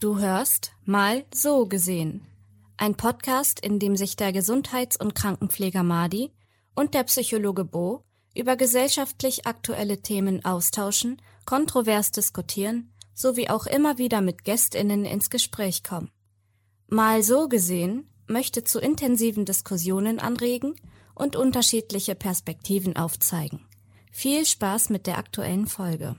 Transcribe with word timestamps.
Du 0.00 0.20
hörst 0.20 0.70
Mal 0.84 1.24
so 1.34 1.66
gesehen. 1.66 2.24
Ein 2.76 2.94
Podcast, 2.94 3.58
in 3.58 3.80
dem 3.80 3.96
sich 3.96 4.14
der 4.14 4.32
Gesundheits- 4.32 4.96
und 4.96 5.16
Krankenpfleger 5.16 5.82
Madi 5.82 6.30
und 6.76 6.94
der 6.94 7.02
Psychologe 7.02 7.64
Bo 7.64 8.04
über 8.32 8.54
gesellschaftlich 8.54 9.48
aktuelle 9.48 10.00
Themen 10.00 10.44
austauschen, 10.44 11.20
kontrovers 11.46 12.12
diskutieren 12.12 12.92
sowie 13.12 13.48
auch 13.48 13.66
immer 13.66 13.98
wieder 13.98 14.20
mit 14.20 14.44
Gästinnen 14.44 15.04
ins 15.04 15.30
Gespräch 15.30 15.82
kommen. 15.82 16.12
Mal 16.86 17.24
so 17.24 17.48
gesehen 17.48 18.08
möchte 18.28 18.62
zu 18.62 18.78
intensiven 18.78 19.46
Diskussionen 19.46 20.20
anregen 20.20 20.76
und 21.16 21.34
unterschiedliche 21.34 22.14
Perspektiven 22.14 22.94
aufzeigen. 22.94 23.66
Viel 24.12 24.46
Spaß 24.46 24.90
mit 24.90 25.08
der 25.08 25.18
aktuellen 25.18 25.66
Folge. 25.66 26.14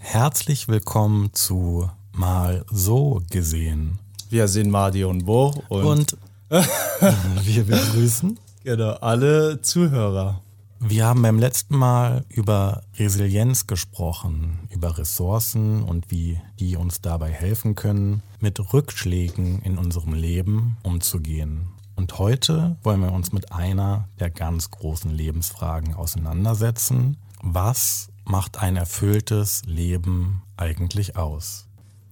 Herzlich 0.00 0.66
willkommen 0.66 1.32
zu 1.34 1.88
Mal 2.18 2.64
so 2.70 3.22
gesehen. 3.30 4.00
Wir 4.28 4.48
sind 4.48 4.70
Madi 4.70 5.04
und 5.04 5.24
Bo 5.24 5.54
und, 5.68 5.84
Und 5.84 6.16
wir 6.50 7.64
begrüßen. 7.64 8.38
genau, 8.64 8.92
alle 8.94 9.62
Zuhörer. 9.62 10.42
Wir 10.80 11.06
haben 11.06 11.22
beim 11.22 11.38
letzten 11.38 11.76
Mal 11.76 12.24
über 12.28 12.82
Resilienz 12.96 13.66
gesprochen, 13.66 14.68
über 14.70 14.98
Ressourcen 14.98 15.82
und 15.84 16.10
wie 16.10 16.40
die 16.58 16.76
uns 16.76 17.00
dabei 17.00 17.30
helfen 17.30 17.74
können, 17.74 18.22
mit 18.40 18.72
Rückschlägen 18.72 19.62
in 19.62 19.78
unserem 19.78 20.12
Leben 20.14 20.76
umzugehen. 20.82 21.68
Und 21.94 22.18
heute 22.18 22.76
wollen 22.82 23.00
wir 23.00 23.12
uns 23.12 23.32
mit 23.32 23.52
einer 23.52 24.08
der 24.18 24.30
ganz 24.30 24.70
großen 24.70 25.10
Lebensfragen 25.10 25.94
auseinandersetzen. 25.94 27.16
Was 27.42 28.08
macht 28.24 28.58
ein 28.58 28.76
erfülltes 28.76 29.62
Leben 29.66 30.42
eigentlich 30.56 31.16
aus? 31.16 31.67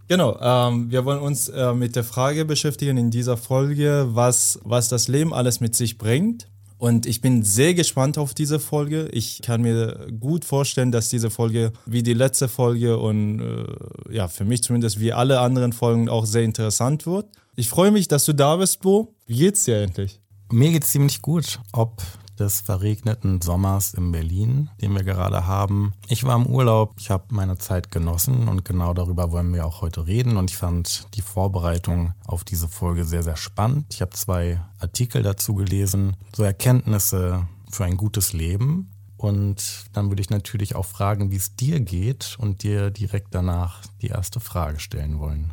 Genau, 0.08 0.38
ähm, 0.40 0.90
wir 0.90 1.04
wollen 1.04 1.20
uns 1.20 1.48
äh, 1.48 1.74
mit 1.74 1.96
der 1.96 2.04
Frage 2.04 2.44
beschäftigen 2.44 2.96
in 2.96 3.10
dieser 3.10 3.36
Folge, 3.36 4.08
was, 4.10 4.60
was 4.62 4.88
das 4.88 5.08
Leben 5.08 5.34
alles 5.34 5.60
mit 5.60 5.74
sich 5.74 5.98
bringt. 5.98 6.48
Und 6.78 7.06
ich 7.06 7.22
bin 7.22 7.42
sehr 7.42 7.74
gespannt 7.74 8.18
auf 8.18 8.34
diese 8.34 8.60
Folge. 8.60 9.08
Ich 9.08 9.40
kann 9.42 9.62
mir 9.62 10.08
gut 10.20 10.44
vorstellen, 10.44 10.92
dass 10.92 11.08
diese 11.08 11.30
Folge 11.30 11.72
wie 11.86 12.02
die 12.02 12.12
letzte 12.12 12.48
Folge 12.48 12.98
und 12.98 13.40
äh, 13.40 14.14
ja, 14.14 14.28
für 14.28 14.44
mich 14.44 14.62
zumindest 14.62 15.00
wie 15.00 15.12
alle 15.12 15.40
anderen 15.40 15.72
Folgen 15.72 16.08
auch 16.08 16.26
sehr 16.26 16.42
interessant 16.42 17.06
wird. 17.06 17.26
Ich 17.56 17.70
freue 17.70 17.90
mich, 17.90 18.08
dass 18.08 18.26
du 18.26 18.34
da 18.34 18.56
bist, 18.56 18.80
Bo. 18.82 19.14
Wie 19.26 19.38
geht's 19.38 19.64
dir 19.64 19.78
endlich? 19.78 20.20
Mir 20.52 20.70
geht's 20.70 20.90
ziemlich 20.90 21.22
gut, 21.22 21.58
ob 21.72 22.02
des 22.38 22.60
verregneten 22.60 23.40
Sommers 23.40 23.94
in 23.94 24.12
Berlin, 24.12 24.70
den 24.80 24.94
wir 24.94 25.04
gerade 25.04 25.46
haben. 25.46 25.92
Ich 26.08 26.24
war 26.24 26.36
im 26.36 26.46
Urlaub, 26.46 26.94
ich 26.98 27.10
habe 27.10 27.24
meine 27.30 27.58
Zeit 27.58 27.90
genossen 27.90 28.48
und 28.48 28.64
genau 28.64 28.94
darüber 28.94 29.32
wollen 29.32 29.52
wir 29.52 29.66
auch 29.66 29.80
heute 29.80 30.06
reden 30.06 30.36
und 30.36 30.50
ich 30.50 30.56
fand 30.56 31.06
die 31.14 31.22
Vorbereitung 31.22 32.12
auf 32.26 32.44
diese 32.44 32.68
Folge 32.68 33.04
sehr, 33.04 33.22
sehr 33.22 33.36
spannend. 33.36 33.86
Ich 33.90 34.00
habe 34.00 34.12
zwei 34.12 34.60
Artikel 34.78 35.22
dazu 35.22 35.54
gelesen, 35.54 36.16
so 36.34 36.42
Erkenntnisse 36.42 37.46
für 37.70 37.84
ein 37.84 37.96
gutes 37.96 38.32
Leben. 38.32 38.90
Und 39.16 39.86
dann 39.94 40.10
würde 40.10 40.20
ich 40.20 40.30
natürlich 40.30 40.76
auch 40.76 40.84
fragen, 40.84 41.30
wie 41.30 41.36
es 41.36 41.56
dir 41.56 41.80
geht 41.80 42.36
und 42.38 42.62
dir 42.62 42.90
direkt 42.90 43.34
danach 43.34 43.80
die 44.02 44.08
erste 44.08 44.40
Frage 44.40 44.78
stellen 44.78 45.18
wollen. 45.18 45.52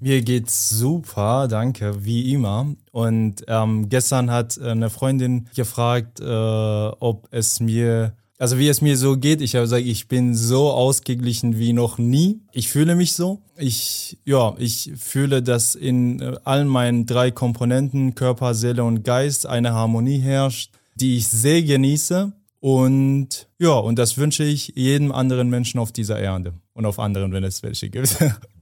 Mir 0.00 0.22
geht's 0.22 0.70
super, 0.70 1.48
danke, 1.48 2.04
wie 2.04 2.32
immer. 2.32 2.74
Und 2.92 3.44
ähm, 3.48 3.88
gestern 3.88 4.30
hat 4.30 4.60
eine 4.60 4.90
Freundin 4.90 5.48
gefragt, 5.56 6.20
äh, 6.20 6.24
ob 6.24 7.26
es 7.32 7.58
mir, 7.58 8.12
also 8.38 8.58
wie 8.58 8.68
es 8.68 8.80
mir 8.80 8.96
so 8.96 9.16
geht. 9.16 9.40
Ich 9.40 9.56
habe 9.56 9.64
gesagt, 9.64 9.84
ich 9.84 10.06
bin 10.06 10.36
so 10.36 10.70
ausgeglichen 10.70 11.58
wie 11.58 11.72
noch 11.72 11.98
nie. 11.98 12.40
Ich 12.52 12.68
fühle 12.68 12.94
mich 12.94 13.14
so. 13.14 13.42
Ich, 13.56 14.18
ja, 14.24 14.54
ich 14.58 14.92
fühle, 14.96 15.42
dass 15.42 15.74
in 15.74 16.20
äh, 16.20 16.36
allen 16.44 16.68
meinen 16.68 17.06
drei 17.06 17.32
Komponenten, 17.32 18.14
Körper, 18.14 18.54
Seele 18.54 18.84
und 18.84 19.02
Geist, 19.02 19.46
eine 19.46 19.72
Harmonie 19.72 20.20
herrscht, 20.20 20.70
die 20.94 21.16
ich 21.16 21.26
sehr 21.26 21.62
genieße. 21.62 22.32
Und 22.60 23.48
ja, 23.58 23.72
und 23.72 23.98
das 23.98 24.16
wünsche 24.16 24.44
ich 24.44 24.72
jedem 24.76 25.10
anderen 25.10 25.48
Menschen 25.48 25.80
auf 25.80 25.90
dieser 25.90 26.20
Erde 26.20 26.54
und 26.72 26.86
auf 26.86 27.00
anderen, 27.00 27.32
wenn 27.32 27.42
es 27.42 27.64
welche 27.64 27.90
gibt. 27.90 28.16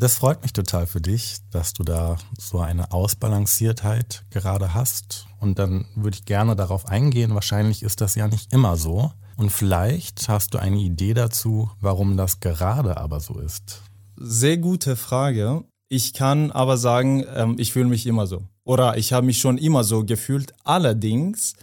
Das 0.00 0.14
freut 0.14 0.42
mich 0.42 0.52
total 0.52 0.86
für 0.86 1.00
dich, 1.00 1.38
dass 1.50 1.72
du 1.72 1.82
da 1.82 2.18
so 2.38 2.60
eine 2.60 2.92
Ausbalanciertheit 2.92 4.24
gerade 4.30 4.72
hast. 4.72 5.26
Und 5.40 5.58
dann 5.58 5.86
würde 5.96 6.16
ich 6.16 6.24
gerne 6.24 6.54
darauf 6.54 6.86
eingehen. 6.86 7.34
Wahrscheinlich 7.34 7.82
ist 7.82 8.00
das 8.00 8.14
ja 8.14 8.28
nicht 8.28 8.52
immer 8.52 8.76
so. 8.76 9.10
Und 9.36 9.50
vielleicht 9.50 10.28
hast 10.28 10.54
du 10.54 10.58
eine 10.58 10.76
Idee 10.76 11.14
dazu, 11.14 11.72
warum 11.80 12.16
das 12.16 12.38
gerade 12.38 12.96
aber 12.96 13.18
so 13.18 13.40
ist. 13.40 13.82
Sehr 14.14 14.58
gute 14.58 14.94
Frage. 14.94 15.64
Ich 15.88 16.12
kann 16.12 16.52
aber 16.52 16.76
sagen, 16.76 17.24
ähm, 17.34 17.56
ich 17.58 17.72
fühle 17.72 17.88
mich 17.88 18.06
immer 18.06 18.28
so. 18.28 18.44
Oder 18.62 18.98
ich 18.98 19.12
habe 19.12 19.26
mich 19.26 19.38
schon 19.38 19.58
immer 19.58 19.82
so 19.82 20.04
gefühlt. 20.04 20.52
Allerdings, 20.62 21.54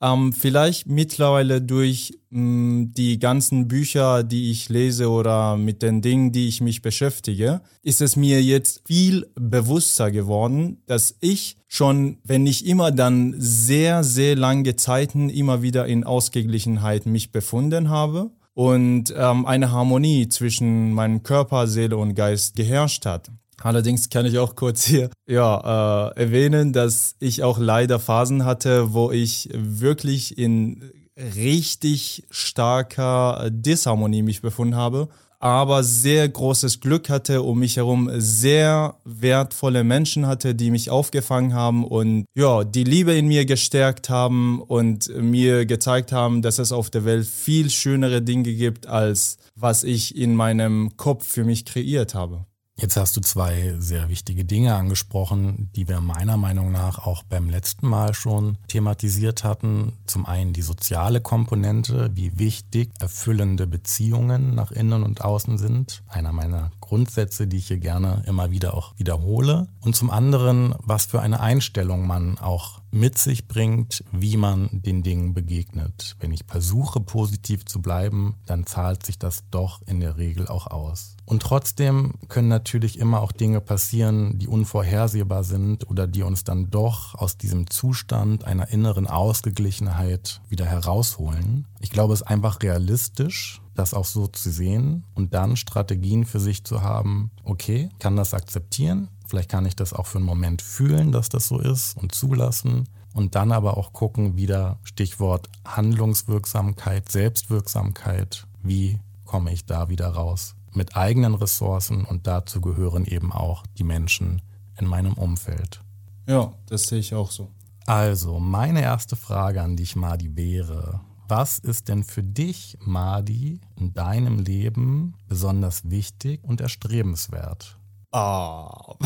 ähm, 0.00 0.32
vielleicht 0.32 0.86
mittlerweile 0.86 1.62
durch 1.62 2.18
mh, 2.30 2.88
die 2.96 3.18
ganzen 3.18 3.68
Bücher, 3.68 4.22
die 4.22 4.50
ich 4.50 4.68
lese 4.68 5.08
oder 5.08 5.56
mit 5.56 5.82
den 5.82 6.02
Dingen, 6.02 6.32
die 6.32 6.48
ich 6.48 6.60
mich 6.60 6.82
beschäftige, 6.82 7.62
ist 7.82 8.00
es 8.00 8.16
mir 8.16 8.42
jetzt 8.42 8.82
viel 8.86 9.26
bewusster 9.34 10.10
geworden, 10.10 10.82
dass 10.86 11.16
ich 11.20 11.56
schon, 11.66 12.18
wenn 12.24 12.42
nicht 12.42 12.66
immer, 12.66 12.92
dann 12.92 13.34
sehr, 13.38 14.04
sehr 14.04 14.36
lange 14.36 14.76
Zeiten 14.76 15.30
immer 15.30 15.62
wieder 15.62 15.86
in 15.86 16.04
Ausgeglichenheit 16.04 17.06
mich 17.06 17.32
befunden 17.32 17.88
habe 17.88 18.30
und 18.52 19.14
ähm, 19.16 19.46
eine 19.46 19.70
Harmonie 19.70 20.28
zwischen 20.28 20.92
meinem 20.92 21.22
Körper, 21.22 21.66
Seele 21.66 21.96
und 21.96 22.14
Geist 22.14 22.56
geherrscht 22.56 23.04
hat. 23.06 23.30
Allerdings 23.62 24.10
kann 24.10 24.26
ich 24.26 24.38
auch 24.38 24.54
kurz 24.54 24.84
hier 24.84 25.10
ja, 25.26 26.10
äh, 26.10 26.20
erwähnen, 26.20 26.72
dass 26.72 27.16
ich 27.20 27.42
auch 27.42 27.58
leider 27.58 27.98
Phasen 27.98 28.44
hatte, 28.44 28.92
wo 28.92 29.10
ich 29.10 29.48
wirklich 29.52 30.36
in 30.38 30.90
richtig 31.16 32.24
starker 32.30 33.48
Disharmonie 33.50 34.22
mich 34.22 34.42
befunden 34.42 34.76
habe, 34.76 35.08
aber 35.38 35.82
sehr 35.82 36.28
großes 36.28 36.80
Glück 36.80 37.08
hatte, 37.08 37.42
um 37.42 37.58
mich 37.58 37.76
herum 37.76 38.10
sehr 38.14 38.96
wertvolle 39.04 39.84
Menschen 39.84 40.26
hatte, 40.26 40.54
die 40.54 40.70
mich 40.70 40.90
aufgefangen 40.90 41.54
haben 41.54 41.84
und 41.84 42.26
ja, 42.34 42.64
die 42.64 42.84
Liebe 42.84 43.14
in 43.14 43.28
mir 43.28 43.46
gestärkt 43.46 44.10
haben 44.10 44.60
und 44.60 45.08
mir 45.16 45.66
gezeigt 45.66 46.12
haben, 46.12 46.42
dass 46.42 46.58
es 46.58 46.72
auf 46.72 46.90
der 46.90 47.04
Welt 47.04 47.26
viel 47.26 47.70
schönere 47.70 48.22
Dinge 48.22 48.52
gibt, 48.52 48.86
als 48.86 49.38
was 49.54 49.84
ich 49.84 50.16
in 50.16 50.34
meinem 50.34 50.96
Kopf 50.96 51.26
für 51.26 51.44
mich 51.44 51.64
kreiert 51.64 52.14
habe. 52.14 52.46
Jetzt 52.78 52.98
hast 52.98 53.16
du 53.16 53.22
zwei 53.22 53.74
sehr 53.78 54.10
wichtige 54.10 54.44
Dinge 54.44 54.74
angesprochen, 54.74 55.70
die 55.74 55.88
wir 55.88 56.02
meiner 56.02 56.36
Meinung 56.36 56.72
nach 56.72 57.06
auch 57.06 57.22
beim 57.22 57.48
letzten 57.48 57.88
Mal 57.88 58.12
schon 58.12 58.58
thematisiert 58.68 59.44
hatten. 59.44 59.94
Zum 60.04 60.26
einen 60.26 60.52
die 60.52 60.60
soziale 60.60 61.22
Komponente, 61.22 62.10
wie 62.12 62.38
wichtig 62.38 62.90
erfüllende 63.00 63.66
Beziehungen 63.66 64.54
nach 64.54 64.72
innen 64.72 65.04
und 65.04 65.24
außen 65.24 65.56
sind. 65.56 66.02
Einer 66.06 66.32
meiner 66.32 66.70
Grundsätze, 66.82 67.46
die 67.46 67.56
ich 67.56 67.68
hier 67.68 67.78
gerne 67.78 68.22
immer 68.26 68.50
wieder 68.50 68.74
auch 68.74 68.92
wiederhole. 68.98 69.68
Und 69.80 69.96
zum 69.96 70.10
anderen, 70.10 70.74
was 70.80 71.06
für 71.06 71.22
eine 71.22 71.40
Einstellung 71.40 72.06
man 72.06 72.36
auch 72.36 72.82
mit 72.96 73.18
sich 73.18 73.46
bringt, 73.46 74.02
wie 74.10 74.36
man 74.36 74.68
den 74.72 75.02
Dingen 75.02 75.34
begegnet. 75.34 76.16
Wenn 76.18 76.32
ich 76.32 76.44
versuche, 76.46 77.00
positiv 77.00 77.64
zu 77.66 77.80
bleiben, 77.80 78.36
dann 78.46 78.66
zahlt 78.66 79.04
sich 79.04 79.18
das 79.18 79.44
doch 79.50 79.82
in 79.86 80.00
der 80.00 80.16
Regel 80.16 80.48
auch 80.48 80.66
aus. 80.66 81.16
Und 81.26 81.42
trotzdem 81.42 82.14
können 82.28 82.48
natürlich 82.48 82.98
immer 82.98 83.20
auch 83.20 83.32
Dinge 83.32 83.60
passieren, 83.60 84.38
die 84.38 84.48
unvorhersehbar 84.48 85.44
sind 85.44 85.88
oder 85.90 86.06
die 86.06 86.22
uns 86.22 86.44
dann 86.44 86.70
doch 86.70 87.14
aus 87.14 87.36
diesem 87.36 87.68
Zustand 87.68 88.44
einer 88.44 88.68
inneren 88.68 89.06
Ausgeglichenheit 89.06 90.40
wieder 90.48 90.66
herausholen. 90.66 91.66
Ich 91.80 91.90
glaube, 91.90 92.14
es 92.14 92.22
ist 92.22 92.28
einfach 92.28 92.62
realistisch, 92.62 93.60
das 93.74 93.92
auch 93.92 94.04
so 94.04 94.26
zu 94.26 94.50
sehen 94.50 95.04
und 95.14 95.34
dann 95.34 95.56
Strategien 95.56 96.24
für 96.24 96.40
sich 96.40 96.64
zu 96.64 96.82
haben, 96.82 97.30
okay, 97.44 97.90
kann 97.98 98.16
das 98.16 98.32
akzeptieren, 98.32 99.08
vielleicht 99.26 99.50
kann 99.50 99.66
ich 99.66 99.76
das 99.76 99.92
auch 99.92 100.06
für 100.06 100.18
einen 100.18 100.26
Moment 100.26 100.62
fühlen, 100.62 101.12
dass 101.12 101.28
das 101.28 101.48
so 101.48 101.58
ist 101.58 101.96
und 101.96 102.14
zulassen 102.14 102.88
und 103.12 103.34
dann 103.34 103.52
aber 103.52 103.76
auch 103.76 103.92
gucken, 103.92 104.36
wieder 104.36 104.78
Stichwort 104.82 105.48
Handlungswirksamkeit, 105.64 107.10
Selbstwirksamkeit, 107.10 108.46
wie 108.62 108.98
komme 109.24 109.52
ich 109.52 109.66
da 109.66 109.88
wieder 109.88 110.08
raus 110.08 110.56
mit 110.76 110.96
eigenen 110.96 111.34
Ressourcen 111.34 112.04
und 112.04 112.26
dazu 112.26 112.60
gehören 112.60 113.06
eben 113.06 113.32
auch 113.32 113.64
die 113.78 113.84
Menschen 113.84 114.42
in 114.78 114.86
meinem 114.86 115.14
Umfeld. 115.14 115.80
Ja, 116.26 116.52
das 116.66 116.84
sehe 116.84 116.98
ich 116.98 117.14
auch 117.14 117.30
so. 117.30 117.48
Also, 117.86 118.38
meine 118.38 118.82
erste 118.82 119.16
Frage 119.16 119.62
an 119.62 119.76
dich, 119.76 119.96
Madi, 119.96 120.36
wäre, 120.36 121.00
was 121.28 121.58
ist 121.58 121.88
denn 121.88 122.04
für 122.04 122.22
dich, 122.22 122.76
Madi, 122.80 123.60
in 123.76 123.94
deinem 123.94 124.38
Leben 124.38 125.14
besonders 125.28 125.88
wichtig 125.88 126.42
und 126.44 126.60
erstrebenswert? 126.60 127.75
Ah. 128.12 128.96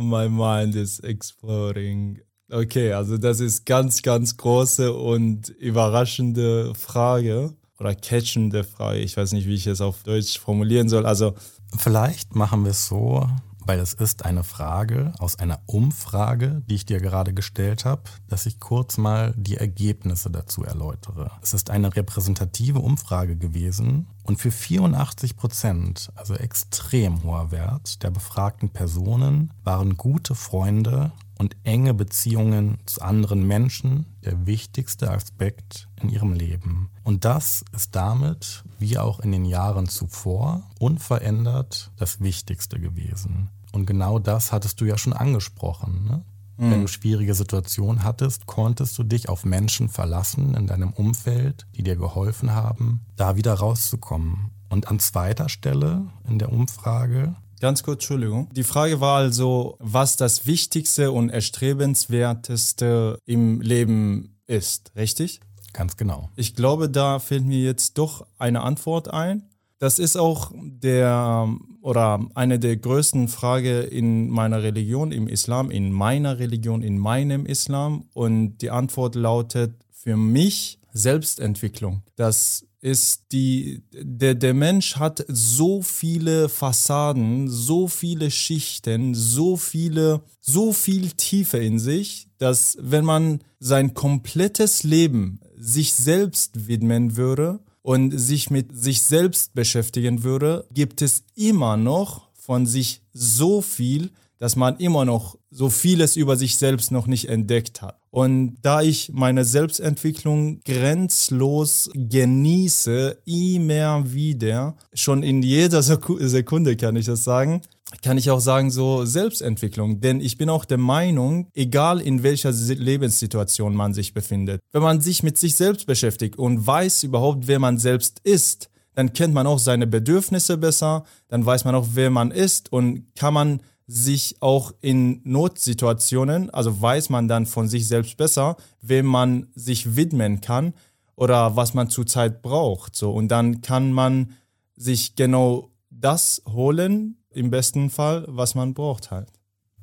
My 0.00 0.28
mind 0.28 0.76
is 0.76 1.00
exploding. 1.00 2.20
Okay, 2.50 2.92
also 2.92 3.18
das 3.18 3.40
ist 3.40 3.66
ganz, 3.66 4.02
ganz 4.02 4.36
große 4.36 4.92
und 4.92 5.48
überraschende 5.48 6.74
Frage. 6.74 7.54
oder 7.78 7.94
catchende 7.94 8.64
Frage. 8.64 9.00
Ich 9.00 9.16
weiß 9.16 9.32
nicht, 9.32 9.46
wie 9.46 9.54
ich 9.54 9.66
es 9.66 9.80
auf 9.80 10.02
Deutsch 10.02 10.38
formulieren 10.38 10.88
soll. 10.88 11.06
Also 11.06 11.34
vielleicht 11.76 12.34
machen 12.34 12.64
wir 12.64 12.70
es 12.70 12.86
so, 12.86 13.26
weil 13.64 13.78
es 13.78 13.92
ist 13.92 14.24
eine 14.24 14.44
Frage 14.44 15.12
aus 15.18 15.38
einer 15.38 15.60
Umfrage, 15.66 16.62
die 16.68 16.74
ich 16.74 16.86
dir 16.86 17.00
gerade 17.00 17.32
gestellt 17.32 17.84
habe, 17.84 18.02
dass 18.28 18.46
ich 18.46 18.60
kurz 18.60 18.98
mal 18.98 19.34
die 19.36 19.56
Ergebnisse 19.56 20.30
dazu 20.30 20.64
erläutere. 20.64 21.30
Es 21.42 21.54
ist 21.54 21.70
eine 21.70 21.94
repräsentative 21.94 22.80
Umfrage 22.80 23.36
gewesen 23.36 24.06
und 24.24 24.40
für 24.40 24.50
84 24.50 25.36
Prozent, 25.36 26.10
also 26.14 26.34
extrem 26.34 27.22
hoher 27.22 27.50
Wert, 27.50 28.02
der 28.02 28.10
befragten 28.10 28.70
Personen 28.70 29.52
waren 29.62 29.96
gute 29.96 30.34
Freunde 30.34 31.12
und 31.38 31.56
enge 31.64 31.94
Beziehungen 31.94 32.78
zu 32.86 33.02
anderen 33.02 33.46
Menschen 33.46 34.06
der 34.24 34.46
wichtigste 34.46 35.10
Aspekt 35.10 35.88
in 36.00 36.08
ihrem 36.08 36.32
Leben. 36.32 36.90
Und 37.02 37.24
das 37.24 37.64
ist 37.72 37.94
damit, 37.94 38.64
wie 38.78 38.98
auch 38.98 39.20
in 39.20 39.32
den 39.32 39.44
Jahren 39.44 39.88
zuvor, 39.88 40.62
unverändert 40.78 41.90
das 41.96 42.20
Wichtigste 42.20 42.78
gewesen. 42.80 43.50
Und 43.74 43.86
genau 43.86 44.20
das 44.20 44.52
hattest 44.52 44.80
du 44.80 44.84
ja 44.84 44.96
schon 44.96 45.12
angesprochen. 45.12 46.04
Ne? 46.04 46.24
Mhm. 46.58 46.70
Wenn 46.70 46.80
du 46.82 46.86
schwierige 46.86 47.34
Situationen 47.34 48.04
hattest, 48.04 48.46
konntest 48.46 48.96
du 48.98 49.02
dich 49.02 49.28
auf 49.28 49.44
Menschen 49.44 49.88
verlassen 49.88 50.54
in 50.54 50.68
deinem 50.68 50.92
Umfeld, 50.92 51.66
die 51.74 51.82
dir 51.82 51.96
geholfen 51.96 52.52
haben, 52.52 53.00
da 53.16 53.34
wieder 53.36 53.54
rauszukommen. 53.54 54.52
Und 54.68 54.88
an 54.88 55.00
zweiter 55.00 55.48
Stelle 55.48 56.06
in 56.28 56.38
der 56.38 56.52
Umfrage 56.52 57.36
Ganz 57.60 57.82
kurz, 57.82 58.02
Entschuldigung. 58.02 58.50
Die 58.52 58.64
Frage 58.64 59.00
war 59.00 59.16
also, 59.16 59.76
was 59.78 60.16
das 60.16 60.46
Wichtigste 60.46 61.12
und 61.12 61.30
Erstrebenswerteste 61.30 63.18
im 63.24 63.62
Leben 63.62 64.36
ist, 64.46 64.92
richtig? 64.96 65.40
Ganz 65.72 65.96
genau. 65.96 66.28
Ich 66.36 66.54
glaube, 66.54 66.90
da 66.90 67.20
fällt 67.20 67.46
mir 67.46 67.60
jetzt 67.60 67.96
doch 67.96 68.26
eine 68.38 68.60
Antwort 68.62 69.08
ein. 69.08 69.48
Das 69.84 69.98
ist 69.98 70.16
auch 70.16 70.50
der 70.56 71.46
oder 71.82 72.26
eine 72.34 72.58
der 72.58 72.78
größten 72.78 73.28
Fragen 73.28 73.86
in 73.88 74.30
meiner 74.30 74.62
Religion, 74.62 75.12
im 75.12 75.28
Islam, 75.28 75.70
in 75.70 75.92
meiner 75.92 76.38
Religion, 76.38 76.80
in 76.80 76.96
meinem 76.96 77.44
Islam. 77.44 78.06
Und 78.14 78.62
die 78.62 78.70
Antwort 78.70 79.14
lautet 79.14 79.74
für 79.90 80.16
mich 80.16 80.78
Selbstentwicklung. 80.94 82.02
Das 82.16 82.64
ist 82.80 83.24
die, 83.32 83.82
der, 83.92 84.34
der 84.34 84.54
Mensch 84.54 84.96
hat 84.96 85.22
so 85.28 85.82
viele 85.82 86.48
Fassaden, 86.48 87.50
so 87.50 87.86
viele 87.86 88.30
Schichten, 88.30 89.14
so 89.14 89.58
viele, 89.58 90.22
so 90.40 90.72
viel 90.72 91.10
Tiefe 91.10 91.58
in 91.58 91.78
sich, 91.78 92.28
dass 92.38 92.78
wenn 92.80 93.04
man 93.04 93.40
sein 93.60 93.92
komplettes 93.92 94.82
Leben 94.82 95.40
sich 95.58 95.92
selbst 95.92 96.68
widmen 96.68 97.18
würde 97.18 97.60
und 97.84 98.18
sich 98.18 98.48
mit 98.50 98.74
sich 98.74 99.02
selbst 99.02 99.52
beschäftigen 99.54 100.24
würde, 100.24 100.66
gibt 100.72 101.02
es 101.02 101.22
immer 101.34 101.76
noch 101.76 102.30
von 102.32 102.64
sich 102.64 103.02
so 103.12 103.60
viel, 103.60 104.10
dass 104.38 104.56
man 104.56 104.78
immer 104.78 105.04
noch 105.04 105.36
so 105.50 105.68
vieles 105.68 106.16
über 106.16 106.36
sich 106.36 106.56
selbst 106.56 106.90
noch 106.90 107.06
nicht 107.06 107.28
entdeckt 107.28 107.82
hat. 107.82 108.00
Und 108.14 108.58
da 108.62 108.80
ich 108.80 109.10
meine 109.12 109.44
Selbstentwicklung 109.44 110.60
grenzlos 110.60 111.90
genieße, 111.94 113.18
immer 113.24 114.12
wieder, 114.12 114.76
schon 114.92 115.24
in 115.24 115.42
jeder 115.42 115.82
Sekunde 115.82 116.76
kann 116.76 116.94
ich 116.94 117.06
das 117.06 117.24
sagen, 117.24 117.62
kann 118.02 118.16
ich 118.16 118.30
auch 118.30 118.38
sagen, 118.38 118.70
so 118.70 119.04
Selbstentwicklung. 119.04 120.00
Denn 120.00 120.20
ich 120.20 120.38
bin 120.38 120.48
auch 120.48 120.64
der 120.64 120.78
Meinung, 120.78 121.48
egal 121.54 122.00
in 122.00 122.22
welcher 122.22 122.52
Lebenssituation 122.52 123.74
man 123.74 123.94
sich 123.94 124.14
befindet, 124.14 124.60
wenn 124.70 124.82
man 124.82 125.00
sich 125.00 125.24
mit 125.24 125.36
sich 125.36 125.56
selbst 125.56 125.88
beschäftigt 125.88 126.38
und 126.38 126.64
weiß 126.64 127.02
überhaupt, 127.02 127.48
wer 127.48 127.58
man 127.58 127.78
selbst 127.78 128.20
ist, 128.22 128.70
dann 128.94 129.12
kennt 129.12 129.34
man 129.34 129.48
auch 129.48 129.58
seine 129.58 129.88
Bedürfnisse 129.88 130.56
besser, 130.56 131.02
dann 131.26 131.44
weiß 131.44 131.64
man 131.64 131.74
auch, 131.74 131.88
wer 131.94 132.10
man 132.10 132.30
ist 132.30 132.72
und 132.72 133.12
kann 133.16 133.34
man 133.34 133.60
sich 133.86 134.36
auch 134.40 134.72
in 134.80 135.20
Notsituationen, 135.24 136.50
also 136.50 136.80
weiß 136.80 137.10
man 137.10 137.28
dann 137.28 137.46
von 137.46 137.68
sich 137.68 137.86
selbst 137.86 138.16
besser, 138.16 138.56
wem 138.80 139.06
man 139.06 139.48
sich 139.54 139.96
widmen 139.96 140.40
kann 140.40 140.72
oder 141.16 141.56
was 141.56 141.74
man 141.74 141.90
zurzeit 141.90 142.42
braucht. 142.42 142.96
So 142.96 143.12
und 143.12 143.28
dann 143.28 143.60
kann 143.60 143.92
man 143.92 144.32
sich 144.76 145.16
genau 145.16 145.70
das 145.90 146.42
holen, 146.48 147.18
im 147.30 147.50
besten 147.50 147.90
Fall, 147.90 148.24
was 148.28 148.54
man 148.54 148.74
braucht 148.74 149.10
halt. 149.10 149.28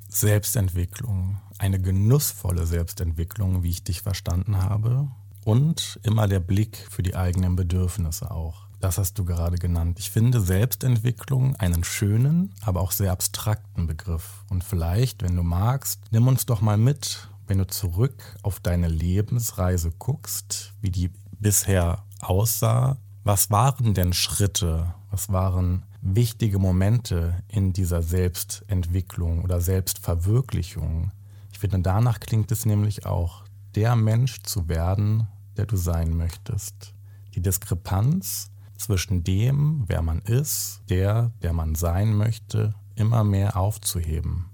Selbstentwicklung, 0.07 1.39
eine 1.57 1.79
genussvolle 1.79 2.65
Selbstentwicklung, 2.65 3.63
wie 3.63 3.69
ich 3.69 3.83
dich 3.83 4.01
verstanden 4.01 4.61
habe, 4.61 5.09
und 5.45 5.99
immer 6.03 6.27
der 6.27 6.39
Blick 6.39 6.77
für 6.89 7.03
die 7.03 7.15
eigenen 7.15 7.55
Bedürfnisse 7.55 8.31
auch. 8.31 8.67
Das 8.81 8.97
hast 8.97 9.19
du 9.19 9.25
gerade 9.25 9.57
genannt. 9.57 9.99
Ich 9.99 10.09
finde 10.09 10.41
Selbstentwicklung 10.41 11.55
einen 11.57 11.83
schönen, 11.83 12.51
aber 12.61 12.81
auch 12.81 12.91
sehr 12.91 13.11
abstrakten 13.11 13.85
Begriff. 13.85 14.43
Und 14.49 14.63
vielleicht, 14.63 15.21
wenn 15.21 15.35
du 15.35 15.43
magst, 15.43 16.01
nimm 16.09 16.27
uns 16.27 16.47
doch 16.47 16.61
mal 16.61 16.77
mit, 16.77 17.29
wenn 17.45 17.59
du 17.59 17.67
zurück 17.67 18.35
auf 18.41 18.59
deine 18.59 18.87
Lebensreise 18.87 19.91
guckst, 19.91 20.73
wie 20.81 20.89
die 20.89 21.11
bisher 21.39 22.03
aussah. 22.21 22.97
Was 23.23 23.51
waren 23.51 23.93
denn 23.93 24.13
Schritte? 24.13 24.95
Was 25.11 25.31
waren 25.31 25.83
wichtige 26.01 26.57
Momente 26.57 27.35
in 27.49 27.73
dieser 27.73 28.01
Selbstentwicklung 28.01 29.43
oder 29.43 29.61
Selbstverwirklichung? 29.61 31.11
Ich 31.51 31.59
finde, 31.59 31.79
danach 31.81 32.19
klingt 32.19 32.51
es 32.51 32.65
nämlich 32.65 33.05
auch, 33.05 33.43
der 33.75 33.95
Mensch 33.95 34.41
zu 34.41 34.67
werden, 34.67 35.27
der 35.55 35.67
du 35.67 35.77
sein 35.77 36.17
möchtest. 36.17 36.95
Die 37.35 37.41
Diskrepanz 37.41 38.50
zwischen 38.81 39.23
dem, 39.23 39.83
wer 39.87 40.01
man 40.01 40.19
ist, 40.19 40.81
der, 40.89 41.31
der 41.41 41.53
man 41.53 41.75
sein 41.75 42.13
möchte, 42.13 42.73
immer 42.95 43.23
mehr 43.23 43.57
aufzuheben? 43.57 44.49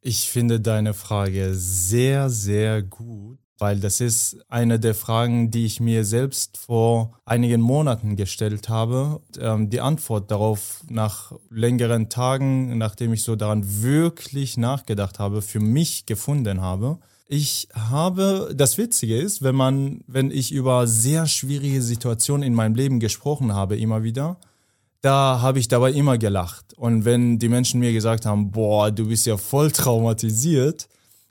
Ich 0.00 0.30
finde 0.30 0.60
deine 0.60 0.94
Frage 0.94 1.54
sehr, 1.54 2.30
sehr 2.30 2.82
gut, 2.82 3.38
weil 3.58 3.80
das 3.80 4.00
ist 4.00 4.38
eine 4.48 4.78
der 4.78 4.94
Fragen, 4.94 5.50
die 5.50 5.64
ich 5.64 5.80
mir 5.80 6.04
selbst 6.04 6.58
vor 6.58 7.18
einigen 7.24 7.60
Monaten 7.60 8.14
gestellt 8.14 8.68
habe. 8.68 9.20
Ähm, 9.38 9.70
die 9.70 9.80
Antwort 9.80 10.30
darauf 10.30 10.84
nach 10.88 11.32
längeren 11.50 12.08
Tagen, 12.08 12.76
nachdem 12.78 13.12
ich 13.12 13.22
so 13.22 13.34
daran 13.34 13.82
wirklich 13.82 14.56
nachgedacht 14.56 15.18
habe, 15.18 15.42
für 15.42 15.60
mich 15.60 16.06
gefunden 16.06 16.60
habe. 16.60 16.98
Ich 17.28 17.68
habe, 17.74 18.52
das 18.54 18.78
Witzige 18.78 19.16
ist, 19.16 19.42
wenn 19.42 19.56
man, 19.56 20.00
wenn 20.06 20.30
ich 20.30 20.52
über 20.52 20.86
sehr 20.86 21.26
schwierige 21.26 21.82
Situationen 21.82 22.44
in 22.44 22.54
meinem 22.54 22.76
Leben 22.76 23.00
gesprochen 23.00 23.52
habe, 23.52 23.76
immer 23.76 24.04
wieder, 24.04 24.38
da 25.00 25.40
habe 25.40 25.58
ich 25.58 25.68
dabei 25.68 25.92
immer 25.92 26.18
gelacht. 26.18 26.74
Und 26.74 27.04
wenn 27.04 27.38
die 27.38 27.48
Menschen 27.48 27.80
mir 27.80 27.92
gesagt 27.92 28.26
haben, 28.26 28.52
boah, 28.52 28.90
du 28.90 29.08
bist 29.08 29.26
ja 29.26 29.36
voll 29.36 29.70
traumatisiert, 29.70 30.88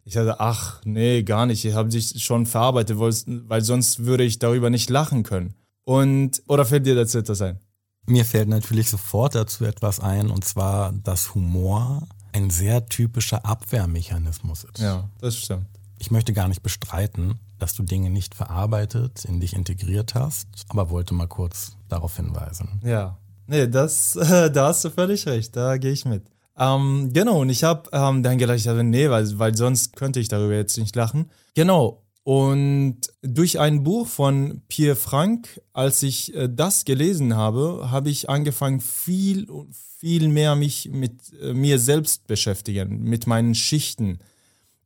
ich 0.08 0.14
sagte, 0.14 0.40
ach, 0.40 0.82
nee, 0.86 1.24
gar 1.24 1.48
nicht. 1.48 1.66
Ich 1.66 1.74
habe 1.74 1.90
dich 1.90 2.24
schon 2.24 2.46
verarbeitet, 2.46 3.00
weil 3.00 3.62
sonst 3.62 4.06
würde 4.06 4.24
ich 4.24 4.38
darüber 4.38 4.70
nicht 4.70 4.90
lachen 4.90 5.24
können. 5.24 5.56
Und, 5.84 6.44
oder 6.48 6.66
fällt 6.66 6.86
dir 6.86 6.94
dazu 6.94 7.18
etwas 7.18 7.42
ein? 7.42 7.60
Mir 8.06 8.24
fällt 8.24 8.48
natürlich 8.48 8.90
sofort 8.90 9.34
dazu 9.34 9.66
etwas 9.66 10.00
ein, 10.00 10.30
und 10.30 10.46
zwar, 10.46 10.92
dass 10.92 11.34
Humor 11.34 12.08
ein 12.34 12.52
sehr 12.52 12.86
typischer 12.86 13.46
Abwehrmechanismus 13.46 14.66
ist. 14.66 14.80
Ja, 14.80 15.10
das 15.22 15.38
stimmt. 15.38 15.66
Ich 16.06 16.12
möchte 16.12 16.34
gar 16.34 16.48
nicht 16.48 16.62
bestreiten, 16.62 17.40
dass 17.58 17.74
du 17.74 17.82
Dinge 17.82 18.12
nicht 18.12 18.36
verarbeitet, 18.36 19.26
in 19.26 19.40
dich 19.40 19.54
integriert 19.56 20.14
hast, 20.14 20.48
aber 20.68 20.92
wollte 20.92 21.16
mal 21.16 21.26
kurz 21.26 21.78
darauf 21.90 22.18
hinweisen. 22.18 22.80
Ja, 22.84 23.18
nee, 23.48 23.66
das, 23.68 24.16
äh, 24.16 24.52
da 24.54 24.68
hast 24.68 24.86
du 24.86 24.92
völlig 24.92 25.26
recht, 25.26 25.56
da 25.56 25.78
gehe 25.78 25.92
ich 25.92 26.06
mit. 26.06 26.22
Ähm, 26.60 27.10
genau, 27.12 27.42
und 27.42 27.50
ich 27.50 27.64
habe 27.64 27.90
ähm, 27.92 28.22
dann 28.22 28.38
gedacht, 28.38 28.60
ich 28.60 28.68
nee, 28.68 29.10
weil, 29.10 29.40
weil 29.40 29.58
sonst 29.58 29.96
könnte 29.96 30.20
ich 30.20 30.28
darüber 30.28 30.54
jetzt 30.54 30.78
nicht 30.78 30.96
lachen. 30.96 31.32
Genau, 31.56 32.04
und 32.22 32.98
durch 33.24 33.60
ein 33.60 33.82
Buch 33.82 34.06
von 34.06 34.62
Pierre 34.68 34.96
Frank, 34.96 35.60
als 35.74 36.04
ich 36.04 36.36
äh, 36.36 36.48
das 36.48 36.86
gelesen 36.86 37.36
habe, 37.36 37.88
habe 37.90 38.12
ich 38.12 38.30
angefangen, 38.30 38.80
viel 38.80 39.48
viel 39.98 40.28
mehr 40.28 40.56
mich 40.56 40.88
mit 40.92 41.34
äh, 41.42 41.54
mir 41.56 41.80
selbst 41.80 42.28
beschäftigen, 42.28 43.02
mit 43.02 43.26
meinen 43.26 43.56
Schichten 43.56 44.20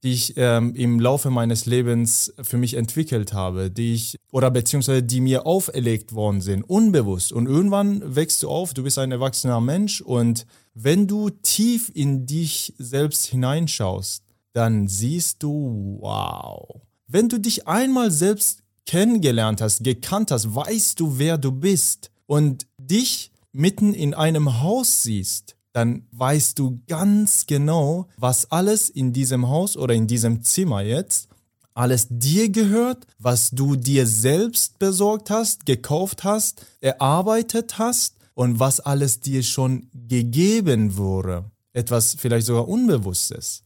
die 0.04 0.14
ich 0.14 0.34
ähm, 0.38 0.74
im 0.76 1.00
Laufe 1.00 1.30
meines 1.30 1.66
Lebens 1.66 2.34
für 2.42 2.58
mich 2.58 2.76
entwickelt 2.76 3.34
habe, 3.34 3.70
die 3.70 3.94
ich 3.94 4.16
oder 4.32 4.50
beziehungsweise 4.52 5.04
die 5.04 5.22
mir 5.22 5.46
auferlegt 5.46 6.14
worden 6.14 6.42
sind, 6.42 6.64
unbewusst. 6.64 7.34
Und 7.34 7.48
irgendwann 7.48 8.16
wächst 8.16 8.44
du 8.44 8.50
auf, 8.50 8.74
du 8.74 8.84
bist 8.84 8.98
ein 8.98 9.12
erwachsener 9.12 9.60
Mensch 9.60 10.02
und 10.02 10.46
wenn 10.74 11.08
du 11.08 11.30
tief 11.30 11.92
in 11.94 12.26
dich 12.26 12.74
selbst 12.78 13.26
hineinschaust, 13.26 14.24
dann 14.54 14.88
siehst 14.88 15.44
du, 15.44 15.98
wow. 16.00 16.82
Wenn 17.08 17.28
du 17.28 17.40
dich 17.40 17.68
einmal 17.68 18.12
selbst 18.12 18.62
kennengelernt 18.86 19.62
hast, 19.62 19.84
gekannt 19.84 20.32
hast, 20.32 20.56
weißt 20.56 21.00
du, 21.00 21.20
wer 21.20 21.38
du 21.38 21.52
bist 21.52 22.12
und 22.26 22.66
dich 22.78 23.32
mitten 23.52 23.94
in 23.94 24.14
einem 24.14 24.62
Haus 24.62 25.04
siehst, 25.04 25.56
dann 25.74 26.08
weißt 26.12 26.58
du 26.58 26.82
ganz 26.88 27.46
genau, 27.46 28.08
was 28.18 28.52
alles 28.52 28.90
in 28.90 29.14
diesem 29.14 29.48
Haus 29.48 29.78
oder 29.78 29.94
in 29.94 30.08
diesem 30.08 30.44
Zimmer 30.44 30.82
jetzt 30.82 31.30
alles 31.74 32.08
dir 32.10 32.50
gehört, 32.50 33.08
was 33.20 33.52
du 33.52 33.76
dir 33.76 34.06
selbst 34.06 34.80
besorgt 34.80 35.30
hast, 35.30 35.66
gekauft 35.66 36.24
hast, 36.26 36.66
erarbeitet 36.82 37.80
hast 37.80 38.16
und 38.34 38.60
was 38.60 38.80
alles 38.80 39.22
dir 39.22 39.44
schon 39.44 39.88
gegeben 39.94 40.98
wurde. 40.98 41.50
Etwas 41.72 42.16
vielleicht 42.20 42.48
sogar 42.48 42.68
Unbewusstes. 42.68 43.64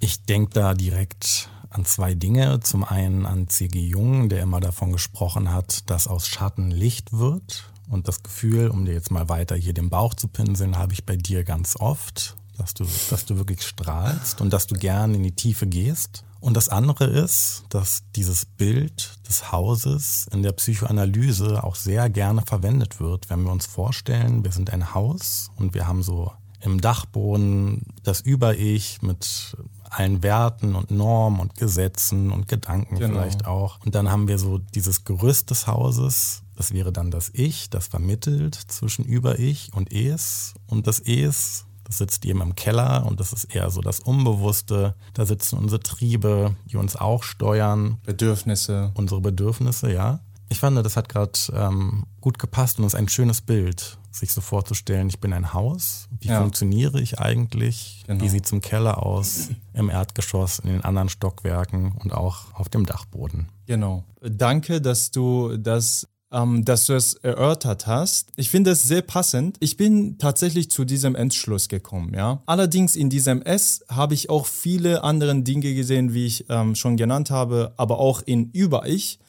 Ich 0.00 0.22
denke 0.22 0.52
da 0.54 0.74
direkt 0.74 1.50
an 1.68 1.84
zwei 1.84 2.14
Dinge. 2.14 2.60
Zum 2.60 2.84
einen 2.84 3.26
an 3.26 3.48
C.G. 3.48 3.78
Jung, 3.78 4.28
der 4.28 4.42
immer 4.42 4.60
davon 4.60 4.92
gesprochen 4.92 5.52
hat, 5.52 5.90
dass 5.90 6.06
aus 6.06 6.26
Schatten 6.26 6.70
Licht 6.70 7.12
wird. 7.12 7.70
Und 7.88 8.08
das 8.08 8.22
Gefühl, 8.22 8.68
um 8.68 8.84
dir 8.84 8.92
jetzt 8.92 9.10
mal 9.10 9.28
weiter 9.28 9.56
hier 9.56 9.74
den 9.74 9.90
Bauch 9.90 10.14
zu 10.14 10.28
pinseln, 10.28 10.78
habe 10.78 10.92
ich 10.92 11.04
bei 11.04 11.16
dir 11.16 11.44
ganz 11.44 11.76
oft, 11.78 12.36
dass 12.56 12.74
du, 12.74 12.84
dass 13.10 13.26
du 13.26 13.36
wirklich 13.36 13.62
strahlst 13.62 14.40
und 14.40 14.52
dass 14.52 14.66
du 14.66 14.74
gern 14.74 15.14
in 15.14 15.22
die 15.22 15.34
Tiefe 15.34 15.66
gehst. 15.66 16.24
Und 16.40 16.58
das 16.58 16.68
andere 16.68 17.06
ist, 17.06 17.64
dass 17.70 18.02
dieses 18.16 18.44
Bild 18.44 19.18
des 19.28 19.50
Hauses 19.50 20.26
in 20.30 20.42
der 20.42 20.52
Psychoanalyse 20.52 21.64
auch 21.64 21.74
sehr 21.74 22.10
gerne 22.10 22.42
verwendet 22.42 23.00
wird, 23.00 23.30
wenn 23.30 23.42
wir 23.44 23.50
uns 23.50 23.64
vorstellen, 23.64 24.44
wir 24.44 24.52
sind 24.52 24.70
ein 24.70 24.92
Haus 24.92 25.50
und 25.56 25.72
wir 25.72 25.88
haben 25.88 26.02
so 26.02 26.32
im 26.60 26.80
Dachboden 26.80 27.86
das 28.02 28.20
Über-Ich 28.20 29.02
mit 29.02 29.56
allen 29.88 30.22
Werten 30.22 30.74
und 30.74 30.90
Normen 30.90 31.40
und 31.40 31.54
Gesetzen 31.56 32.30
und 32.30 32.48
Gedanken 32.48 32.98
genau. 32.98 33.08
vielleicht 33.08 33.46
auch. 33.46 33.78
Und 33.84 33.94
dann 33.94 34.10
haben 34.10 34.28
wir 34.28 34.38
so 34.38 34.58
dieses 34.58 35.04
Gerüst 35.04 35.50
des 35.50 35.66
Hauses. 35.66 36.42
Das 36.56 36.72
wäre 36.72 36.92
dann 36.92 37.10
das 37.10 37.30
Ich, 37.32 37.70
das 37.70 37.88
vermittelt 37.88 38.54
zwischen 38.54 39.04
Über-Ich 39.04 39.72
und 39.74 39.92
Es. 39.92 40.54
Und 40.66 40.86
das 40.86 41.00
Es, 41.00 41.66
das 41.84 41.98
sitzt 41.98 42.24
eben 42.24 42.40
im 42.40 42.54
Keller 42.54 43.06
und 43.06 43.20
das 43.20 43.32
ist 43.32 43.44
eher 43.44 43.70
so 43.70 43.80
das 43.80 44.00
Unbewusste. 44.00 44.94
Da 45.12 45.26
sitzen 45.26 45.58
unsere 45.58 45.80
Triebe, 45.80 46.56
die 46.66 46.76
uns 46.76 46.96
auch 46.96 47.22
steuern. 47.22 47.98
Bedürfnisse. 48.04 48.92
Unsere 48.94 49.20
Bedürfnisse, 49.20 49.92
ja. 49.92 50.20
Ich 50.48 50.60
fand, 50.60 50.76
das 50.84 50.96
hat 50.96 51.08
gerade 51.08 51.32
ähm, 51.52 52.04
gut 52.20 52.38
gepasst 52.38 52.78
und 52.78 52.84
ist 52.84 52.94
ein 52.94 53.08
schönes 53.08 53.40
Bild, 53.40 53.98
sich 54.10 54.32
so 54.32 54.40
vorzustellen, 54.40 55.08
ich 55.08 55.18
bin 55.18 55.32
ein 55.32 55.52
Haus, 55.52 56.08
wie 56.20 56.28
ja. 56.28 56.40
funktioniere 56.40 57.00
ich 57.00 57.18
eigentlich, 57.18 58.04
genau. 58.06 58.22
wie 58.22 58.28
sieht 58.28 58.46
es 58.46 58.52
im 58.52 58.60
Keller 58.60 59.04
aus, 59.04 59.48
im 59.72 59.90
Erdgeschoss, 59.90 60.60
in 60.60 60.70
den 60.70 60.84
anderen 60.84 61.08
Stockwerken 61.08 61.92
und 61.92 62.12
auch 62.12 62.54
auf 62.54 62.68
dem 62.68 62.86
Dachboden. 62.86 63.48
Genau. 63.66 64.04
Danke, 64.20 64.80
dass 64.80 65.10
du 65.10 65.56
das 65.56 66.06
ähm, 66.34 66.64
dass 66.64 66.86
du 66.86 66.94
es 66.94 67.14
erörtert 67.14 67.86
hast. 67.86 68.32
Ich 68.36 68.50
finde 68.50 68.72
es 68.72 68.82
sehr 68.82 69.02
passend. 69.02 69.56
Ich 69.60 69.76
bin 69.76 70.18
tatsächlich 70.18 70.70
zu 70.70 70.84
diesem 70.84 71.14
Entschluss 71.14 71.68
gekommen, 71.68 72.12
ja. 72.14 72.42
Allerdings 72.46 72.96
in 72.96 73.08
diesem 73.08 73.40
S 73.42 73.84
habe 73.88 74.14
ich 74.14 74.28
auch 74.28 74.46
viele 74.46 75.04
andere 75.04 75.34
Dinge 75.42 75.74
gesehen, 75.74 76.12
wie 76.12 76.26
ich 76.26 76.46
ähm, 76.48 76.74
schon 76.74 76.96
genannt 76.96 77.30
habe, 77.30 77.72
aber 77.76 77.98
auch 77.98 78.20
in 78.22 78.50
Über-Ich 78.50 79.20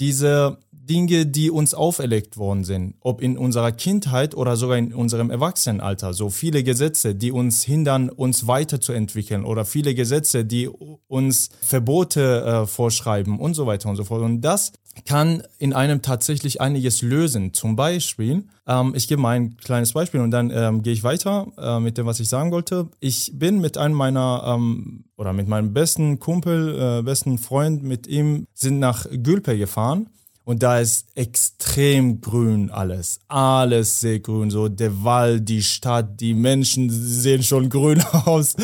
diese 0.00 0.58
Dinge, 0.88 1.26
die 1.26 1.50
uns 1.50 1.74
auferlegt 1.74 2.36
worden 2.36 2.64
sind, 2.64 2.94
ob 3.00 3.20
in 3.20 3.38
unserer 3.38 3.72
Kindheit 3.72 4.34
oder 4.34 4.56
sogar 4.56 4.78
in 4.78 4.94
unserem 4.94 5.30
Erwachsenenalter. 5.30 6.14
So 6.14 6.30
viele 6.30 6.62
Gesetze, 6.62 7.14
die 7.14 7.32
uns 7.32 7.62
hindern, 7.62 8.08
uns 8.08 8.46
weiterzuentwickeln 8.46 9.44
oder 9.44 9.64
viele 9.64 9.94
Gesetze, 9.94 10.44
die 10.44 10.68
uns 10.68 11.50
Verbote 11.60 12.44
äh, 12.44 12.66
vorschreiben 12.66 13.38
und 13.38 13.54
so 13.54 13.66
weiter 13.66 13.88
und 13.88 13.96
so 13.96 14.04
fort. 14.04 14.22
Und 14.22 14.40
das 14.40 14.72
kann 15.04 15.42
in 15.58 15.72
einem 15.72 16.02
tatsächlich 16.02 16.60
einiges 16.60 17.02
lösen. 17.02 17.52
Zum 17.52 17.76
Beispiel, 17.76 18.44
ähm, 18.66 18.92
ich 18.94 19.08
gebe 19.08 19.20
mal 19.20 19.36
ein 19.36 19.56
kleines 19.56 19.92
Beispiel 19.92 20.20
und 20.20 20.30
dann 20.30 20.50
ähm, 20.50 20.82
gehe 20.82 20.92
ich 20.92 21.04
weiter 21.04 21.46
äh, 21.58 21.80
mit 21.80 21.98
dem, 21.98 22.06
was 22.06 22.20
ich 22.20 22.28
sagen 22.28 22.50
wollte. 22.50 22.88
Ich 23.00 23.32
bin 23.34 23.60
mit 23.60 23.78
einem 23.78 23.94
meiner 23.94 24.42
ähm, 24.46 25.04
oder 25.16 25.32
mit 25.32 25.48
meinem 25.48 25.72
besten 25.72 26.18
Kumpel, 26.18 26.98
äh, 27.00 27.02
besten 27.02 27.38
Freund, 27.38 27.82
mit 27.82 28.06
ihm 28.06 28.46
sind 28.54 28.78
nach 28.78 29.06
Gülpe 29.10 29.56
gefahren. 29.56 30.08
Und 30.48 30.62
da 30.62 30.80
ist 30.80 31.08
extrem 31.14 32.22
grün 32.22 32.70
alles. 32.70 33.20
Alles 33.28 34.00
sehr 34.00 34.18
grün. 34.18 34.48
So 34.48 34.70
der 34.70 35.04
Wald, 35.04 35.46
die 35.46 35.62
Stadt, 35.62 36.18
die 36.22 36.32
Menschen 36.32 36.88
sehen 36.88 37.42
schon 37.42 37.68
grün 37.68 38.00
aus. 38.24 38.56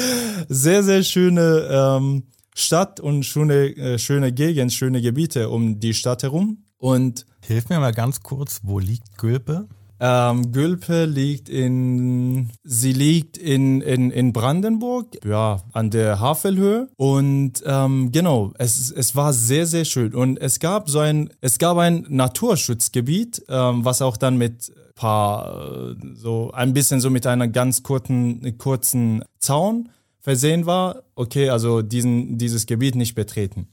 Sehr, 0.48 0.82
sehr 0.82 1.02
schöne 1.02 1.68
ähm, 1.70 2.22
Stadt 2.54 3.00
und 3.00 3.24
schöne, 3.24 3.76
äh, 3.76 3.98
schöne 3.98 4.32
Gegend, 4.32 4.72
schöne 4.72 5.02
Gebiete 5.02 5.50
um 5.50 5.78
die 5.78 5.92
Stadt 5.92 6.22
herum. 6.22 6.64
Und 6.78 7.26
Hilf 7.44 7.68
mir 7.68 7.80
mal 7.80 7.92
ganz 7.92 8.22
kurz, 8.22 8.60
wo 8.62 8.78
liegt 8.78 9.18
Gülpe? 9.18 9.68
Ähm, 10.06 10.52
Gülpe 10.52 11.06
liegt 11.06 11.48
in, 11.48 12.50
sie 12.62 12.92
liegt 12.92 13.38
in, 13.38 13.80
in, 13.80 14.10
in 14.10 14.34
Brandenburg, 14.34 15.06
ja, 15.24 15.62
an 15.72 15.88
der 15.88 16.20
Havelhöhe. 16.20 16.90
Und 16.96 17.62
ähm, 17.64 18.12
genau, 18.12 18.52
es, 18.58 18.90
es 18.90 19.16
war 19.16 19.32
sehr, 19.32 19.64
sehr 19.64 19.86
schön. 19.86 20.14
Und 20.14 20.36
es 20.36 20.60
gab 20.60 20.90
so 20.90 20.98
ein, 20.98 21.30
es 21.40 21.58
gab 21.58 21.78
ein 21.78 22.04
Naturschutzgebiet, 22.10 23.46
ähm, 23.48 23.86
was 23.86 24.02
auch 24.02 24.18
dann 24.18 24.36
mit 24.36 24.74
paar, 24.94 25.92
äh, 25.92 25.94
so 26.12 26.50
ein 26.52 26.74
bisschen 26.74 27.00
so 27.00 27.08
mit 27.08 27.26
einer 27.26 27.48
ganz 27.48 27.82
kurzen, 27.82 28.58
kurzen 28.58 29.24
Zaun 29.38 29.88
versehen 30.20 30.66
war, 30.66 31.02
okay, 31.14 31.48
also 31.48 31.80
diesen, 31.80 32.36
dieses 32.36 32.66
Gebiet 32.66 32.94
nicht 32.94 33.14
betreten. 33.14 33.68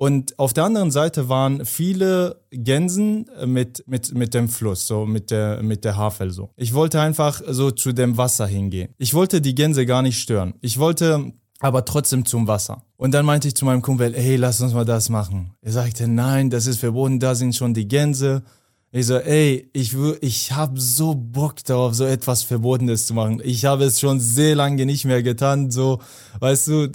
Und 0.00 0.38
auf 0.38 0.54
der 0.54 0.64
anderen 0.64 0.90
Seite 0.90 1.28
waren 1.28 1.66
viele 1.66 2.40
Gänsen 2.50 3.26
mit, 3.44 3.84
mit, 3.86 4.14
mit 4.14 4.32
dem 4.32 4.48
Fluss, 4.48 4.86
so 4.86 5.04
mit 5.04 5.30
der, 5.30 5.62
mit 5.62 5.84
der 5.84 5.98
Havel 5.98 6.30
so. 6.30 6.48
Ich 6.56 6.72
wollte 6.72 7.02
einfach 7.02 7.42
so 7.46 7.70
zu 7.70 7.92
dem 7.92 8.16
Wasser 8.16 8.46
hingehen. 8.46 8.94
Ich 8.96 9.12
wollte 9.12 9.42
die 9.42 9.54
Gänse 9.54 9.84
gar 9.84 10.00
nicht 10.00 10.18
stören. 10.18 10.54
Ich 10.62 10.78
wollte 10.78 11.34
aber 11.58 11.84
trotzdem 11.84 12.24
zum 12.24 12.48
Wasser. 12.48 12.82
Und 12.96 13.12
dann 13.12 13.26
meinte 13.26 13.48
ich 13.48 13.54
zu 13.54 13.66
meinem 13.66 13.82
Kumpel, 13.82 14.14
hey, 14.16 14.36
lass 14.36 14.62
uns 14.62 14.72
mal 14.72 14.86
das 14.86 15.10
machen. 15.10 15.52
Er 15.60 15.72
sagte, 15.72 16.08
nein, 16.08 16.48
das 16.48 16.66
ist 16.66 16.78
verboten, 16.78 17.20
da 17.20 17.34
sind 17.34 17.54
schon 17.54 17.74
die 17.74 17.86
Gänse. 17.86 18.42
Ich 18.92 19.06
so, 19.06 19.18
ey, 19.18 19.68
ich, 19.74 19.94
ich 20.22 20.52
habe 20.52 20.80
so 20.80 21.14
Bock 21.14 21.62
darauf, 21.64 21.94
so 21.94 22.06
etwas 22.06 22.42
Verbotenes 22.42 23.04
zu 23.04 23.12
machen. 23.12 23.42
Ich 23.44 23.66
habe 23.66 23.84
es 23.84 24.00
schon 24.00 24.18
sehr 24.18 24.56
lange 24.56 24.86
nicht 24.86 25.04
mehr 25.04 25.22
getan. 25.22 25.70
So, 25.70 26.00
weißt 26.38 26.68
du, 26.68 26.88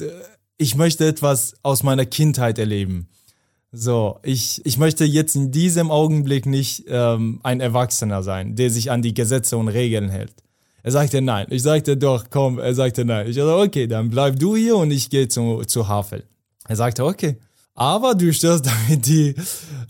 ich 0.57 0.75
möchte 0.75 1.07
etwas 1.07 1.53
aus 1.63 1.83
meiner 1.83 2.05
Kindheit 2.05 2.59
erleben. 2.59 3.07
So, 3.71 4.19
ich, 4.23 4.65
ich 4.65 4.77
möchte 4.77 5.03
jetzt 5.03 5.35
in 5.35 5.51
diesem 5.51 5.91
Augenblick 5.91 6.45
nicht 6.45 6.85
ähm, 6.87 7.41
ein 7.43 7.59
Erwachsener 7.59 8.23
sein, 8.23 8.55
der 8.55 8.69
sich 8.69 8.89
an 8.89 9.01
die 9.01 9.13
Gesetze 9.13 9.57
und 9.57 9.67
Regeln 9.67 10.09
hält. 10.09 10.33
Er 10.81 10.91
sagte 10.91 11.21
nein. 11.21 11.47
Ich 11.49 11.63
sagte 11.63 11.97
doch, 11.97 12.25
komm. 12.29 12.59
Er 12.59 12.73
sagte 12.73 13.03
nein. 13.03 13.27
Ich 13.27 13.35
sagte, 13.35 13.55
okay, 13.55 13.87
dann 13.87 14.09
bleib 14.09 14.39
du 14.39 14.55
hier 14.55 14.77
und 14.77 14.91
ich 14.91 15.09
gehe 15.09 15.27
zu, 15.27 15.63
zu 15.65 15.87
Havel. 15.87 16.23
Er 16.67 16.75
sagte, 16.75 17.03
okay 17.03 17.37
aber 17.75 18.15
du 18.15 18.33
störst 18.33 18.65
damit 18.65 19.05
die 19.05 19.35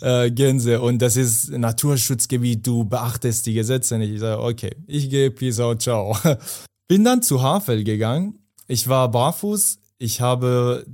äh, 0.01 0.31
Gänse 0.31 0.81
und 0.81 1.01
das 1.01 1.15
ist 1.15 1.51
Naturschutzgebiet, 1.51 2.65
du 2.65 2.83
beachtest 2.83 3.45
die 3.45 3.53
Gesetze 3.53 3.97
nicht. 3.97 4.11
Ich 4.11 4.19
sage, 4.19 4.41
okay, 4.41 4.75
ich 4.87 5.09
gehe, 5.09 5.31
peace 5.31 5.59
out, 5.59 5.81
ciao. 5.81 6.17
Bin 6.87 7.03
dann 7.03 7.21
zu 7.21 7.41
Havel 7.41 7.83
gegangen. 7.83 8.39
Ich 8.67 8.87
war 8.87 9.09
barfuß. 9.09 9.77
Ich 9.97 10.21
habe 10.21 10.85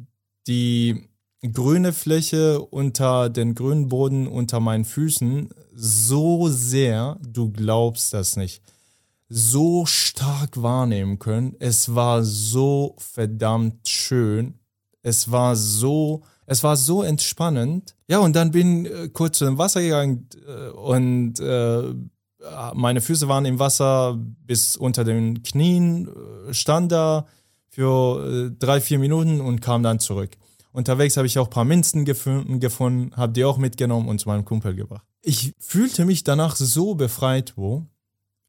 die 0.48 1.08
grüne 1.42 1.94
Fläche 1.94 2.62
unter 2.62 3.30
den 3.30 3.56
grünen 3.56 3.90
Boden 3.90 4.28
unter 4.28 4.60
meinen 4.60 4.86
Füßen 4.86 5.50
so 5.74 6.48
sehr, 6.50 7.18
du 7.22 7.52
glaubst 7.52 8.14
das 8.14 8.36
nicht, 8.36 8.62
so 9.28 9.86
stark 9.86 10.62
wahrnehmen 10.62 11.18
können. 11.18 11.56
Es 11.60 11.96
war 11.96 12.24
so 12.24 12.96
verdammt 12.98 13.88
schön. 13.88 14.60
Es 15.02 15.32
war 15.32 15.56
so 15.56 16.24
es 16.52 16.64
war 16.64 16.76
so 16.76 17.02
entspannend. 17.02 17.96
Ja, 18.10 18.20
und 18.20 18.36
dann 18.36 18.52
bin 18.52 18.86
äh, 18.86 19.08
kurz 19.08 19.38
zu 19.38 19.46
dem 19.46 19.58
Wasser 19.58 19.82
gegangen 19.82 20.28
äh, 20.46 20.70
und 20.72 21.40
äh, 21.40 21.94
meine 22.74 23.00
Füße 23.00 23.30
waren 23.30 23.46
im 23.46 23.58
Wasser 23.58 24.18
bis 24.18 24.76
unter 24.76 25.06
den 25.06 25.44
Knien, 25.44 26.10
äh, 26.10 26.54
stand 26.54 26.92
da 26.92 27.26
für 27.72 28.52
äh, 28.52 28.56
drei, 28.60 28.82
vier 28.82 29.00
Minuten 29.00 29.42
und 29.42 29.62
kam 29.62 29.82
dann 29.82 30.00
zurück. 30.00 30.32
Unterwegs 30.74 31.18
habe 31.18 31.28
ich 31.28 31.40
auch 31.40 31.48
ein 31.48 31.52
paar 31.52 31.66
Minzen 31.66 32.06
gefunden, 32.06 33.16
habe 33.16 33.34
die 33.34 33.44
auch 33.44 33.58
mitgenommen 33.58 34.08
und 34.08 34.20
zu 34.20 34.30
meinem 34.30 34.46
Kumpel 34.46 34.76
gebracht. 34.76 35.06
Ich 35.22 35.54
fühlte 35.58 36.06
mich 36.06 36.24
danach 36.24 36.56
so 36.56 36.96
befreit, 36.96 37.54
wo 37.56 37.86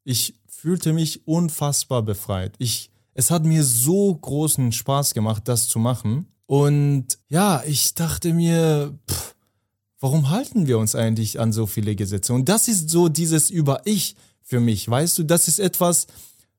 ich 0.05 0.35
fühlte 0.49 0.93
mich 0.93 1.27
unfassbar 1.27 2.03
befreit. 2.03 2.55
Ich, 2.59 2.91
es 3.15 3.31
hat 3.31 3.45
mir 3.45 3.65
so 3.65 4.15
großen 4.15 4.73
Spaß 4.73 5.15
gemacht, 5.15 5.49
das 5.49 5.69
zu 5.69 5.79
machen. 5.79 6.27
Und 6.47 7.19
ja, 7.29 7.63
ich 7.67 7.95
dachte 7.95 8.33
mir, 8.33 8.97
pff, 9.11 9.35
warum 9.99 10.31
halten 10.31 10.67
wir 10.67 10.79
uns 10.79 10.95
eigentlich 10.95 11.41
an 11.41 11.53
so 11.53 11.67
viele 11.67 11.97
Gesetze? 11.97 12.33
Und 12.33 12.49
das 12.49 12.69
ist 12.69 12.91
so 12.91 13.09
dieses 13.09 13.51
Über-Ich 13.51 14.17
für 14.43 14.61
mich, 14.61 14.89
weißt 14.89 15.19
du, 15.19 15.23
das 15.23 15.49
ist 15.49 15.59
etwas, 15.59 16.07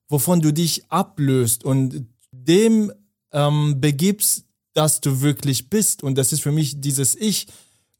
wovon 0.08 0.42
du 0.42 0.52
dich 0.52 0.84
ablöst 0.90 1.64
und 1.64 2.08
dem 2.34 2.92
ähm, 3.32 3.80
begibst, 3.80 4.46
dass 4.74 5.02
du 5.02 5.22
wirklich 5.22 5.70
bist. 5.70 6.04
Und 6.04 6.18
das 6.18 6.34
ist 6.34 6.42
für 6.42 6.52
mich 6.52 6.82
dieses 6.82 7.16
Ich. 7.16 7.48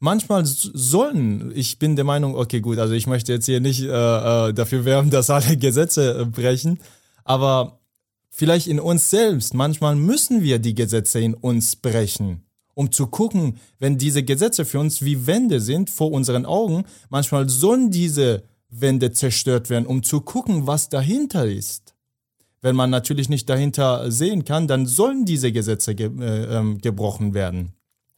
Manchmal 0.00 0.44
sollen, 0.44 1.52
ich 1.54 1.78
bin 1.78 1.96
der 1.96 2.04
Meinung, 2.04 2.34
okay, 2.34 2.60
gut, 2.60 2.78
also 2.78 2.94
ich 2.94 3.06
möchte 3.06 3.32
jetzt 3.32 3.46
hier 3.46 3.60
nicht 3.60 3.80
äh, 3.80 3.86
äh 3.86 4.52
dafür 4.52 4.84
werben, 4.84 5.10
dass 5.10 5.30
alle 5.30 5.56
Gesetze 5.56 6.20
äh, 6.20 6.24
brechen, 6.26 6.78
aber 7.24 7.80
vielleicht 8.28 8.66
in 8.66 8.80
uns 8.80 9.08
selbst. 9.08 9.54
Manchmal 9.54 9.94
müssen 9.94 10.42
wir 10.42 10.58
die 10.58 10.74
Gesetze 10.74 11.20
in 11.20 11.34
uns 11.34 11.76
brechen, 11.76 12.42
um 12.74 12.90
zu 12.92 13.06
gucken, 13.06 13.58
wenn 13.78 13.96
diese 13.96 14.24
Gesetze 14.24 14.64
für 14.64 14.80
uns 14.80 15.02
wie 15.02 15.26
Wände 15.26 15.60
sind 15.60 15.88
vor 15.88 16.10
unseren 16.10 16.44
Augen, 16.44 16.84
manchmal 17.08 17.48
sollen 17.48 17.90
diese 17.90 18.42
Wände 18.68 19.12
zerstört 19.12 19.70
werden, 19.70 19.86
um 19.86 20.02
zu 20.02 20.20
gucken, 20.20 20.66
was 20.66 20.88
dahinter 20.88 21.46
ist. 21.46 21.93
Wenn 22.64 22.76
man 22.76 22.88
natürlich 22.88 23.28
nicht 23.28 23.50
dahinter 23.50 24.10
sehen 24.10 24.46
kann, 24.46 24.66
dann 24.66 24.86
sollen 24.86 25.26
diese 25.26 25.52
Gesetze 25.52 25.94
ge 25.94 26.10
äh, 26.18 26.60
äh, 26.60 26.74
gebrochen 26.76 27.34
werden. 27.34 27.74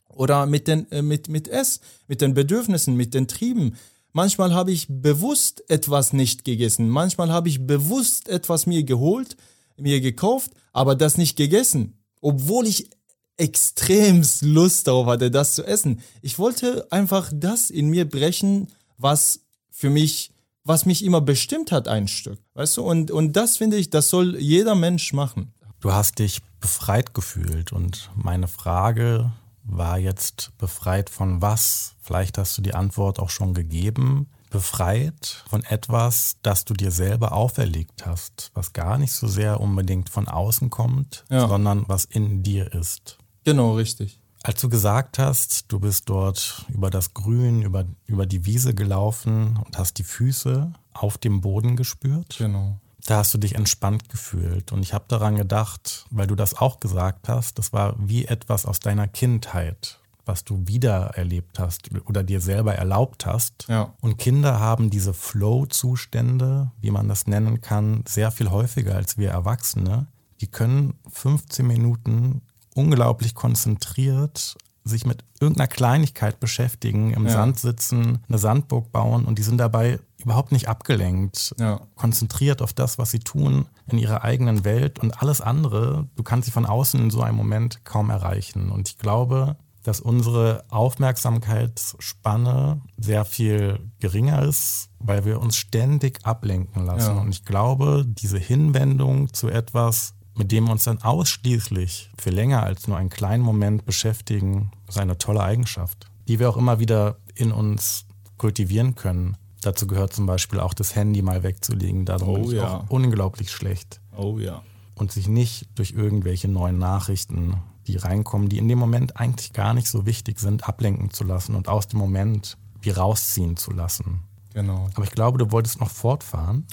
Oder 0.09 0.47
mit, 0.47 0.69
den, 0.69 0.89
äh, 0.93 1.03
mit, 1.03 1.29
mit 1.29 1.49
S, 1.49 1.81
mit 2.07 2.21
den 2.21 2.33
Bedürfnissen, 2.33 2.95
mit 2.95 3.13
den 3.13 3.27
Trieben. 3.27 3.75
Manchmal 4.13 4.55
habe 4.55 4.71
ich 4.71 4.87
bewusst 4.89 5.69
etwas 5.69 6.13
nicht 6.13 6.45
gegessen. 6.45 6.89
Manchmal 6.89 7.33
habe 7.33 7.49
ich 7.49 7.67
bewusst 7.67 8.29
etwas 8.29 8.67
mir 8.67 8.85
geholt, 8.85 9.37
mir 9.77 10.01
gekauft, 10.01 10.53
aber 10.73 10.95
das 10.95 11.19
nicht 11.19 11.37
gegessen. 11.37 11.99
Obwohl 12.21 12.69
ich 12.69 12.89
extremst 13.37 14.43
Lust 14.43 14.87
darauf 14.87 15.09
hatte, 15.09 15.29
das 15.33 15.57
zu 15.57 15.65
essen. 15.65 16.03
Ich 16.23 16.39
wollte 16.39 16.87
einfach 16.93 17.33
das 17.35 17.71
in 17.71 17.89
mir 17.89 18.09
brechen, 18.09 18.69
was 18.97 19.41
für 19.73 19.91
mich, 19.91 20.31
was 20.67 20.85
mich 20.85 21.05
immer 21.05 21.21
bestimmt 21.21 21.71
hat, 21.73 21.89
ein 21.89 22.09
Stück. 22.09 22.41
Weißt 22.55 22.77
du? 22.77 22.83
Und, 22.83 23.11
und 23.11 23.35
das 23.35 23.57
finde 23.57 23.77
ich, 23.77 23.91
das 23.91 24.09
soll 24.09 24.37
jeder 24.37 24.75
Mensch 24.75 25.13
machen. 25.13 25.55
Du 25.81 25.93
hast 25.93 26.19
dich 26.19 26.41
befreit 26.61 27.15
gefühlt 27.15 27.73
und 27.73 28.11
meine 28.17 28.49
Frage 28.49 29.33
war 29.63 29.99
jetzt 29.99 30.53
befreit 30.59 31.11
von 31.11 31.41
was? 31.43 31.95
Vielleicht 32.01 32.39
hast 32.39 32.59
du 32.59 32.63
die 32.63 32.75
Antwort 32.75 33.21
auch 33.21 33.31
schon 33.31 33.55
gegeben. 33.55 34.29
Befreit 34.51 35.45
von 35.49 35.65
etwas, 35.65 36.37
das 36.43 36.65
du 36.65 36.75
dir 36.75 36.91
selber 36.91 37.33
auferlegt 37.33 38.07
hast, 38.07 38.51
was 38.55 38.73
gar 38.73 38.97
nicht 38.97 39.13
so 39.13 39.27
sehr 39.27 39.61
unbedingt 39.61 40.09
von 40.09 40.29
außen 40.29 40.71
kommt, 40.71 41.25
ja. 41.31 41.49
sondern 41.49 41.85
was 41.89 42.05
in 42.05 42.43
dir 42.43 42.73
ist. 42.73 43.19
Genau, 43.45 43.75
richtig. 43.75 44.21
Als 44.47 44.61
du 44.61 44.69
gesagt 44.69 45.19
hast, 45.19 45.73
du 45.73 45.81
bist 45.81 46.09
dort 46.09 46.67
über 46.69 46.89
das 46.89 47.15
Grün, 47.15 47.63
über, 47.63 47.85
über 48.07 48.27
die 48.27 48.47
Wiese 48.47 48.77
gelaufen 48.77 49.59
und 49.65 49.77
hast 49.77 49.99
die 49.99 50.05
Füße 50.05 50.73
auf 50.93 51.19
dem 51.19 51.41
Boden 51.41 51.75
gespürt. 51.75 52.37
Genau. 52.39 52.79
Da 53.07 53.17
hast 53.17 53.35
du 53.35 53.39
dich 53.39 53.57
entspannt 53.57 54.09
gefühlt. 54.09 54.71
Und 54.71 54.83
ich 54.83 54.95
habe 54.95 55.07
daran 55.09 55.35
gedacht, 55.35 56.07
weil 56.11 56.29
du 56.29 56.37
das 56.37 56.55
auch 56.55 56.79
gesagt 56.79 57.29
hast, 57.29 57.59
das 57.59 57.73
war 57.73 57.97
wie 57.99 58.27
etwas 58.27 58.67
aus 58.67 58.79
deiner 58.79 59.09
Kindheit, 59.09 59.99
was 60.25 60.45
du 60.45 60.63
wiedererlebt 60.69 61.59
hast 61.59 61.91
oder 62.05 62.23
dir 62.23 62.41
selber 62.41 62.77
erlaubt 62.77 63.27
hast. 63.27 63.67
Ja. 63.67 63.95
Und 64.01 64.17
Kinder 64.17 64.61
haben 64.61 64.91
diese 64.91 65.13
Flow-Zustände, 65.13 66.71
wie 66.81 66.93
man 66.93 67.09
das 67.09 67.27
nennen 67.27 67.63
kann, 67.63 68.05
sehr 68.07 68.31
viel 68.31 68.53
häufiger 68.53 68.95
als 68.95 69.19
wir 69.19 69.31
Erwachsene. 69.31 70.07
Die 70.41 70.47
können 70.47 70.95
15 71.09 71.67
Minuten 71.67 72.43
unglaublich 72.77 73.35
konzentriert 73.35 74.57
sich 74.85 75.05
mit 75.05 75.25
irgendeiner 75.41 75.67
Kleinigkeit 75.67 76.39
beschäftigen, 76.39 77.13
im 77.13 77.27
ja. 77.27 77.33
Sand 77.33 77.59
sitzen, 77.59 78.21
eine 78.29 78.39
Sandburg 78.39 78.93
bauen 78.93 79.25
und 79.25 79.39
die 79.39 79.43
sind 79.43 79.59
dabei 79.59 79.99
überhaupt 80.23 80.53
nicht 80.53 80.69
abgelenkt, 80.69 81.55
ja. 81.59 81.81
konzentriert 81.97 82.63
auf 82.63 82.73
das, 82.73 82.99
was 82.99 83.11
sie 83.11 83.19
tun, 83.19 83.67
in 83.89 83.99
ihrer 83.99 84.23
eigenen 84.23 84.65
Welt 84.65 84.99
und 84.99 85.23
alles 85.23 85.41
andere, 85.41 86.09
du 86.17 86.23
kannst 86.23 86.47
sie 86.47 86.53
von 86.53 86.67
außen 86.67 87.01
in 87.01 87.11
so 87.11 87.23
einem 87.23 87.37
Moment 87.37 87.85
kaum 87.85 88.11
erreichen. 88.11 88.71
Und 88.71 88.89
ich 88.89 88.99
glaube, 88.99 89.57
dass 89.83 90.01
unsere 90.01 90.65
Aufmerksamkeitsspanne 90.69 92.81
sehr 92.97 93.25
viel 93.25 93.91
geringer 94.01 94.43
ist, 94.43 94.91
weil 94.99 95.25
wir 95.25 95.41
uns 95.41 95.57
ständig 95.57 96.25
ablenken 96.25 96.87
lassen. 96.87 97.17
Ja. 97.17 97.23
Und 97.23 97.31
ich 97.31 97.45
glaube, 97.45 98.05
diese 98.07 98.39
Hinwendung 98.39 99.33
zu 99.33 99.49
etwas, 99.49 100.15
mit 100.37 100.53
dem 100.53 100.65
wir 100.65 100.73
uns 100.73 100.85
dann 100.85 101.03
ausschließlich 101.03 102.11
für 102.19 102.31
länger 102.31 102.63
als 102.63 102.87
nur 102.87 102.97
einen 102.97 103.11
kleinen 103.11 103.43
Moment 103.43 103.85
beschäftigen, 103.85 104.71
ist 104.89 104.99
eine 104.99 105.19
tolle 105.19 105.43
Eigenschaft, 105.43 106.07
die 106.29 106.39
wir 106.39 106.49
auch 106.49 106.57
immer 106.57 106.79
wieder 106.79 107.17
in 107.35 107.53
uns 107.53 108.07
kultivieren 108.37 108.95
können. 108.95 109.37
Dazu 109.63 109.87
gehört 109.87 110.13
zum 110.13 110.27
Beispiel 110.27 110.61
auch 110.61 110.75
das 110.75 110.95
Handy 110.95 111.23
mal 111.23 111.43
wegzulegen. 111.43 112.05
Darum 112.05 112.29
oh, 112.29 112.35
bin 112.35 112.45
ich 112.45 112.53
ja. 112.53 112.79
auch 112.79 112.91
unglaublich 112.91 113.51
schlecht. 113.51 114.01
Oh 114.17 114.39
ja. 114.39 114.63
Und 114.95 115.13
sich 115.13 115.29
nicht 115.29 115.69
durch 115.75 115.93
irgendwelche 115.93 116.49
neuen 116.49 116.79
Nachrichten, 116.79 117.57
die 117.87 117.97
reinkommen, 117.97 118.49
die 118.49 118.59
in 118.59 118.69
dem 118.69 118.79
Moment 118.79 119.17
eigentlich 119.17 119.53
gar 119.53 119.75
nicht 119.75 119.89
so 119.89 120.07
wichtig 120.07 120.39
sind, 120.39 120.69
ablenken 120.69 121.11
zu 121.11 121.25
lassen 121.25 121.55
und 121.55 121.69
aus 121.69 121.89
dem 121.89 121.99
Moment 121.99 122.57
wie 122.81 122.91
rausziehen 122.91 123.57
zu 123.57 123.73
lassen. 123.73 124.21
Genau. 124.55 124.89
Aber 124.95 125.05
ich 125.05 125.11
glaube, 125.11 125.39
du 125.39 125.51
wolltest 125.51 125.81
noch 125.81 125.91
fortfahren. 125.91 126.67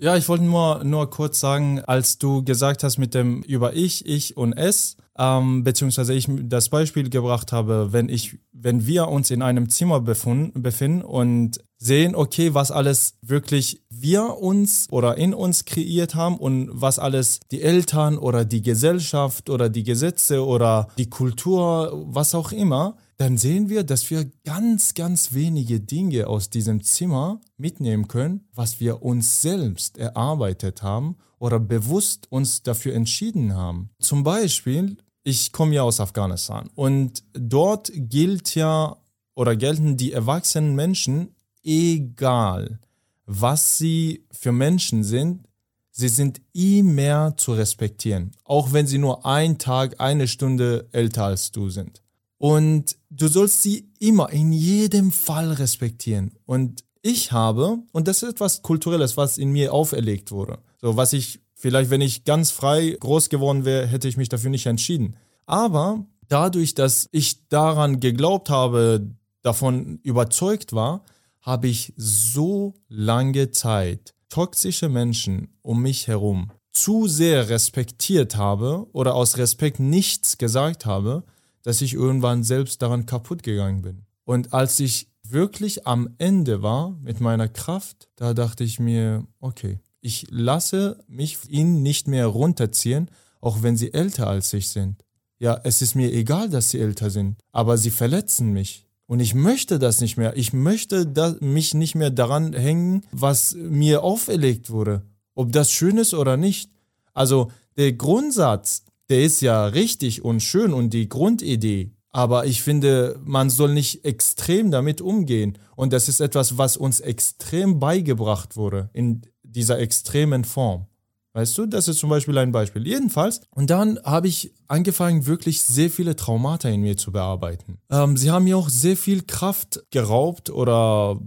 Ja, 0.00 0.16
ich 0.16 0.28
wollte 0.28 0.44
nur, 0.44 0.84
nur 0.84 1.10
kurz 1.10 1.40
sagen, 1.40 1.80
als 1.80 2.18
du 2.18 2.44
gesagt 2.44 2.84
hast 2.84 2.98
mit 2.98 3.14
dem 3.14 3.42
über 3.42 3.74
ich, 3.74 4.06
ich 4.06 4.36
und 4.36 4.52
es, 4.52 4.96
ähm, 5.18 5.64
beziehungsweise 5.64 6.14
ich 6.14 6.28
das 6.44 6.68
Beispiel 6.68 7.10
gebracht 7.10 7.50
habe, 7.50 7.92
wenn 7.92 8.08
ich, 8.08 8.38
wenn 8.52 8.86
wir 8.86 9.08
uns 9.08 9.32
in 9.32 9.42
einem 9.42 9.68
Zimmer 9.68 10.00
befinden, 10.00 10.62
befinden 10.62 11.02
und 11.02 11.58
sehen, 11.78 12.14
okay, 12.14 12.54
was 12.54 12.70
alles 12.70 13.14
wirklich 13.22 13.82
wir 13.90 14.36
uns 14.38 14.86
oder 14.92 15.16
in 15.18 15.34
uns 15.34 15.64
kreiert 15.64 16.14
haben 16.14 16.36
und 16.36 16.70
was 16.72 17.00
alles 17.00 17.40
die 17.50 17.62
Eltern 17.62 18.18
oder 18.18 18.44
die 18.44 18.62
Gesellschaft 18.62 19.50
oder 19.50 19.68
die 19.68 19.82
Gesetze 19.82 20.46
oder 20.46 20.88
die 20.96 21.10
Kultur, 21.10 22.04
was 22.06 22.36
auch 22.36 22.52
immer, 22.52 22.96
dann 23.18 23.36
sehen 23.36 23.68
wir, 23.68 23.82
dass 23.82 24.08
wir 24.10 24.30
ganz, 24.44 24.94
ganz 24.94 25.32
wenige 25.34 25.80
Dinge 25.80 26.28
aus 26.28 26.50
diesem 26.50 26.84
Zimmer 26.84 27.40
mitnehmen 27.56 28.06
können, 28.06 28.46
was 28.54 28.78
wir 28.78 29.02
uns 29.02 29.42
selbst 29.42 29.98
erarbeitet 29.98 30.82
haben 30.82 31.16
oder 31.40 31.58
bewusst 31.58 32.30
uns 32.30 32.62
dafür 32.62 32.94
entschieden 32.94 33.54
haben. 33.56 33.90
Zum 33.98 34.22
Beispiel, 34.22 34.98
ich 35.24 35.50
komme 35.50 35.74
ja 35.74 35.82
aus 35.82 35.98
Afghanistan 35.98 36.70
und 36.76 37.24
dort 37.32 37.90
gilt 37.92 38.54
ja 38.54 38.96
oder 39.34 39.56
gelten 39.56 39.96
die 39.96 40.12
erwachsenen 40.12 40.76
Menschen, 40.76 41.34
egal 41.64 42.78
was 43.26 43.78
sie 43.78 44.24
für 44.30 44.52
Menschen 44.52 45.02
sind, 45.02 45.44
sie 45.90 46.08
sind 46.08 46.40
immer 46.52 47.36
zu 47.36 47.52
respektieren, 47.52 48.30
auch 48.44 48.72
wenn 48.72 48.86
sie 48.86 48.98
nur 48.98 49.26
ein 49.26 49.58
Tag, 49.58 50.00
eine 50.00 50.28
Stunde 50.28 50.88
älter 50.92 51.24
als 51.24 51.50
du 51.50 51.68
sind. 51.68 52.00
Und 52.38 52.96
du 53.10 53.28
sollst 53.28 53.62
sie 53.62 53.90
immer 53.98 54.30
in 54.30 54.52
jedem 54.52 55.12
Fall 55.12 55.52
respektieren. 55.52 56.32
Und 56.46 56.84
ich 57.02 57.32
habe, 57.32 57.78
und 57.92 58.08
das 58.08 58.22
ist 58.22 58.30
etwas 58.30 58.62
Kulturelles, 58.62 59.16
was 59.16 59.38
in 59.38 59.50
mir 59.50 59.72
auferlegt 59.72 60.30
wurde. 60.30 60.58
So, 60.80 60.96
was 60.96 61.12
ich 61.12 61.40
vielleicht, 61.54 61.90
wenn 61.90 62.00
ich 62.00 62.24
ganz 62.24 62.50
frei 62.50 62.96
groß 62.98 63.28
geworden 63.28 63.64
wäre, 63.64 63.86
hätte 63.86 64.08
ich 64.08 64.16
mich 64.16 64.28
dafür 64.28 64.50
nicht 64.50 64.66
entschieden. 64.66 65.16
Aber 65.46 66.06
dadurch, 66.28 66.74
dass 66.74 67.08
ich 67.12 67.48
daran 67.48 68.00
geglaubt 68.00 68.50
habe, 68.50 69.10
davon 69.42 69.98
überzeugt 70.02 70.72
war, 70.72 71.04
habe 71.40 71.68
ich 71.68 71.92
so 71.96 72.74
lange 72.88 73.50
Zeit 73.50 74.14
toxische 74.28 74.88
Menschen 74.88 75.56
um 75.62 75.82
mich 75.82 76.06
herum 76.06 76.52
zu 76.72 77.08
sehr 77.08 77.48
respektiert 77.48 78.36
habe 78.36 78.86
oder 78.92 79.14
aus 79.14 79.36
Respekt 79.38 79.80
nichts 79.80 80.38
gesagt 80.38 80.86
habe, 80.86 81.24
dass 81.68 81.82
ich 81.82 81.92
irgendwann 81.92 82.44
selbst 82.44 82.80
daran 82.80 83.04
kaputt 83.04 83.42
gegangen 83.42 83.82
bin. 83.82 84.06
Und 84.24 84.54
als 84.54 84.80
ich 84.80 85.10
wirklich 85.22 85.86
am 85.86 86.08
Ende 86.16 86.62
war 86.62 86.92
mit 87.02 87.20
meiner 87.20 87.46
Kraft, 87.46 88.08
da 88.16 88.32
dachte 88.32 88.64
ich 88.64 88.80
mir, 88.80 89.26
okay, 89.38 89.78
ich 90.00 90.28
lasse 90.30 91.04
mich 91.08 91.36
ihnen 91.50 91.82
nicht 91.82 92.08
mehr 92.08 92.26
runterziehen, 92.26 93.10
auch 93.42 93.60
wenn 93.62 93.76
sie 93.76 93.92
älter 93.92 94.28
als 94.28 94.50
ich 94.54 94.70
sind. 94.70 95.04
Ja, 95.38 95.60
es 95.62 95.82
ist 95.82 95.94
mir 95.94 96.10
egal, 96.10 96.48
dass 96.48 96.70
sie 96.70 96.80
älter 96.80 97.10
sind, 97.10 97.36
aber 97.52 97.76
sie 97.76 97.90
verletzen 97.90 98.50
mich. 98.54 98.86
Und 99.04 99.20
ich 99.20 99.34
möchte 99.34 99.78
das 99.78 100.00
nicht 100.00 100.16
mehr. 100.16 100.38
Ich 100.38 100.54
möchte 100.54 101.04
mich 101.42 101.74
nicht 101.74 101.94
mehr 101.94 102.08
daran 102.08 102.54
hängen, 102.54 103.02
was 103.12 103.54
mir 103.54 104.02
auferlegt 104.02 104.70
wurde. 104.70 105.02
Ob 105.34 105.52
das 105.52 105.70
schön 105.70 105.98
ist 105.98 106.14
oder 106.14 106.38
nicht. 106.38 106.70
Also 107.12 107.52
der 107.76 107.92
Grundsatz, 107.92 108.84
der 109.10 109.22
ist 109.22 109.40
ja 109.40 109.66
richtig 109.66 110.24
und 110.24 110.42
schön 110.42 110.72
und 110.72 110.90
die 110.90 111.08
Grundidee. 111.08 111.92
Aber 112.10 112.46
ich 112.46 112.62
finde, 112.62 113.20
man 113.24 113.50
soll 113.50 113.74
nicht 113.74 114.04
extrem 114.04 114.70
damit 114.70 115.00
umgehen. 115.00 115.58
Und 115.76 115.92
das 115.92 116.08
ist 116.08 116.20
etwas, 116.20 116.58
was 116.58 116.76
uns 116.76 117.00
extrem 117.00 117.78
beigebracht 117.78 118.56
wurde 118.56 118.90
in 118.92 119.22
dieser 119.42 119.78
extremen 119.78 120.44
Form. 120.44 120.86
Weißt 121.34 121.56
du, 121.56 121.66
das 121.66 121.86
ist 121.86 121.98
zum 121.98 122.10
Beispiel 122.10 122.36
ein 122.38 122.50
Beispiel. 122.50 122.86
Jedenfalls. 122.86 123.42
Und 123.54 123.70
dann 123.70 124.00
habe 124.02 124.26
ich 124.26 124.52
angefangen, 124.66 125.26
wirklich 125.26 125.62
sehr 125.62 125.90
viele 125.90 126.16
Traumata 126.16 126.68
in 126.68 126.80
mir 126.80 126.96
zu 126.96 127.12
bearbeiten. 127.12 127.78
Ähm, 127.90 128.16
sie 128.16 128.30
haben 128.30 128.44
mir 128.44 128.56
auch 128.56 128.68
sehr 128.68 128.96
viel 128.96 129.22
Kraft 129.22 129.84
geraubt 129.90 130.50
oder 130.50 131.20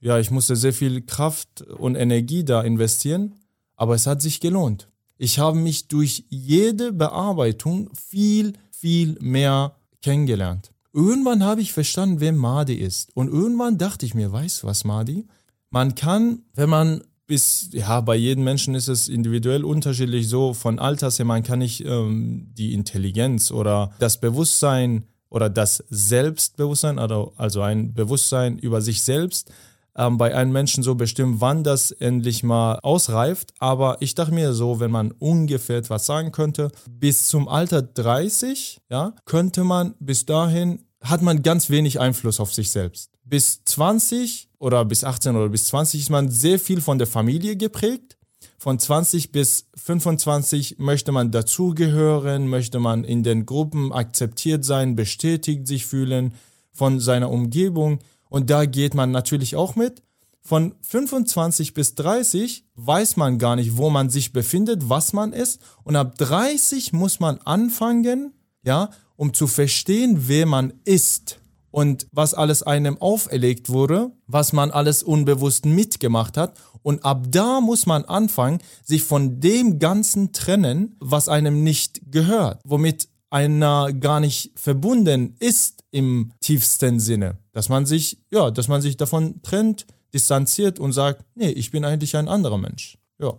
ja, 0.00 0.18
ich 0.18 0.30
musste 0.30 0.56
sehr 0.56 0.72
viel 0.72 1.02
Kraft 1.02 1.62
und 1.62 1.96
Energie 1.96 2.44
da 2.44 2.62
investieren. 2.62 3.34
Aber 3.76 3.94
es 3.94 4.06
hat 4.06 4.22
sich 4.22 4.40
gelohnt. 4.40 4.88
Ich 5.18 5.40
habe 5.40 5.58
mich 5.58 5.88
durch 5.88 6.24
jede 6.28 6.92
Bearbeitung 6.92 7.90
viel, 7.94 8.52
viel 8.70 9.16
mehr 9.20 9.74
kennengelernt. 10.00 10.70
Irgendwann 10.92 11.44
habe 11.44 11.60
ich 11.60 11.72
verstanden, 11.72 12.20
wer 12.20 12.32
Madi 12.32 12.74
ist. 12.74 13.14
Und 13.14 13.28
irgendwann 13.28 13.78
dachte 13.78 14.06
ich 14.06 14.14
mir, 14.14 14.32
weißt 14.32 14.62
du 14.62 14.68
was, 14.68 14.84
Madi? 14.84 15.26
Man 15.70 15.96
kann, 15.96 16.42
wenn 16.54 16.70
man 16.70 17.02
bis, 17.26 17.68
ja, 17.72 18.00
bei 18.00 18.16
jedem 18.16 18.44
Menschen 18.44 18.74
ist 18.74 18.88
es 18.88 19.08
individuell 19.08 19.64
unterschiedlich 19.64 20.28
so, 20.28 20.54
von 20.54 20.78
Alters 20.78 21.18
her, 21.18 21.26
man 21.26 21.42
kann 21.42 21.58
nicht 21.58 21.84
ähm, 21.84 22.48
die 22.56 22.72
Intelligenz 22.72 23.50
oder 23.50 23.92
das 23.98 24.18
Bewusstsein 24.18 25.04
oder 25.28 25.50
das 25.50 25.84
Selbstbewusstsein, 25.90 26.98
also, 26.98 27.34
also 27.36 27.60
ein 27.60 27.92
Bewusstsein 27.92 28.58
über 28.58 28.80
sich 28.80 29.02
selbst, 29.02 29.52
ähm, 29.98 30.16
bei 30.16 30.34
einem 30.34 30.52
Menschen 30.52 30.82
so 30.82 30.94
bestimmt, 30.94 31.40
wann 31.40 31.64
das 31.64 31.90
endlich 31.90 32.42
mal 32.42 32.78
ausreift. 32.82 33.52
Aber 33.58 33.96
ich 34.00 34.14
dachte 34.14 34.32
mir 34.32 34.54
so, 34.54 34.80
wenn 34.80 34.92
man 34.92 35.10
ungefähr 35.10 35.78
etwas 35.78 36.06
sagen 36.06 36.32
könnte, 36.32 36.70
bis 36.88 37.26
zum 37.26 37.48
Alter 37.48 37.82
30, 37.82 38.80
ja, 38.88 39.12
könnte 39.26 39.64
man 39.64 39.94
bis 39.98 40.24
dahin, 40.24 40.84
hat 41.02 41.22
man 41.22 41.42
ganz 41.42 41.68
wenig 41.68 42.00
Einfluss 42.00 42.40
auf 42.40 42.54
sich 42.54 42.70
selbst. 42.70 43.10
Bis 43.24 43.62
20 43.64 44.48
oder 44.58 44.84
bis 44.84 45.04
18 45.04 45.36
oder 45.36 45.48
bis 45.48 45.66
20 45.66 46.00
ist 46.00 46.10
man 46.10 46.30
sehr 46.30 46.58
viel 46.58 46.80
von 46.80 46.98
der 46.98 47.06
Familie 47.06 47.56
geprägt. 47.56 48.16
Von 48.56 48.78
20 48.78 49.32
bis 49.32 49.66
25 49.76 50.78
möchte 50.78 51.12
man 51.12 51.30
dazugehören, 51.30 52.48
möchte 52.48 52.78
man 52.78 53.04
in 53.04 53.22
den 53.22 53.46
Gruppen 53.46 53.92
akzeptiert 53.92 54.64
sein, 54.64 54.96
bestätigt 54.96 55.66
sich 55.66 55.86
fühlen 55.86 56.34
von 56.72 57.00
seiner 57.00 57.30
Umgebung. 57.30 57.98
Und 58.28 58.50
da 58.50 58.66
geht 58.66 58.94
man 58.94 59.10
natürlich 59.10 59.56
auch 59.56 59.76
mit. 59.76 60.02
Von 60.40 60.74
25 60.80 61.74
bis 61.74 61.94
30 61.94 62.64
weiß 62.74 63.16
man 63.16 63.38
gar 63.38 63.56
nicht, 63.56 63.76
wo 63.76 63.90
man 63.90 64.08
sich 64.08 64.32
befindet, 64.32 64.88
was 64.88 65.12
man 65.12 65.32
ist. 65.32 65.60
Und 65.84 65.96
ab 65.96 66.16
30 66.16 66.92
muss 66.92 67.20
man 67.20 67.38
anfangen, 67.38 68.32
ja, 68.64 68.90
um 69.16 69.34
zu 69.34 69.46
verstehen, 69.46 70.28
wer 70.28 70.46
man 70.46 70.72
ist 70.84 71.38
und 71.70 72.06
was 72.12 72.34
alles 72.34 72.62
einem 72.62 72.98
auferlegt 72.98 73.68
wurde, 73.68 74.12
was 74.26 74.52
man 74.52 74.70
alles 74.70 75.02
unbewusst 75.02 75.66
mitgemacht 75.66 76.36
hat. 76.36 76.56
Und 76.82 77.04
ab 77.04 77.26
da 77.30 77.60
muss 77.60 77.86
man 77.86 78.04
anfangen, 78.04 78.58
sich 78.82 79.02
von 79.02 79.40
dem 79.40 79.78
Ganzen 79.78 80.32
trennen, 80.32 80.96
was 81.00 81.28
einem 81.28 81.62
nicht 81.62 82.00
gehört, 82.10 82.60
womit 82.64 83.08
einer 83.30 83.92
gar 83.92 84.20
nicht 84.20 84.52
verbunden 84.54 85.36
ist 85.38 85.84
im 85.90 86.32
tiefsten 86.40 87.00
Sinne. 87.00 87.38
Dass 87.52 87.68
man 87.68 87.86
sich, 87.86 88.18
ja, 88.30 88.50
dass 88.50 88.68
man 88.68 88.82
sich 88.82 88.96
davon 88.96 89.42
trennt, 89.42 89.86
distanziert 90.14 90.78
und 90.78 90.92
sagt, 90.92 91.24
nee, 91.34 91.50
ich 91.50 91.70
bin 91.70 91.84
eigentlich 91.84 92.16
ein 92.16 92.28
anderer 92.28 92.58
Mensch. 92.58 92.98
Ja. 93.18 93.34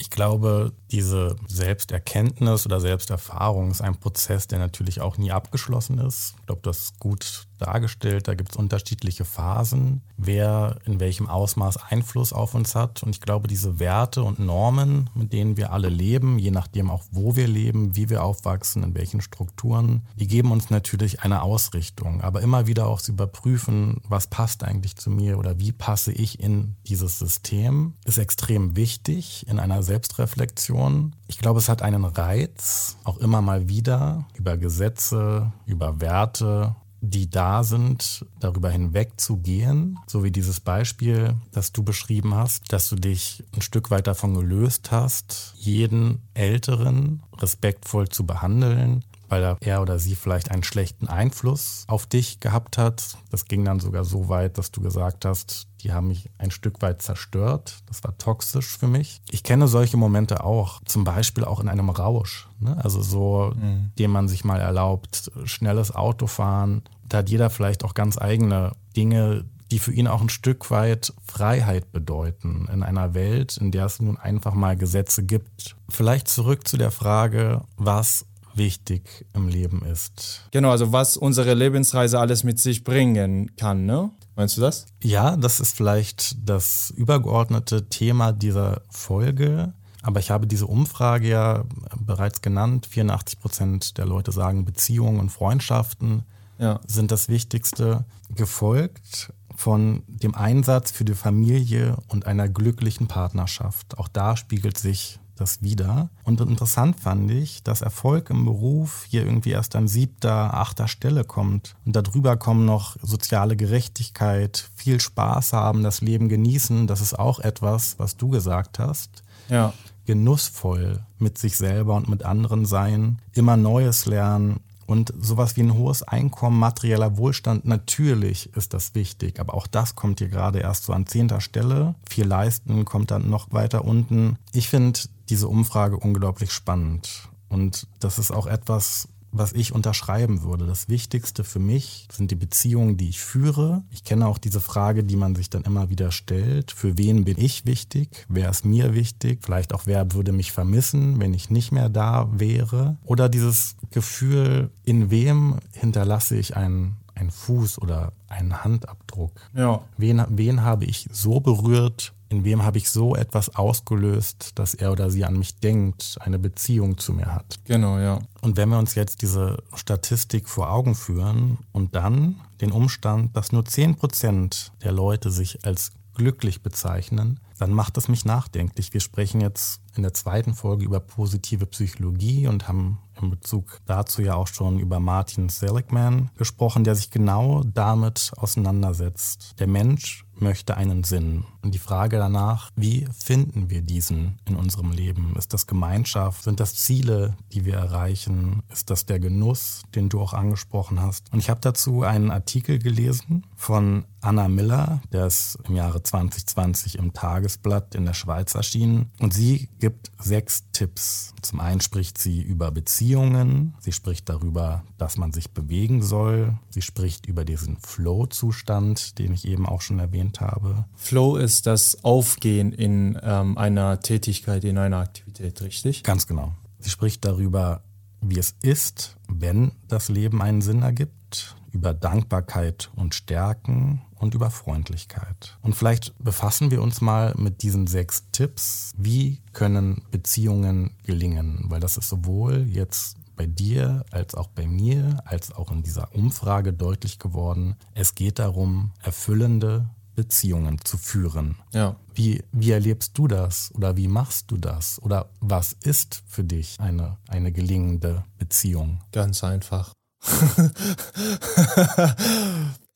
Ich 0.00 0.10
glaube, 0.10 0.72
diese 0.90 1.36
Selbsterkenntnis 1.46 2.66
oder 2.66 2.80
Selbsterfahrung 2.80 3.70
ist 3.70 3.80
ein 3.80 3.96
Prozess, 3.96 4.46
der 4.46 4.58
natürlich 4.58 5.00
auch 5.00 5.18
nie 5.18 5.32
abgeschlossen 5.32 5.98
ist. 5.98 6.34
Ich 6.40 6.46
glaube, 6.46 6.62
das 6.62 6.78
ist 6.78 6.98
gut 6.98 7.46
dargestellt. 7.58 8.28
Da 8.28 8.34
gibt 8.34 8.52
es 8.52 8.56
unterschiedliche 8.56 9.24
Phasen, 9.24 10.02
wer 10.16 10.76
in 10.84 11.00
welchem 11.00 11.28
Ausmaß 11.28 11.78
Einfluss 11.90 12.32
auf 12.32 12.54
uns 12.54 12.74
hat. 12.74 13.02
Und 13.02 13.10
ich 13.10 13.20
glaube, 13.20 13.48
diese 13.48 13.78
Werte 13.80 14.22
und 14.22 14.38
Normen, 14.38 15.10
mit 15.14 15.32
denen 15.32 15.56
wir 15.56 15.72
alle 15.72 15.88
leben, 15.88 16.38
je 16.38 16.50
nachdem 16.50 16.90
auch, 16.90 17.04
wo 17.10 17.36
wir 17.36 17.48
leben, 17.48 17.96
wie 17.96 18.08
wir 18.08 18.22
aufwachsen, 18.22 18.82
in 18.82 18.94
welchen 18.94 19.20
Strukturen, 19.20 20.02
die 20.16 20.26
geben 20.26 20.52
uns 20.52 20.70
natürlich 20.70 21.22
eine 21.22 21.42
Ausrichtung. 21.42 22.20
Aber 22.22 22.40
immer 22.40 22.66
wieder 22.66 22.86
auch 22.86 23.00
zu 23.00 23.12
überprüfen, 23.12 24.00
was 24.08 24.28
passt 24.28 24.64
eigentlich 24.64 24.96
zu 24.96 25.10
mir 25.10 25.38
oder 25.38 25.58
wie 25.58 25.72
passe 25.72 26.12
ich 26.12 26.40
in 26.40 26.76
dieses 26.86 27.18
System, 27.18 27.94
ist 28.04 28.18
extrem 28.18 28.76
wichtig 28.76 29.46
in 29.48 29.58
einer 29.58 29.82
Selbstreflexion. 29.82 30.77
Ich 31.26 31.38
glaube, 31.38 31.58
es 31.58 31.68
hat 31.68 31.82
einen 31.82 32.04
Reiz, 32.04 32.96
auch 33.04 33.18
immer 33.18 33.42
mal 33.42 33.68
wieder 33.68 34.26
über 34.34 34.56
Gesetze, 34.56 35.52
über 35.66 36.00
Werte, 36.00 36.74
die 37.00 37.30
da 37.30 37.62
sind, 37.62 38.26
darüber 38.40 38.70
hinweg 38.70 39.20
zu 39.20 39.36
gehen, 39.36 39.98
so 40.06 40.24
wie 40.24 40.30
dieses 40.30 40.60
Beispiel, 40.60 41.34
das 41.52 41.72
du 41.72 41.82
beschrieben 41.82 42.34
hast, 42.34 42.72
dass 42.72 42.88
du 42.88 42.96
dich 42.96 43.44
ein 43.54 43.62
Stück 43.62 43.90
weit 43.90 44.06
davon 44.06 44.34
gelöst 44.34 44.90
hast, 44.90 45.54
jeden 45.56 46.22
Älteren 46.34 47.22
respektvoll 47.38 48.08
zu 48.08 48.26
behandeln, 48.26 49.04
weil 49.28 49.56
er 49.60 49.82
oder 49.82 49.98
sie 49.98 50.14
vielleicht 50.14 50.50
einen 50.50 50.64
schlechten 50.64 51.08
Einfluss 51.08 51.84
auf 51.86 52.06
dich 52.06 52.40
gehabt 52.40 52.78
hat. 52.78 53.16
Das 53.30 53.46
ging 53.46 53.64
dann 53.64 53.80
sogar 53.80 54.04
so 54.04 54.28
weit, 54.28 54.58
dass 54.58 54.70
du 54.70 54.80
gesagt 54.80 55.24
hast, 55.24 55.68
die 55.82 55.92
haben 55.92 56.08
mich 56.08 56.30
ein 56.38 56.50
Stück 56.50 56.82
weit 56.82 57.02
zerstört. 57.02 57.82
Das 57.86 58.02
war 58.04 58.16
toxisch 58.18 58.76
für 58.78 58.88
mich. 58.88 59.20
Ich 59.30 59.42
kenne 59.42 59.68
solche 59.68 59.96
Momente 59.96 60.42
auch, 60.44 60.80
zum 60.84 61.04
Beispiel 61.04 61.44
auch 61.44 61.60
in 61.60 61.68
einem 61.68 61.90
Rausch. 61.90 62.48
Ne? 62.58 62.76
Also 62.82 63.02
so, 63.02 63.52
mhm. 63.54 63.92
dem 63.98 64.10
man 64.10 64.28
sich 64.28 64.44
mal 64.44 64.60
erlaubt, 64.60 65.30
schnelles 65.44 65.94
Autofahren. 65.94 66.82
Da 67.08 67.18
hat 67.18 67.30
jeder 67.30 67.50
vielleicht 67.50 67.84
auch 67.84 67.94
ganz 67.94 68.18
eigene 68.18 68.72
Dinge, 68.96 69.44
die 69.70 69.78
für 69.78 69.92
ihn 69.92 70.06
auch 70.06 70.20
ein 70.20 70.28
Stück 70.28 70.70
weit 70.70 71.12
Freiheit 71.26 71.92
bedeuten 71.92 72.68
in 72.72 72.82
einer 72.82 73.14
Welt, 73.14 73.56
in 73.58 73.70
der 73.70 73.86
es 73.86 74.00
nun 74.00 74.16
einfach 74.16 74.54
mal 74.54 74.76
Gesetze 74.76 75.22
gibt. 75.22 75.76
Vielleicht 75.88 76.28
zurück 76.28 76.66
zu 76.66 76.76
der 76.76 76.90
Frage, 76.90 77.62
was 77.76 78.24
wichtig 78.58 79.26
im 79.34 79.48
Leben 79.48 79.82
ist. 79.84 80.42
Genau, 80.50 80.70
also 80.70 80.92
was 80.92 81.16
unsere 81.16 81.54
Lebensreise 81.54 82.18
alles 82.18 82.44
mit 82.44 82.58
sich 82.58 82.84
bringen 82.84 83.56
kann, 83.56 83.86
ne? 83.86 84.10
Meinst 84.36 84.56
du 84.56 84.60
das? 84.60 84.86
Ja, 85.02 85.36
das 85.36 85.58
ist 85.58 85.76
vielleicht 85.76 86.36
das 86.48 86.92
übergeordnete 86.96 87.88
Thema 87.88 88.32
dieser 88.32 88.82
Folge. 88.88 89.72
Aber 90.02 90.20
ich 90.20 90.30
habe 90.30 90.46
diese 90.46 90.66
Umfrage 90.66 91.28
ja 91.28 91.64
bereits 91.98 92.40
genannt. 92.40 92.86
84 92.86 93.40
Prozent 93.40 93.98
der 93.98 94.06
Leute 94.06 94.30
sagen, 94.30 94.64
Beziehungen 94.64 95.18
und 95.18 95.30
Freundschaften 95.30 96.22
ja. 96.58 96.80
sind 96.86 97.10
das 97.10 97.28
Wichtigste. 97.28 98.04
Gefolgt 98.34 99.32
von 99.56 100.04
dem 100.06 100.36
Einsatz 100.36 100.92
für 100.92 101.04
die 101.04 101.14
Familie 101.14 101.96
und 102.06 102.26
einer 102.26 102.48
glücklichen 102.48 103.08
Partnerschaft. 103.08 103.98
Auch 103.98 104.06
da 104.06 104.36
spiegelt 104.36 104.78
sich 104.78 105.18
das 105.40 105.62
wieder. 105.62 106.10
Und 106.24 106.40
interessant 106.40 106.98
fand 106.98 107.30
ich, 107.30 107.62
dass 107.62 107.82
Erfolg 107.82 108.30
im 108.30 108.44
Beruf 108.44 109.06
hier 109.08 109.24
irgendwie 109.24 109.50
erst 109.50 109.76
an 109.76 109.88
siebter, 109.88 110.54
achter 110.54 110.88
Stelle 110.88 111.24
kommt. 111.24 111.76
Und 111.84 111.96
darüber 111.96 112.36
kommen 112.36 112.64
noch 112.64 112.96
soziale 113.02 113.56
Gerechtigkeit, 113.56 114.70
viel 114.74 115.00
Spaß 115.00 115.52
haben, 115.52 115.82
das 115.82 116.00
Leben 116.00 116.28
genießen. 116.28 116.86
Das 116.86 117.00
ist 117.00 117.18
auch 117.18 117.40
etwas, 117.40 117.98
was 117.98 118.16
du 118.16 118.28
gesagt 118.28 118.78
hast. 118.78 119.22
Ja. 119.48 119.72
Genussvoll 120.06 121.00
mit 121.18 121.38
sich 121.38 121.56
selber 121.56 121.94
und 121.94 122.08
mit 122.08 122.22
anderen 122.24 122.64
sein, 122.64 123.18
immer 123.34 123.56
Neues 123.56 124.06
lernen, 124.06 124.60
und 124.88 125.12
sowas 125.20 125.54
wie 125.56 125.60
ein 125.60 125.74
hohes 125.74 126.02
Einkommen, 126.02 126.58
materieller 126.58 127.18
Wohlstand, 127.18 127.66
natürlich 127.66 128.56
ist 128.56 128.72
das 128.72 128.94
wichtig. 128.94 129.38
Aber 129.38 129.52
auch 129.52 129.66
das 129.66 129.94
kommt 129.94 130.18
hier 130.18 130.30
gerade 130.30 130.60
erst 130.60 130.84
so 130.84 130.94
an 130.94 131.04
zehnter 131.04 131.42
Stelle. 131.42 131.94
Viel 132.08 132.24
leisten 132.24 132.86
kommt 132.86 133.10
dann 133.10 133.28
noch 133.28 133.52
weiter 133.52 133.84
unten. 133.84 134.38
Ich 134.54 134.70
finde 134.70 134.98
diese 135.28 135.48
Umfrage 135.48 135.98
unglaublich 135.98 136.52
spannend. 136.52 137.28
Und 137.48 137.86
das 138.00 138.18
ist 138.18 138.30
auch 138.30 138.46
etwas, 138.46 139.08
was 139.30 139.52
ich 139.52 139.72
unterschreiben 139.72 140.42
würde. 140.42 140.66
Das 140.66 140.88
Wichtigste 140.88 141.44
für 141.44 141.58
mich 141.58 142.08
sind 142.10 142.30
die 142.30 142.36
Beziehungen, 142.36 142.96
die 142.96 143.10
ich 143.10 143.20
führe. 143.20 143.82
Ich 143.90 144.04
kenne 144.04 144.26
auch 144.26 144.38
diese 144.38 144.60
Frage, 144.60 145.04
die 145.04 145.16
man 145.16 145.34
sich 145.34 145.50
dann 145.50 145.62
immer 145.62 145.90
wieder 145.90 146.10
stellt. 146.12 146.70
Für 146.70 146.96
wen 146.96 147.24
bin 147.24 147.38
ich 147.38 147.66
wichtig? 147.66 148.26
Wer 148.28 148.50
ist 148.50 148.64
mir 148.64 148.94
wichtig? 148.94 149.40
Vielleicht 149.42 149.74
auch, 149.74 149.82
wer 149.84 150.12
würde 150.12 150.32
mich 150.32 150.52
vermissen, 150.52 151.20
wenn 151.20 151.34
ich 151.34 151.50
nicht 151.50 151.72
mehr 151.72 151.88
da 151.88 152.28
wäre? 152.32 152.96
Oder 153.04 153.28
dieses 153.28 153.76
Gefühl, 153.90 154.70
in 154.84 155.10
wem 155.10 155.56
hinterlasse 155.72 156.36
ich 156.36 156.56
einen, 156.56 156.96
einen 157.14 157.30
Fuß 157.30 157.80
oder 157.80 158.12
einen 158.28 158.64
Handabdruck? 158.64 159.32
Ja. 159.54 159.82
Wen, 159.98 160.24
wen 160.30 160.62
habe 160.62 160.86
ich 160.86 161.06
so 161.12 161.40
berührt, 161.40 162.14
in 162.30 162.44
wem 162.44 162.62
habe 162.62 162.78
ich 162.78 162.90
so 162.90 163.16
etwas 163.16 163.54
ausgelöst, 163.54 164.52
dass 164.56 164.74
er 164.74 164.92
oder 164.92 165.10
sie 165.10 165.24
an 165.24 165.38
mich 165.38 165.56
denkt, 165.56 166.16
eine 166.20 166.38
Beziehung 166.38 166.98
zu 166.98 167.12
mir 167.12 167.34
hat. 167.34 167.58
Genau, 167.64 167.98
ja. 167.98 168.20
Und 168.42 168.56
wenn 168.56 168.68
wir 168.68 168.78
uns 168.78 168.94
jetzt 168.94 169.22
diese 169.22 169.62
Statistik 169.74 170.48
vor 170.48 170.70
Augen 170.70 170.94
führen 170.94 171.58
und 171.72 171.94
dann 171.94 172.40
den 172.60 172.72
Umstand, 172.72 173.36
dass 173.36 173.52
nur 173.52 173.62
10% 173.62 174.70
der 174.82 174.92
Leute 174.92 175.30
sich 175.30 175.64
als 175.64 175.92
glücklich 176.14 176.62
bezeichnen, 176.62 177.40
dann 177.58 177.72
macht 177.72 177.96
das 177.96 178.08
mich 178.08 178.24
nachdenklich. 178.24 178.92
Wir 178.92 179.00
sprechen 179.00 179.40
jetzt 179.40 179.80
in 179.96 180.02
der 180.02 180.14
zweiten 180.14 180.54
Folge 180.54 180.84
über 180.84 181.00
positive 181.00 181.66
Psychologie 181.66 182.46
und 182.46 182.68
haben 182.68 182.98
in 183.20 183.30
Bezug 183.30 183.80
dazu 183.86 184.22
ja 184.22 184.34
auch 184.34 184.46
schon 184.46 184.78
über 184.78 185.00
Martin 185.00 185.48
Seligman 185.48 186.30
gesprochen, 186.36 186.84
der 186.84 186.94
sich 186.94 187.10
genau 187.10 187.62
damit 187.64 188.32
auseinandersetzt. 188.36 189.54
Der 189.58 189.66
Mensch 189.66 190.24
möchte 190.40 190.76
einen 190.76 191.04
Sinn. 191.04 191.44
Und 191.62 191.74
die 191.74 191.78
Frage 191.78 192.18
danach, 192.18 192.70
wie 192.76 193.06
finden 193.12 193.70
wir 193.70 193.82
diesen 193.82 194.38
in 194.46 194.56
unserem 194.56 194.90
Leben? 194.90 195.34
Ist 195.36 195.52
das 195.52 195.66
Gemeinschaft? 195.66 196.44
Sind 196.44 196.60
das 196.60 196.74
Ziele, 196.76 197.36
die 197.52 197.64
wir 197.64 197.74
erreichen? 197.74 198.62
Ist 198.72 198.90
das 198.90 199.06
der 199.06 199.20
Genuss, 199.20 199.82
den 199.94 200.08
du 200.08 200.20
auch 200.20 200.32
angesprochen 200.32 201.00
hast? 201.00 201.32
Und 201.32 201.40
ich 201.40 201.50
habe 201.50 201.60
dazu 201.60 202.02
einen 202.02 202.30
Artikel 202.30 202.78
gelesen 202.78 203.44
von 203.56 204.04
Anna 204.20 204.48
Miller, 204.48 205.00
der 205.12 205.26
ist 205.26 205.58
im 205.68 205.76
Jahre 205.76 206.02
2020 206.02 206.98
im 206.98 207.12
Tagesblatt 207.12 207.94
in 207.94 208.04
der 208.04 208.14
Schweiz 208.14 208.54
erschienen. 208.54 209.10
Und 209.20 209.32
sie 209.32 209.68
gibt 209.78 210.10
sechs 210.18 210.64
Tipps. 210.72 211.34
Zum 211.42 211.60
einen 211.60 211.80
spricht 211.80 212.18
sie 212.18 212.42
über 212.42 212.70
Beziehungen. 212.70 213.74
Sie 213.78 213.92
spricht 213.92 214.28
darüber, 214.28 214.82
dass 214.96 215.16
man 215.16 215.32
sich 215.32 215.52
bewegen 215.52 216.02
soll. 216.02 216.58
Sie 216.70 216.82
spricht 216.82 217.26
über 217.26 217.44
diesen 217.44 217.76
Flow-Zustand, 217.76 219.18
den 219.18 219.32
ich 219.32 219.46
eben 219.46 219.66
auch 219.66 219.82
schon 219.82 219.98
erwähnt 220.00 220.27
habe. 220.40 220.84
Flow 220.94 221.36
ist 221.36 221.66
das 221.66 222.04
Aufgehen 222.04 222.72
in 222.72 223.18
ähm, 223.22 223.56
einer 223.58 224.00
Tätigkeit, 224.00 224.64
in 224.64 224.78
einer 224.78 224.98
Aktivität, 224.98 225.60
richtig? 225.62 226.02
Ganz 226.02 226.26
genau. 226.26 226.52
Sie 226.78 226.90
spricht 226.90 227.24
darüber, 227.24 227.82
wie 228.20 228.38
es 228.38 228.54
ist, 228.62 229.16
wenn 229.28 229.72
das 229.88 230.08
Leben 230.08 230.42
einen 230.42 230.60
Sinn 230.60 230.82
ergibt. 230.82 231.56
Über 231.70 231.92
Dankbarkeit 231.92 232.90
und 232.96 233.14
Stärken 233.14 234.00
und 234.14 234.34
über 234.34 234.50
Freundlichkeit. 234.50 235.58
Und 235.60 235.74
vielleicht 235.76 236.14
befassen 236.18 236.70
wir 236.70 236.80
uns 236.82 237.00
mal 237.00 237.34
mit 237.36 237.62
diesen 237.62 237.86
sechs 237.86 238.24
Tipps. 238.32 238.92
Wie 238.96 239.42
können 239.52 240.02
Beziehungen 240.10 240.96
gelingen? 241.04 241.66
Weil 241.68 241.80
das 241.80 241.98
ist 241.98 242.08
sowohl 242.08 242.66
jetzt 242.68 243.18
bei 243.36 243.46
dir 243.46 244.04
als 244.10 244.34
auch 244.34 244.48
bei 244.48 244.66
mir, 244.66 245.22
als 245.24 245.52
auch 245.52 245.70
in 245.70 245.82
dieser 245.82 246.14
Umfrage 246.14 246.72
deutlich 246.72 247.18
geworden. 247.18 247.76
Es 247.94 248.14
geht 248.14 248.38
darum, 248.38 248.90
erfüllende 249.02 249.88
Beziehungen 250.18 250.80
zu 250.82 250.98
führen. 250.98 251.58
Ja. 251.72 251.94
Wie, 252.12 252.42
wie 252.50 252.72
erlebst 252.72 253.16
du 253.16 253.28
das 253.28 253.70
oder 253.76 253.96
wie 253.96 254.08
machst 254.08 254.50
du 254.50 254.56
das? 254.56 255.00
Oder 255.00 255.30
was 255.38 255.74
ist 255.74 256.24
für 256.26 256.42
dich 256.42 256.74
eine, 256.80 257.18
eine 257.28 257.52
gelingende 257.52 258.24
Beziehung? 258.36 258.98
Ganz 259.12 259.44
einfach. 259.44 259.92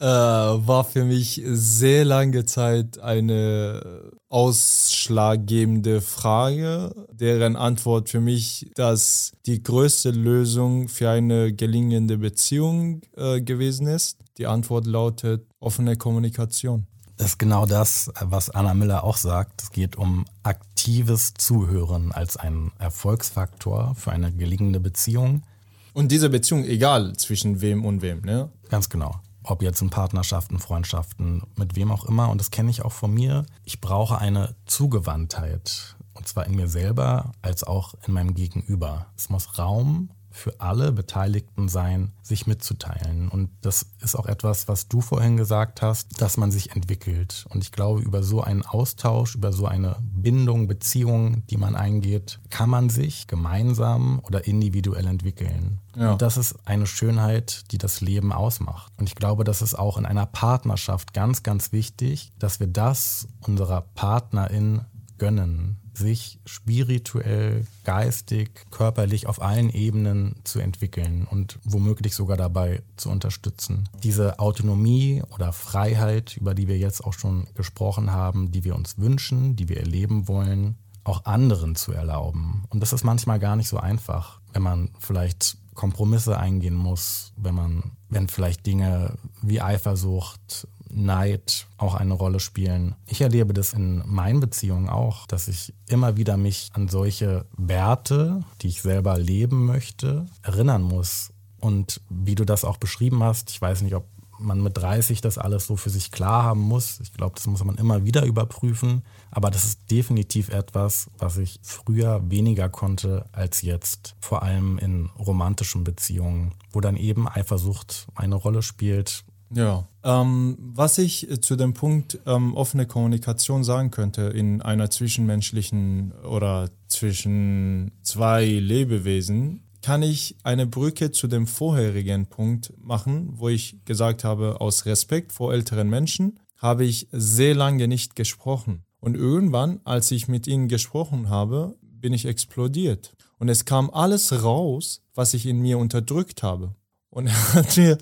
äh, 0.01 0.05
war 0.05 0.83
für 0.83 1.05
mich 1.05 1.41
sehr 1.47 2.05
lange 2.05 2.45
Zeit 2.45 2.99
eine 2.99 4.11
ausschlaggebende 4.29 6.01
Frage, 6.01 6.93
deren 7.13 7.55
Antwort 7.55 8.09
für 8.09 8.21
mich 8.21 8.69
das 8.75 9.31
die 9.47 9.63
größte 9.63 10.11
Lösung 10.11 10.89
für 10.89 11.09
eine 11.09 11.53
gelingende 11.53 12.19
Beziehung 12.19 13.03
äh, 13.17 13.41
gewesen 13.41 13.87
ist. 13.87 14.19
Die 14.39 14.49
Antwort 14.49 14.87
lautet 14.87 15.47
offene 15.61 15.97
Kommunikation. 15.97 16.89
Das 17.23 17.35
ist 17.35 17.39
genau 17.39 17.67
das, 17.67 18.11
was 18.21 18.51
Anna 18.51 18.75
Miller 18.75 19.05
auch 19.05 19.17
sagt. 19.17 19.63
Es 19.63 19.71
geht 19.71 19.95
um 19.95 20.25
aktives 20.43 21.35
Zuhören 21.35 22.11
als 22.11 22.37
einen 22.37 22.73
Erfolgsfaktor 22.81 23.95
für 23.95 24.11
eine 24.11 24.33
gelingende 24.33 24.81
Beziehung. 24.81 25.45
Und 25.93 26.11
diese 26.11 26.31
Beziehung, 26.31 26.65
egal 26.65 27.13
zwischen 27.13 27.61
wem 27.61 27.85
und 27.85 28.03
wem, 28.03 28.23
ne? 28.23 28.51
Ganz 28.71 28.89
genau. 28.89 29.21
Ob 29.45 29.63
jetzt 29.63 29.81
in 29.83 29.89
Partnerschaften, 29.89 30.59
Freundschaften, 30.59 31.45
mit 31.55 31.77
wem 31.77 31.93
auch 31.93 32.07
immer. 32.07 32.29
Und 32.29 32.39
das 32.39 32.51
kenne 32.51 32.71
ich 32.71 32.85
auch 32.85 32.91
von 32.91 33.15
mir. 33.15 33.47
Ich 33.65 33.81
brauche 33.81 34.19
eine 34.19 34.57
Zugewandtheit. 34.67 35.95
Und 36.15 36.27
zwar 36.27 36.47
in 36.47 36.57
mir 36.57 36.67
selber 36.67 37.31
als 37.41 37.63
auch 37.63 37.95
in 38.05 38.15
meinem 38.15 38.35
Gegenüber. 38.35 39.07
Es 39.17 39.31
muss 39.31 39.61
Raum 39.61 40.11
für 40.33 40.61
alle 40.61 40.93
Beteiligten 40.93 41.69
sein, 41.69 42.13
sich 42.23 42.47
mitzuteilen. 42.47 43.29
Und 43.29 43.51
das 43.61 43.87
ist 44.01 44.17
auch 44.17 44.27
etwas, 44.27 44.69
was 44.69 44.89
du 44.89 45.01
vorhin 45.01 45.37
gesagt 45.37 45.83
hast, 45.83 46.21
dass 46.21 46.37
man 46.37 46.51
sich 46.51 46.75
entwickelt. 46.75 47.47
Und 47.51 47.63
ich 47.63 47.73
glaube, 47.73 48.01
über 48.01 48.23
so 48.23 48.41
einen 48.43 48.63
Austausch, 48.63 49.35
über 49.35 49.53
so 49.53 49.67
eine 49.67 49.97
Bindung, 50.01 50.67
Beziehung, 50.67 51.47
die 51.49 51.57
man 51.57 51.77
eingeht, 51.77 52.41
kann 52.51 52.71
man 52.71 52.89
sich 52.89 53.27
gemeinsam 53.27 54.21
oder 54.25 54.47
individuell 54.47 55.07
entwickeln. 55.07 55.81
Ja. 55.97 56.13
Und 56.13 56.23
das 56.23 56.37
ist 56.37 56.57
eine 56.65 56.87
Schönheit, 56.87 57.65
die 57.71 57.79
das 57.79 58.01
Leben 58.01 58.33
ausmacht. 58.33 58.93
Und 58.99 59.09
ich 59.09 59.15
glaube, 59.15 59.45
das 59.45 59.63
ist 59.63 59.79
auch 59.79 59.99
in 59.99 60.07
einer 60.07 60.27
Partnerschaft 60.27 61.13
ganz, 61.13 61.43
ganz 61.43 61.73
wichtig, 61.73 62.33
dass 62.39 62.61
wir 62.61 62.67
das 62.67 63.29
unserer 63.41 63.83
Partnerin 63.83 64.83
gönnen, 65.19 65.82
sich 66.03 66.39
spirituell, 66.45 67.67
geistig, 67.85 68.67
körperlich 68.71 69.27
auf 69.27 69.41
allen 69.41 69.71
Ebenen 69.71 70.37
zu 70.45 70.59
entwickeln 70.59 71.27
und 71.31 71.59
womöglich 71.65 72.15
sogar 72.15 72.37
dabei 72.37 72.83
zu 72.97 73.09
unterstützen. 73.09 73.89
Diese 74.03 74.39
Autonomie 74.39 75.23
oder 75.35 75.53
Freiheit, 75.53 76.37
über 76.37 76.55
die 76.55 76.69
wir 76.69 76.79
jetzt 76.79 77.03
auch 77.05 77.15
schon 77.15 77.47
gesprochen 77.55 78.13
haben, 78.13 78.51
die 78.53 78.65
wir 78.65 78.75
uns 78.75 78.99
wünschen, 78.99 79.57
die 79.57 79.69
wir 79.69 79.79
erleben 79.79 80.29
wollen, 80.29 80.77
auch 81.05 81.25
anderen 81.25 81.75
zu 81.75 81.93
erlauben. 81.93 82.65
Und 82.69 82.81
das 82.81 82.93
ist 82.93 83.05
manchmal 83.05 83.39
gar 83.39 83.57
nicht 83.57 83.69
so 83.69 83.79
einfach, 83.79 84.41
wenn 84.53 84.63
man 84.63 84.91
vielleicht 84.99 85.57
Kompromisse 85.75 86.39
eingehen 86.39 86.77
muss, 86.77 87.33
wenn 87.37 87.55
man, 87.55 87.93
wenn 88.11 88.29
vielleicht 88.29 88.67
Dinge 88.67 89.15
wie 89.41 89.61
Eifersucht, 89.61 90.69
Neid 90.93 91.67
auch 91.77 91.95
eine 91.95 92.15
Rolle 92.15 92.41
spielen. 92.41 92.95
Ich 93.07 93.21
erlebe 93.21 93.53
das 93.53 93.73
in 93.73 94.03
meinen 94.07 94.41
Beziehungen 94.41 94.89
auch, 94.89 95.27
dass 95.27 95.49
ich 95.49 95.75
immer 95.89 96.17
wieder 96.17 96.37
mich 96.37 96.71
an 96.73 96.89
solche 96.89 97.47
Werte, 97.57 98.43
die 98.61 98.69
ich 98.69 98.83
selber 98.83 99.19
leben 99.19 99.67
möchte, 99.67 100.27
erinnern 100.43 100.83
muss. 100.83 101.33
Und 101.61 102.01
wie 102.09 102.35
du 102.35 102.45
das 102.45 102.65
auch 102.65 102.77
beschrieben 102.77 103.23
hast, 103.23 103.51
ich 103.51 103.61
weiß 103.61 103.83
nicht, 103.83 103.95
ob 103.95 104.07
man 104.43 104.61
mit 104.61 104.77
30 104.77 105.21
das 105.21 105.39
alles 105.39 105.67
so 105.67 105.77
für 105.77 105.91
sich 105.91 106.11
klar 106.11 106.43
haben 106.43 106.61
muss. 106.61 107.01
Ich 107.01 107.13
glaube, 107.13 107.37
das 107.37 107.47
muss 107.47 107.65
man 107.65 107.77
immer 107.77 108.05
wieder 108.05 108.25
überprüfen. 108.25 109.03
Aber 109.31 109.51
das 109.51 109.65
ist 109.65 109.91
definitiv 109.91 110.49
etwas, 110.49 111.09
was 111.19 111.39
ich 111.39 111.61
früher 111.63 112.21
weniger 112.29 112.69
konnte 112.69 113.27
als 113.33 113.63
jetzt. 113.63 114.17
Vor 114.21 114.43
allem 114.43 114.79
in 114.79 115.07
romantischen 115.19 115.85
Beziehungen, 115.85 116.53
wo 116.73 116.81
dann 116.81 116.97
eben 116.97 117.29
Eifersucht 117.29 118.09
eine 118.15 118.35
Rolle 118.35 118.63
spielt 118.63 119.25
ja, 119.55 119.89
ähm, 120.05 120.57
was 120.59 120.99
ich 120.99 121.29
zu 121.41 121.57
dem 121.57 121.75
Punkt 121.75 122.19
ähm, 122.27 122.55
offene 122.55 122.87
Kommunikation 122.87 123.65
sagen 123.65 123.91
könnte 123.91 124.23
in 124.23 124.63
einer 124.63 124.91
zwischenmenschlichen 124.91 126.13
oder 126.25 126.71
zwischen 126.89 127.93
zwei 128.03 128.47
Lebewesen, 128.47 129.63
kann 129.83 130.03
ich 130.03 130.37
eine 130.45 130.67
Brücke 130.67 131.11
zu 131.11 131.27
dem 131.27 131.47
vorherigen 131.47 132.27
Punkt 132.27 132.73
machen, 132.79 133.31
wo 133.35 133.49
ich 133.49 133.85
gesagt 133.85 134.25
habe, 134.25 134.61
aus 134.61 134.87
Respekt 134.87 135.33
vor 135.33 135.53
älteren 135.53 135.91
Menschen 135.91 136.39
habe 136.57 136.85
ich 136.85 137.09
sehr 137.11 137.55
lange 137.55 137.89
nicht 137.89 138.15
gesprochen. 138.15 138.85
Und 139.01 139.17
irgendwann, 139.17 139.81
als 139.83 140.13
ich 140.13 140.29
mit 140.29 140.47
ihnen 140.47 140.69
gesprochen 140.69 141.29
habe, 141.29 141.77
bin 141.83 142.13
ich 142.13 142.25
explodiert. 142.25 143.15
Und 143.39 143.49
es 143.49 143.65
kam 143.65 143.91
alles 143.91 144.45
raus, 144.45 145.03
was 145.15 145.35
ich 145.35 145.47
in 145.47 145.61
mir 145.61 145.79
unterdrückt 145.79 146.45
habe. 146.45 146.77
Und 147.11 147.27
er 147.27 147.55
hat 147.55 147.77
mir 147.77 147.99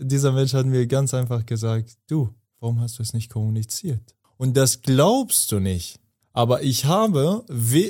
dieser 0.00 0.32
Mensch 0.32 0.54
hat 0.54 0.66
mir 0.66 0.86
ganz 0.86 1.14
einfach 1.14 1.44
gesagt, 1.46 1.96
du, 2.08 2.30
warum 2.60 2.80
hast 2.80 2.98
du 2.98 3.02
es 3.02 3.12
nicht 3.12 3.30
kommuniziert? 3.30 4.14
Und 4.36 4.56
das 4.56 4.82
glaubst 4.82 5.52
du 5.52 5.60
nicht. 5.60 6.00
Aber 6.32 6.62
ich 6.62 6.84
habe 6.84 7.44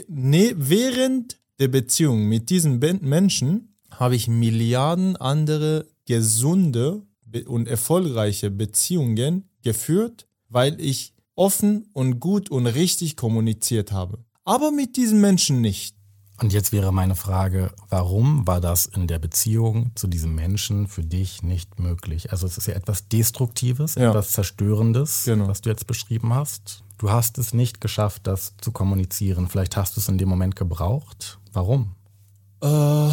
ne, 0.08 0.54
während 0.56 1.38
der 1.58 1.68
Beziehung 1.68 2.28
mit 2.28 2.50
diesen 2.50 2.78
Menschen 2.78 3.74
habe 3.90 4.16
ich 4.16 4.28
Milliarden 4.28 5.16
andere 5.16 5.86
gesunde 6.06 7.02
und 7.46 7.68
erfolgreiche 7.68 8.50
Beziehungen 8.50 9.50
geführt, 9.62 10.26
weil 10.48 10.80
ich 10.80 11.12
offen 11.34 11.88
und 11.92 12.20
gut 12.20 12.50
und 12.50 12.66
richtig 12.66 13.16
kommuniziert 13.16 13.92
habe. 13.92 14.24
Aber 14.44 14.70
mit 14.70 14.96
diesen 14.96 15.20
Menschen 15.20 15.60
nicht. 15.60 15.97
Und 16.40 16.52
jetzt 16.52 16.70
wäre 16.70 16.92
meine 16.92 17.16
Frage, 17.16 17.72
warum 17.88 18.46
war 18.46 18.60
das 18.60 18.86
in 18.86 19.08
der 19.08 19.18
Beziehung 19.18 19.90
zu 19.96 20.06
diesem 20.06 20.36
Menschen 20.36 20.86
für 20.86 21.02
dich 21.02 21.42
nicht 21.42 21.80
möglich? 21.80 22.30
Also 22.30 22.46
es 22.46 22.56
ist 22.56 22.68
ja 22.68 22.74
etwas 22.74 23.08
Destruktives, 23.08 23.96
ja. 23.96 24.10
etwas 24.10 24.32
Zerstörendes, 24.32 25.24
genau. 25.24 25.48
was 25.48 25.62
du 25.62 25.70
jetzt 25.70 25.88
beschrieben 25.88 26.32
hast. 26.32 26.84
Du 26.96 27.10
hast 27.10 27.38
es 27.38 27.54
nicht 27.54 27.80
geschafft, 27.80 28.28
das 28.28 28.54
zu 28.60 28.70
kommunizieren. 28.70 29.48
Vielleicht 29.48 29.76
hast 29.76 29.96
du 29.96 30.00
es 30.00 30.08
in 30.08 30.16
dem 30.16 30.28
Moment 30.28 30.54
gebraucht. 30.54 31.40
Warum? 31.52 31.96
Äh, 32.62 33.10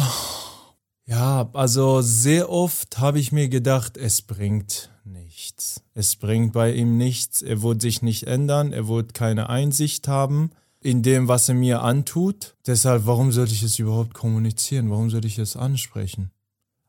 ja, 1.06 1.48
also 1.52 2.02
sehr 2.02 2.48
oft 2.48 2.98
habe 2.98 3.18
ich 3.18 3.32
mir 3.32 3.48
gedacht, 3.48 3.96
es 3.96 4.22
bringt 4.22 4.90
nichts. 5.04 5.82
Es 5.94 6.14
bringt 6.14 6.52
bei 6.52 6.72
ihm 6.72 6.96
nichts. 6.96 7.42
Er 7.42 7.62
wird 7.62 7.80
sich 7.82 8.02
nicht 8.02 8.28
ändern. 8.28 8.72
Er 8.72 8.86
wird 8.86 9.14
keine 9.14 9.48
Einsicht 9.48 10.06
haben 10.06 10.50
in 10.86 11.02
dem, 11.02 11.26
was 11.26 11.48
er 11.48 11.56
mir 11.56 11.82
antut. 11.82 12.54
Deshalb, 12.64 13.06
warum 13.06 13.32
sollte 13.32 13.52
ich 13.52 13.64
es 13.64 13.78
überhaupt 13.80 14.14
kommunizieren? 14.14 14.88
Warum 14.88 15.10
sollte 15.10 15.26
ich 15.26 15.36
es 15.36 15.56
ansprechen? 15.56 16.30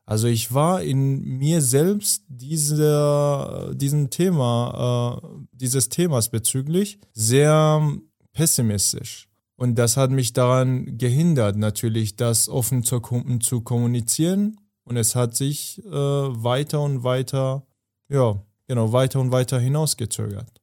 Also 0.06 0.28
ich 0.28 0.54
war 0.54 0.82
in 0.82 1.20
mir 1.38 1.60
selbst 1.60 2.22
dieser, 2.28 3.74
diesem 3.74 4.08
Thema, 4.08 5.20
äh, 5.20 5.28
dieses 5.52 5.88
Themas 5.88 6.28
bezüglich 6.28 7.00
sehr 7.12 7.92
pessimistisch. 8.32 9.28
Und 9.56 9.74
das 9.74 9.96
hat 9.96 10.12
mich 10.12 10.32
daran 10.32 10.96
gehindert, 10.96 11.56
natürlich 11.56 12.14
das 12.14 12.48
offen 12.48 12.84
zu, 12.84 13.00
zu 13.40 13.60
kommunizieren. 13.62 14.60
Und 14.84 14.96
es 14.96 15.16
hat 15.16 15.34
sich 15.34 15.84
äh, 15.84 15.90
weiter 15.90 16.80
und 16.82 17.02
weiter, 17.02 17.66
ja, 18.08 18.40
genau, 18.68 18.92
weiter 18.92 19.18
und 19.18 19.32
weiter 19.32 19.58
hinausgezögert. 19.58 20.57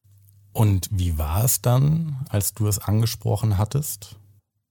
Und 0.55 0.87
wie 0.89 1.17
war 1.17 1.43
es 1.43 1.61
dann, 1.61 2.25
als 2.29 2.53
du 2.53 2.67
es 2.67 2.79
angesprochen 2.79 3.57
hattest? 3.57 4.15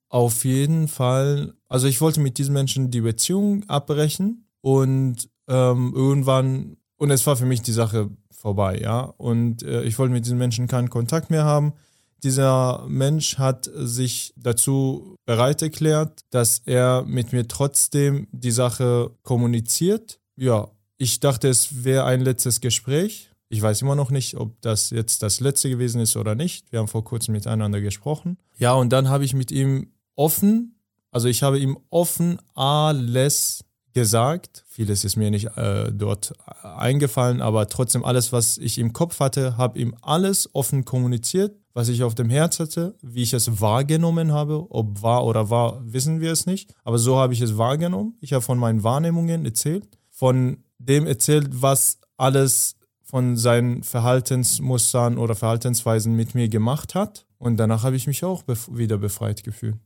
Auf 0.09 0.47
jeden 0.47 0.89
Fall, 0.89 1.53
also 1.69 1.87
ich 1.87 2.01
wollte 2.01 2.21
mit 2.21 2.39
diesen 2.39 2.55
Menschen 2.55 2.91
die 2.91 3.03
Beziehung 3.03 3.69
abbrechen 3.69 4.49
und 4.63 5.29
ähm, 5.47 5.93
irgendwann, 5.95 6.79
und 6.97 7.11
es 7.11 7.27
war 7.27 7.37
für 7.37 7.45
mich 7.45 7.61
die 7.61 7.73
Sache 7.73 8.09
vorbei, 8.31 8.79
ja. 8.81 9.01
Und 9.01 9.63
äh, 9.63 9.83
ich 9.83 9.99
wollte 9.99 10.15
mit 10.15 10.25
diesen 10.25 10.39
Menschen 10.39 10.69
keinen 10.69 10.89
Kontakt 10.89 11.29
mehr 11.29 11.45
haben. 11.45 11.75
Dieser 12.23 12.87
Mensch 12.89 13.37
hat 13.37 13.71
sich 13.75 14.33
dazu 14.39 15.17
bereit 15.27 15.61
erklärt, 15.61 16.23
dass 16.31 16.63
er 16.65 17.03
mit 17.03 17.35
mir 17.35 17.47
trotzdem 17.47 18.27
die 18.33 18.53
Sache 18.53 19.11
kommuniziert. 19.23 20.19
Ja, 20.37 20.71
ich 20.97 21.21
dachte, 21.21 21.49
es 21.49 21.85
wäre 21.85 22.05
ein 22.07 22.23
letztes 22.23 22.63
Gespräch 22.63 23.34
ich 23.55 23.63
weiß 23.63 23.83
immer 23.83 23.95
noch 23.95 24.11
nicht, 24.11 24.37
ob 24.37 24.61
das 24.63 24.91
jetzt 24.91 25.23
das 25.23 25.39
letzte 25.39 25.71
gewesen 25.71 26.01
ist 26.01 26.17
oder 26.17 26.35
nicht. 26.35 26.73
Wir 26.73 26.81
haben 26.81 26.89
vor 26.89 27.05
kurzem 27.05 27.33
miteinander 27.33 27.81
gesprochen. 27.81 28.37
Ja, 28.59 28.73
und 28.73 28.93
dann 28.93 29.09
habe 29.09 29.25
ich 29.25 29.33
mit 29.33 29.53
ihm 29.53 29.93
offen, 30.17 30.81
also 31.13 31.29
ich 31.29 31.45
habe 31.45 31.61
ihm 31.61 31.79
offen 31.89 32.41
alles 32.55 33.65
gesagt. 33.93 34.65
Vieles 34.67 35.05
ist 35.05 35.15
mir 35.15 35.31
nicht 35.31 35.57
äh, 35.57 35.93
dort 35.93 36.33
eingefallen, 36.63 37.41
aber 37.41 37.69
trotzdem 37.69 38.05
alles, 38.05 38.33
was 38.33 38.59
ich 38.59 38.79
im 38.79 38.93
Kopf 38.93 39.21
hatte, 39.21 39.57
habe 39.57 39.79
ihm 39.79 39.95
alles 40.03 40.53
offen 40.53 40.85
kommuniziert, 40.85 41.57
was 41.75 41.89
ich 41.89 42.03
auf 42.03 42.17
dem 42.17 42.31
Herz 42.31 42.59
hatte, 42.59 42.97
wie 43.03 43.23
ich 43.23 43.35
es 43.35 43.61
wahrgenommen 43.61 44.33
habe. 44.33 44.67
Ob 44.71 45.01
wahr 45.01 45.25
oder 45.25 45.49
wahr, 45.49 45.81
wissen 45.85 46.21
wir 46.21 46.33
es 46.33 46.45
nicht. 46.47 46.75
Aber 46.83 46.99
so 46.99 47.19
habe 47.19 47.35
ich 47.35 47.41
es 47.41 47.57
wahrgenommen. 47.57 48.17
Ich 48.21 48.33
habe 48.33 48.43
von 48.43 48.59
meinen 48.59 48.83
Wahrnehmungen 48.83 49.45
erzählt, 49.45 49.87
von 50.11 50.65
dem 50.79 51.07
erzählt, 51.07 51.63
was 51.63 51.99
alles 52.17 52.75
von 53.15 53.37
seinen 53.37 53.85
Verhaltensmustern 53.85 55.19
oder 55.19 55.37
Verhaltensweisen 55.37 56.17
mit 56.17 56.35
mir 56.35 56.49
gemacht 56.49 56.97
hat. 56.97 57.27
Und 57.39 57.59
danach 57.59 57.85
habe 57.85 57.95
ich 57.95 58.09
mich 58.09 58.25
auch 58.25 58.43
bef 58.43 58.69
wieder 58.73 58.99
befreit 58.99 59.45
gefühlt. 59.45 59.77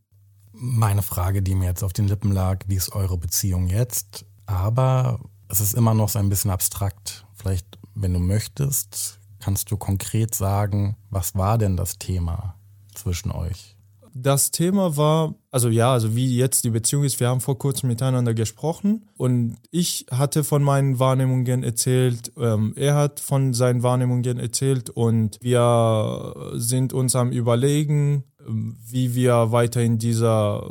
Meine 0.53 1.03
Frage, 1.03 1.43
die 1.43 1.55
mir 1.55 1.67
jetzt 1.67 1.85
auf 1.85 1.93
den 1.93 2.09
Lippen 2.09 2.33
lag, 2.33 2.65
wie 2.69 2.77
ist 2.77 2.91
eure 2.93 3.19
Beziehung 3.19 3.67
jetzt? 3.67 4.25
Aber 4.47 5.21
es 5.49 5.61
ist 5.61 5.75
immer 5.75 5.93
noch 5.93 6.09
so 6.09 6.19
ein 6.19 6.31
bisschen 6.31 6.51
abstrakt. 6.51 7.27
Vielleicht, 7.35 7.67
wenn 7.95 8.15
du 8.15 8.19
möchtest, 8.19 9.21
kannst 9.41 9.71
du 9.71 9.77
konkret 9.77 10.35
sagen, 10.35 10.97
was 11.11 11.35
war 11.35 11.59
denn 11.59 11.77
das 11.77 11.99
Thema 11.99 12.55
zwischen 12.95 13.31
euch? 13.31 13.77
Das 14.21 14.51
Thema 14.51 14.97
war, 14.97 15.37
also 15.53 15.69
ja, 15.69 15.93
also 15.93 16.17
wie 16.17 16.37
jetzt 16.37 16.65
die 16.65 16.71
Beziehung 16.71 17.05
ist, 17.05 17.21
wir 17.21 17.29
haben 17.29 17.41
vor 17.41 17.57
kurzem 17.57 17.89
miteinander 17.89 18.35
gesprochen 18.35 19.07
und 19.17 19.57
ich 19.71 20.07
hatte 20.11 20.43
von 20.43 20.61
meinen 20.63 20.99
Wahrnehmungen 20.99 21.63
erzählt, 21.63 22.33
ähm, 22.37 22.73
er 22.75 22.97
hat 22.97 23.21
von 23.21 23.55
seinen 23.55 23.85
Wahrnehmungen 23.85 24.39
erzählt 24.39 24.91
und 24.91 25.39
wir 25.41 26.35
sind 26.55 26.93
uns 26.93 27.15
am 27.15 27.31
Überlegen, 27.31 28.25
wie 28.49 29.15
wir 29.15 29.53
weiter 29.53 29.83
in 29.83 29.99
dieser 29.99 30.69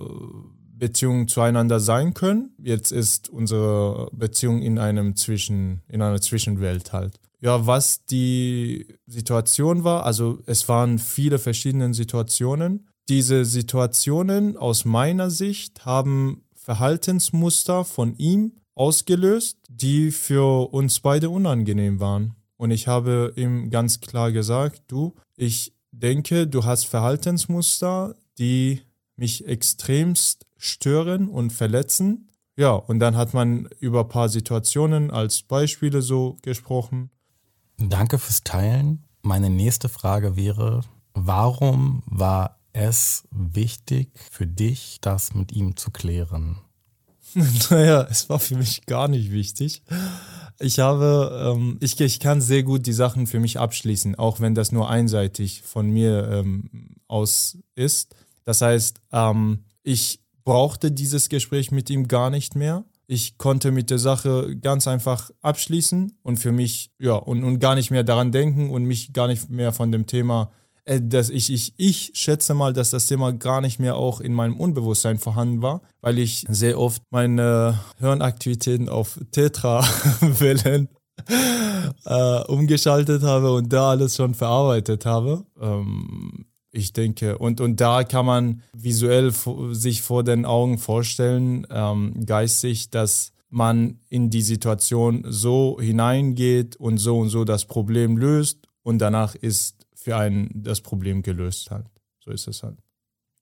Beziehung 0.74 1.30
zueinander 1.30 1.80
sein 1.80 2.14
können. 2.14 2.54
Jetzt 2.62 2.92
ist 2.92 3.30
unsere 3.30 4.10
Beziehung 4.12 4.62
in 4.62 4.78
einem 4.78 5.16
Zwischen, 5.16 5.84
in 5.88 6.02
einer 6.02 6.20
Zwischenwelt 6.20 6.92
halt. 6.92 7.18
Ja, 7.40 7.66
was 7.66 8.04
die 8.04 8.88
Situation 9.06 9.86
war, 9.86 10.06
also 10.06 10.40
es 10.48 10.68
waren 10.68 11.00
viele 11.00 11.40
verschiedene 11.40 11.94
Situationen. 11.94 12.88
Diese 13.10 13.46
Situationen 13.46 14.58
aus 14.58 14.84
meiner 14.84 15.30
Sicht 15.30 15.86
haben 15.86 16.44
Verhaltensmuster 16.54 17.86
von 17.86 18.18
ihm 18.18 18.54
ausgelöst, 18.76 19.58
die 19.70 20.12
für 20.12 20.74
uns 20.74 21.00
beide 21.00 21.30
unangenehm 21.30 22.00
waren. 22.00 22.36
Und 22.58 22.72
ich 22.72 22.88
habe 22.88 23.34
ihm 23.36 23.70
ganz 23.70 24.02
klar 24.02 24.32
gesagt, 24.32 24.84
du, 24.88 25.16
ich 25.38 25.74
denke, 25.92 26.48
du 26.48 26.66
hast 26.66 26.86
Verhaltensmuster, 26.86 28.16
die 28.38 28.82
mich 29.16 29.48
extremst 29.48 30.46
stören 30.58 31.30
und 31.30 31.54
verletzen. 31.54 32.30
Ja, 32.58 32.72
und 32.72 33.00
dann 33.00 33.16
hat 33.16 33.34
man 33.34 33.70
über 33.80 34.02
ein 34.02 34.10
paar 34.10 34.30
Situationen 34.30 35.12
als 35.12 35.44
Beispiele 35.44 36.02
so 36.02 36.38
gesprochen. 36.42 37.10
Danke 37.78 38.18
fürs 38.18 38.44
Teilen. 38.44 39.06
Meine 39.22 39.50
nächste 39.50 39.88
Frage 39.90 40.36
wäre, 40.36 40.82
warum 41.14 42.04
war 42.08 42.57
es 42.78 43.24
wichtig 43.32 44.10
für 44.32 44.46
dich, 44.46 45.00
das 45.02 45.34
mit 45.34 45.52
ihm 45.52 45.76
zu 45.76 45.92
klären? 45.92 46.58
naja, 47.70 48.08
es 48.10 48.30
war 48.30 48.40
für 48.40 48.56
mich 48.56 48.86
gar 48.86 49.08
nicht 49.08 49.32
wichtig. 49.32 49.82
Ich 50.60 50.80
habe, 50.80 51.54
ähm, 51.56 51.78
ich, 51.82 52.00
ich 52.00 52.20
kann 52.20 52.40
sehr 52.40 52.64
gut 52.64 52.86
die 52.86 52.94
Sachen 52.94 53.28
für 53.28 53.40
mich 53.40 53.60
abschließen, 53.60 54.16
auch 54.16 54.40
wenn 54.40 54.56
das 54.56 54.72
nur 54.72 54.90
einseitig 54.90 55.64
von 55.64 55.90
mir 55.90 56.30
ähm, 56.32 56.96
aus 57.08 57.58
ist. 57.76 58.16
Das 58.44 58.62
heißt, 58.62 59.02
ähm, 59.12 59.66
ich 59.84 60.22
brauchte 60.44 60.92
dieses 60.92 61.30
Gespräch 61.30 61.72
mit 61.72 61.90
ihm 61.90 62.08
gar 62.08 62.30
nicht 62.30 62.56
mehr. 62.56 62.86
Ich 63.08 63.38
konnte 63.38 63.72
mit 63.72 63.90
der 63.90 64.00
Sache 64.00 64.56
ganz 64.58 64.88
einfach 64.88 65.30
abschließen 65.42 66.18
und 66.24 66.38
für 66.38 66.52
mich, 66.52 66.92
ja, 67.00 67.14
und, 67.14 67.44
und 67.44 67.60
gar 67.60 67.76
nicht 67.76 67.92
mehr 67.92 68.04
daran 68.04 68.32
denken 68.32 68.70
und 68.70 68.84
mich 68.84 69.14
gar 69.14 69.28
nicht 69.28 69.50
mehr 69.50 69.72
von 69.74 69.92
dem 69.92 70.08
Thema 70.08 70.52
äh, 70.52 70.67
dass 70.88 71.30
ich, 71.30 71.52
ich, 71.52 71.74
ich 71.78 72.12
schätze 72.14 72.54
mal, 72.54 72.74
dass 72.74 72.92
das 72.92 73.08
Thema 73.08 73.34
gar 73.34 73.62
nicht 73.62 73.80
mehr 73.80 73.96
auch 73.96 74.22
in 74.22 74.34
meinem 74.34 74.58
Unbewusstsein 74.58 75.18
vorhanden 75.18 75.62
war, 75.62 75.82
weil 76.02 76.18
ich 76.18 76.46
sehr 76.48 76.80
oft 76.80 77.02
meine 77.10 77.80
Hirnaktivitäten 78.00 78.88
auf 78.88 79.20
Tetra-Wellen 79.32 80.88
äh, 82.06 82.44
umgeschaltet 82.44 83.24
habe 83.24 83.54
und 83.54 83.74
da 83.74 83.92
alles 83.92 84.16
schon 84.16 84.34
verarbeitet 84.34 85.06
habe. 85.06 85.46
Ähm, 85.60 86.46
ich 86.72 86.94
denke, 86.94 87.38
und, 87.38 87.60
und 87.60 87.82
da 87.82 88.04
kann 88.04 88.26
man 88.26 88.62
visuell 88.74 89.34
sich 89.72 90.02
vor 90.02 90.24
den 90.24 90.46
Augen 90.46 90.78
vorstellen, 90.78 91.68
ähm, 91.70 92.26
geistig, 92.26 92.92
dass 92.92 93.34
man 93.50 94.00
in 94.10 94.30
die 94.30 94.42
Situation 94.42 95.26
so 95.28 95.78
hineingeht 95.80 96.76
und 96.76 96.98
so 96.98 97.20
und 97.20 97.30
so 97.30 97.46
das 97.46 97.66
Problem 97.66 98.18
löst 98.18 98.68
und 98.84 99.00
danach 99.00 99.36
ist 99.36 99.77
für 100.08 100.16
einen 100.16 100.64
das 100.64 100.80
Problem 100.80 101.22
gelöst 101.22 101.70
hat. 101.70 101.86
So 102.24 102.32
ist 102.32 102.48
es 102.48 102.64
halt. 102.64 102.78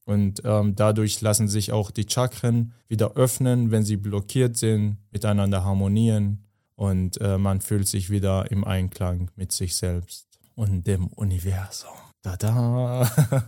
Und 0.06 0.42
ähm, 0.46 0.76
dadurch 0.76 1.22
lassen 1.22 1.48
sich 1.48 1.72
auch 1.72 1.92
die 1.92 2.08
Chakren 2.10 2.74
wieder 2.88 3.14
öffnen, 3.14 3.70
wenn 3.70 3.84
sie 3.84 3.98
blockiert 3.98 4.58
sind, 4.58 4.98
miteinander 5.12 5.64
harmonieren 5.64 6.44
und 6.76 7.22
äh, 7.22 7.38
man 7.38 7.62
fühlt 7.62 7.88
sich 7.88 8.10
wieder 8.10 8.50
im 8.50 8.64
Einklang 8.64 9.30
mit 9.36 9.52
sich 9.52 9.76
selbst 9.76 10.26
und 10.56 10.88
dem 10.88 11.06
Universum. 11.06 11.94
Da 12.24 12.36
da. 12.36 13.12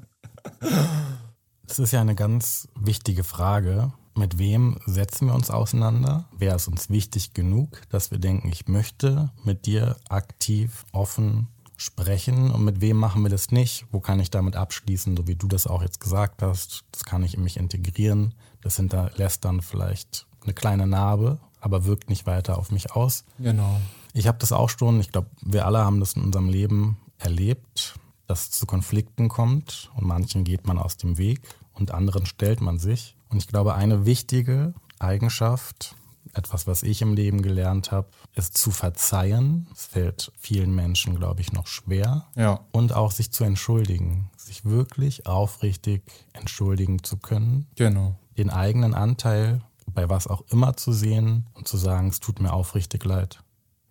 das 1.65 1.79
ist 1.79 1.91
ja 1.91 2.01
eine 2.01 2.13
ganz 2.13 2.67
wichtige 2.79 3.23
Frage. 3.23 3.93
Mit 4.15 4.37
wem 4.37 4.77
setzen 4.85 5.29
wir 5.29 5.33
uns 5.33 5.49
auseinander? 5.49 6.29
Wäre 6.37 6.55
es 6.55 6.67
uns 6.67 6.91
wichtig 6.91 7.33
genug, 7.33 7.81
dass 7.89 8.11
wir 8.11 8.19
denken, 8.19 8.49
ich 8.49 8.67
möchte 8.67 9.31
mit 9.43 9.65
dir 9.65 9.97
aktiv, 10.07 10.85
offen 10.91 11.47
sprechen 11.77 12.51
und 12.51 12.65
mit 12.65 12.81
wem 12.81 12.97
machen 12.97 13.23
wir 13.23 13.29
das 13.29 13.51
nicht? 13.51 13.85
Wo 13.91 13.99
kann 13.99 14.19
ich 14.19 14.31
damit 14.31 14.55
abschließen, 14.55 15.15
so 15.15 15.27
wie 15.27 15.35
du 15.35 15.47
das 15.47 15.67
auch 15.67 15.81
jetzt 15.81 15.99
gesagt 15.99 16.41
hast? 16.41 16.83
Das 16.91 17.05
kann 17.05 17.23
ich 17.23 17.35
in 17.35 17.43
mich 17.43 17.57
integrieren. 17.57 18.33
Das 18.61 18.75
hinterlässt 18.75 19.45
dann 19.45 19.61
vielleicht 19.61 20.27
eine 20.43 20.53
kleine 20.53 20.87
Narbe, 20.87 21.39
aber 21.61 21.85
wirkt 21.85 22.09
nicht 22.09 22.25
weiter 22.25 22.57
auf 22.57 22.71
mich 22.71 22.91
aus. 22.91 23.23
Genau. 23.39 23.79
Ich 24.13 24.27
habe 24.27 24.39
das 24.39 24.51
auch 24.51 24.69
schon, 24.69 24.99
ich 24.99 25.11
glaube, 25.11 25.29
wir 25.41 25.65
alle 25.65 25.79
haben 25.79 25.99
das 25.99 26.13
in 26.13 26.23
unserem 26.23 26.49
Leben 26.49 26.97
erlebt, 27.19 27.99
dass 28.25 28.45
es 28.45 28.51
zu 28.51 28.65
Konflikten 28.65 29.29
kommt 29.29 29.91
und 29.95 30.05
manchen 30.05 30.43
geht 30.43 30.65
man 30.65 30.79
aus 30.79 30.97
dem 30.97 31.17
Weg 31.17 31.41
und 31.73 31.91
anderen 31.91 32.25
stellt 32.25 32.59
man 32.59 32.79
sich. 32.79 33.15
Und 33.29 33.37
ich 33.37 33.47
glaube, 33.47 33.75
eine 33.75 34.05
wichtige 34.05 34.73
Eigenschaft 34.99 35.95
etwas, 36.33 36.67
was 36.67 36.83
ich 36.83 37.01
im 37.01 37.13
Leben 37.13 37.41
gelernt 37.41 37.91
habe, 37.91 38.09
ist 38.35 38.57
zu 38.57 38.71
verzeihen. 38.71 39.67
Es 39.73 39.85
fällt 39.85 40.31
vielen 40.37 40.73
Menschen, 40.73 41.15
glaube 41.15 41.41
ich, 41.41 41.53
noch 41.53 41.67
schwer. 41.67 42.25
Ja. 42.35 42.61
Und 42.71 42.93
auch 42.93 43.11
sich 43.11 43.31
zu 43.31 43.43
entschuldigen. 43.43 44.29
Sich 44.37 44.65
wirklich 44.65 45.27
aufrichtig 45.27 46.03
entschuldigen 46.33 47.03
zu 47.03 47.17
können. 47.17 47.67
Genau. 47.75 48.15
Den 48.37 48.49
eigenen 48.49 48.93
Anteil 48.93 49.61
bei 49.93 50.09
was 50.09 50.27
auch 50.27 50.43
immer 50.49 50.77
zu 50.77 50.91
sehen 50.91 51.47
und 51.53 51.67
zu 51.67 51.77
sagen, 51.77 52.09
es 52.09 52.19
tut 52.19 52.39
mir 52.39 52.53
aufrichtig 52.53 53.03
leid. 53.05 53.39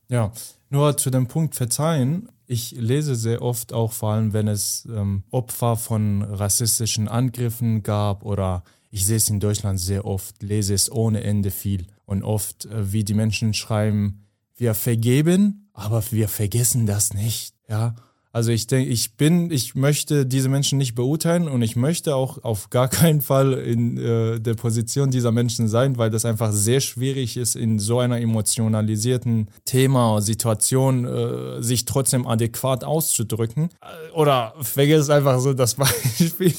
Ja, 0.09 0.31
nur 0.70 0.96
zu 0.96 1.11
dem 1.11 1.27
Punkt 1.27 1.55
Verzeihen. 1.55 2.29
Ich 2.46 2.72
lese 2.72 3.16
sehr 3.16 3.42
oft 3.42 3.72
auch, 3.72 3.92
vor 3.92 4.12
allem 4.12 4.33
wenn 4.33 4.46
es 4.46 4.87
ähm, 4.87 5.25
Opfer 5.31 5.77
von 5.77 6.22
rassistischen 6.22 7.09
Angriffen 7.09 7.83
gab 7.83 8.25
oder 8.25 8.62
ich 8.90 9.05
sehe 9.05 9.16
es 9.16 9.29
in 9.29 9.40
Deutschland 9.40 9.81
sehr 9.81 10.05
oft, 10.05 10.42
lese 10.42 10.75
es 10.75 10.90
ohne 10.90 11.25
Ende 11.25 11.51
viel 11.51 11.87
und 12.07 12.23
oft, 12.23 12.64
äh, 12.64 12.92
wie 12.92 13.05
die 13.05 13.14
Menschen 13.14 13.53
schreiben, 13.53 14.27
wir 14.57 14.75
vergeben, 14.75 15.69
aber 15.75 16.03
wir 16.11 16.29
vergessen 16.29 16.87
das 16.87 17.12
nicht. 17.12 17.55
Ja, 17.69 17.95
also 18.37 18.51
ich 18.51 18.66
denke, 18.66 18.90
ich 18.90 19.16
bin, 19.16 19.51
ich 19.51 19.75
möchte 19.75 20.27
diese 20.27 20.51
Menschen 20.51 20.77
nicht 20.77 20.95
beurteilen 20.95 21.49
und 21.49 21.62
ich 21.62 21.75
möchte 21.75 22.14
auch 22.14 22.45
auf 22.45 22.69
gar 22.69 22.87
keinen 22.88 23.23
Fall 23.23 23.55
in 23.55 23.97
äh, 23.97 24.38
der 24.38 24.53
Position 24.53 25.11
dieser 25.11 25.33
Menschen 25.33 25.69
sein, 25.69 25.97
weil 25.97 26.11
das 26.11 26.27
einfach 26.27 26.53
sehr 26.53 26.81
schwierig 26.81 27.38
ist, 27.38 27.57
in 27.57 27.79
so 27.79 27.99
einer 27.99 28.21
emotionalisierten 28.21 29.49
Thema, 29.64 30.21
Situation 30.21 31.07
äh, 31.07 31.62
sich 31.62 31.87
trotzdem 31.87 32.26
adäquat 32.26 32.85
auszudrücken. 32.85 33.70
Äh, 33.81 34.12
oder 34.12 34.53
vergiss 34.61 35.09
einfach 35.09 35.41
so 35.41 35.55
das 35.55 35.74
Beispiel. 35.76 36.53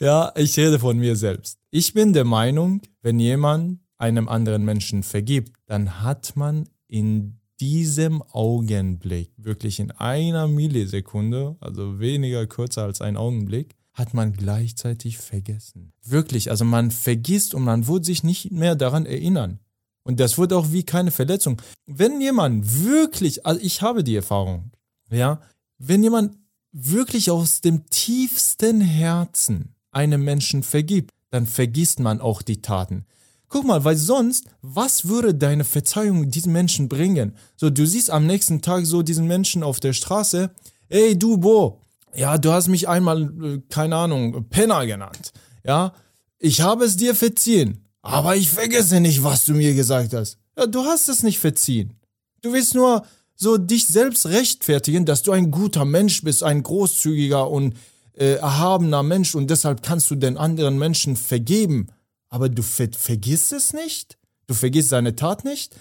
ja, 0.00 0.32
ich 0.36 0.54
rede 0.58 0.78
von 0.78 0.98
mir 0.98 1.16
selbst. 1.16 1.56
Ich 1.70 1.94
bin 1.94 2.12
der 2.12 2.24
Meinung, 2.26 2.82
wenn 3.00 3.18
jemand 3.18 3.78
einem 4.00 4.28
anderen 4.28 4.64
Menschen 4.64 5.02
vergibt, 5.02 5.52
dann 5.66 6.02
hat 6.02 6.36
man 6.36 6.68
in 6.88 7.38
diesem 7.60 8.22
Augenblick, 8.22 9.32
wirklich 9.36 9.78
in 9.78 9.90
einer 9.90 10.48
Millisekunde, 10.48 11.56
also 11.60 12.00
weniger 12.00 12.46
kürzer 12.46 12.84
als 12.84 13.02
ein 13.02 13.16
Augenblick, 13.16 13.76
hat 13.92 14.14
man 14.14 14.32
gleichzeitig 14.32 15.18
vergessen. 15.18 15.92
Wirklich, 16.02 16.50
also 16.50 16.64
man 16.64 16.90
vergisst 16.90 17.54
und 17.54 17.64
man 17.64 17.86
wird 17.86 18.06
sich 18.06 18.24
nicht 18.24 18.50
mehr 18.50 18.74
daran 18.74 19.04
erinnern. 19.04 19.60
Und 20.02 20.18
das 20.20 20.38
wird 20.38 20.54
auch 20.54 20.72
wie 20.72 20.84
keine 20.84 21.10
Verletzung. 21.10 21.60
Wenn 21.86 22.20
jemand 22.20 22.82
wirklich, 22.82 23.44
also 23.44 23.60
ich 23.60 23.82
habe 23.82 24.02
die 24.02 24.16
Erfahrung, 24.16 24.72
ja, 25.10 25.40
wenn 25.78 26.02
jemand 26.02 26.38
wirklich 26.72 27.30
aus 27.30 27.60
dem 27.60 27.86
tiefsten 27.90 28.80
Herzen 28.80 29.74
einem 29.90 30.24
Menschen 30.24 30.62
vergibt, 30.62 31.10
dann 31.30 31.46
vergisst 31.46 32.00
man 32.00 32.20
auch 32.20 32.40
die 32.42 32.62
Taten. 32.62 33.04
Guck 33.50 33.66
mal, 33.66 33.84
weil 33.84 33.96
sonst, 33.96 34.46
was 34.62 35.08
würde 35.08 35.34
deine 35.34 35.64
Verzeihung 35.64 36.30
diesen 36.30 36.52
Menschen 36.52 36.88
bringen? 36.88 37.34
So, 37.56 37.68
du 37.68 37.84
siehst 37.84 38.08
am 38.08 38.24
nächsten 38.24 38.62
Tag 38.62 38.86
so 38.86 39.02
diesen 39.02 39.26
Menschen 39.26 39.64
auf 39.64 39.80
der 39.80 39.92
Straße, 39.92 40.50
ey 40.88 41.18
du 41.18 41.36
Bo, 41.36 41.80
ja, 42.14 42.38
du 42.38 42.52
hast 42.52 42.68
mich 42.68 42.88
einmal, 42.88 43.22
äh, 43.22 43.60
keine 43.68 43.96
Ahnung, 43.96 44.48
Penner 44.48 44.86
genannt. 44.86 45.32
Ja, 45.64 45.92
ich 46.38 46.60
habe 46.60 46.84
es 46.84 46.96
dir 46.96 47.14
verziehen, 47.16 47.84
aber 48.02 48.36
ich 48.36 48.48
vergesse 48.48 49.00
nicht, 49.00 49.24
was 49.24 49.44
du 49.44 49.54
mir 49.54 49.74
gesagt 49.74 50.14
hast. 50.14 50.38
Ja, 50.56 50.66
du 50.66 50.84
hast 50.84 51.08
es 51.08 51.24
nicht 51.24 51.40
verziehen. 51.40 51.94
Du 52.42 52.52
willst 52.52 52.74
nur 52.74 53.04
so 53.34 53.58
dich 53.58 53.86
selbst 53.86 54.26
rechtfertigen, 54.26 55.06
dass 55.06 55.22
du 55.22 55.32
ein 55.32 55.50
guter 55.50 55.84
Mensch 55.84 56.22
bist, 56.22 56.44
ein 56.44 56.62
großzügiger 56.62 57.50
und 57.50 57.74
äh, 58.14 58.34
erhabener 58.34 59.02
Mensch 59.02 59.34
und 59.34 59.50
deshalb 59.50 59.82
kannst 59.82 60.08
du 60.10 60.14
den 60.14 60.36
anderen 60.36 60.78
Menschen 60.78 61.16
vergeben. 61.16 61.88
Aber 62.30 62.48
du 62.48 62.62
ver 62.62 62.88
vergisst 62.92 63.52
es 63.52 63.72
nicht. 63.72 64.16
Du 64.46 64.54
vergisst 64.54 64.88
seine 64.88 65.14
Tat 65.14 65.44
nicht. 65.44 65.76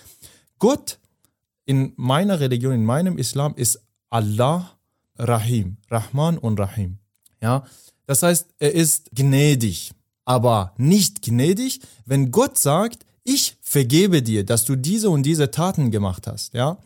Gott 0.58 1.00
in 1.66 1.93
meiner 1.95 2.39
Religion, 2.39 2.74
in 2.74 2.84
meinem 2.84 3.18
Islam 3.18 3.54
ist 3.56 3.80
Allah 4.10 4.78
Rahim, 5.18 5.78
Rahman 5.89 6.38
und 6.38 6.60
Rahim. 6.60 6.97
Ja, 7.41 7.66
das 8.06 8.24
heißt, 8.24 8.47
er 8.58 8.74
ist 8.74 9.12
gnädig, 9.14 9.91
aber 10.26 10.74
nicht 10.78 11.22
gnädig, 11.22 11.82
wenn 12.06 12.32
Gott 12.32 12.58
sagt, 12.58 13.06
ich 13.24 13.58
vergebe 13.62 14.24
dir, 14.24 14.43
dass 14.43 14.66
du 14.66 14.76
diese 14.76 15.10
und 15.12 15.24
diese 15.24 15.52
Taten 15.52 15.91
gemacht 15.91 16.26
hast, 16.26 16.54
ja? 16.54 16.80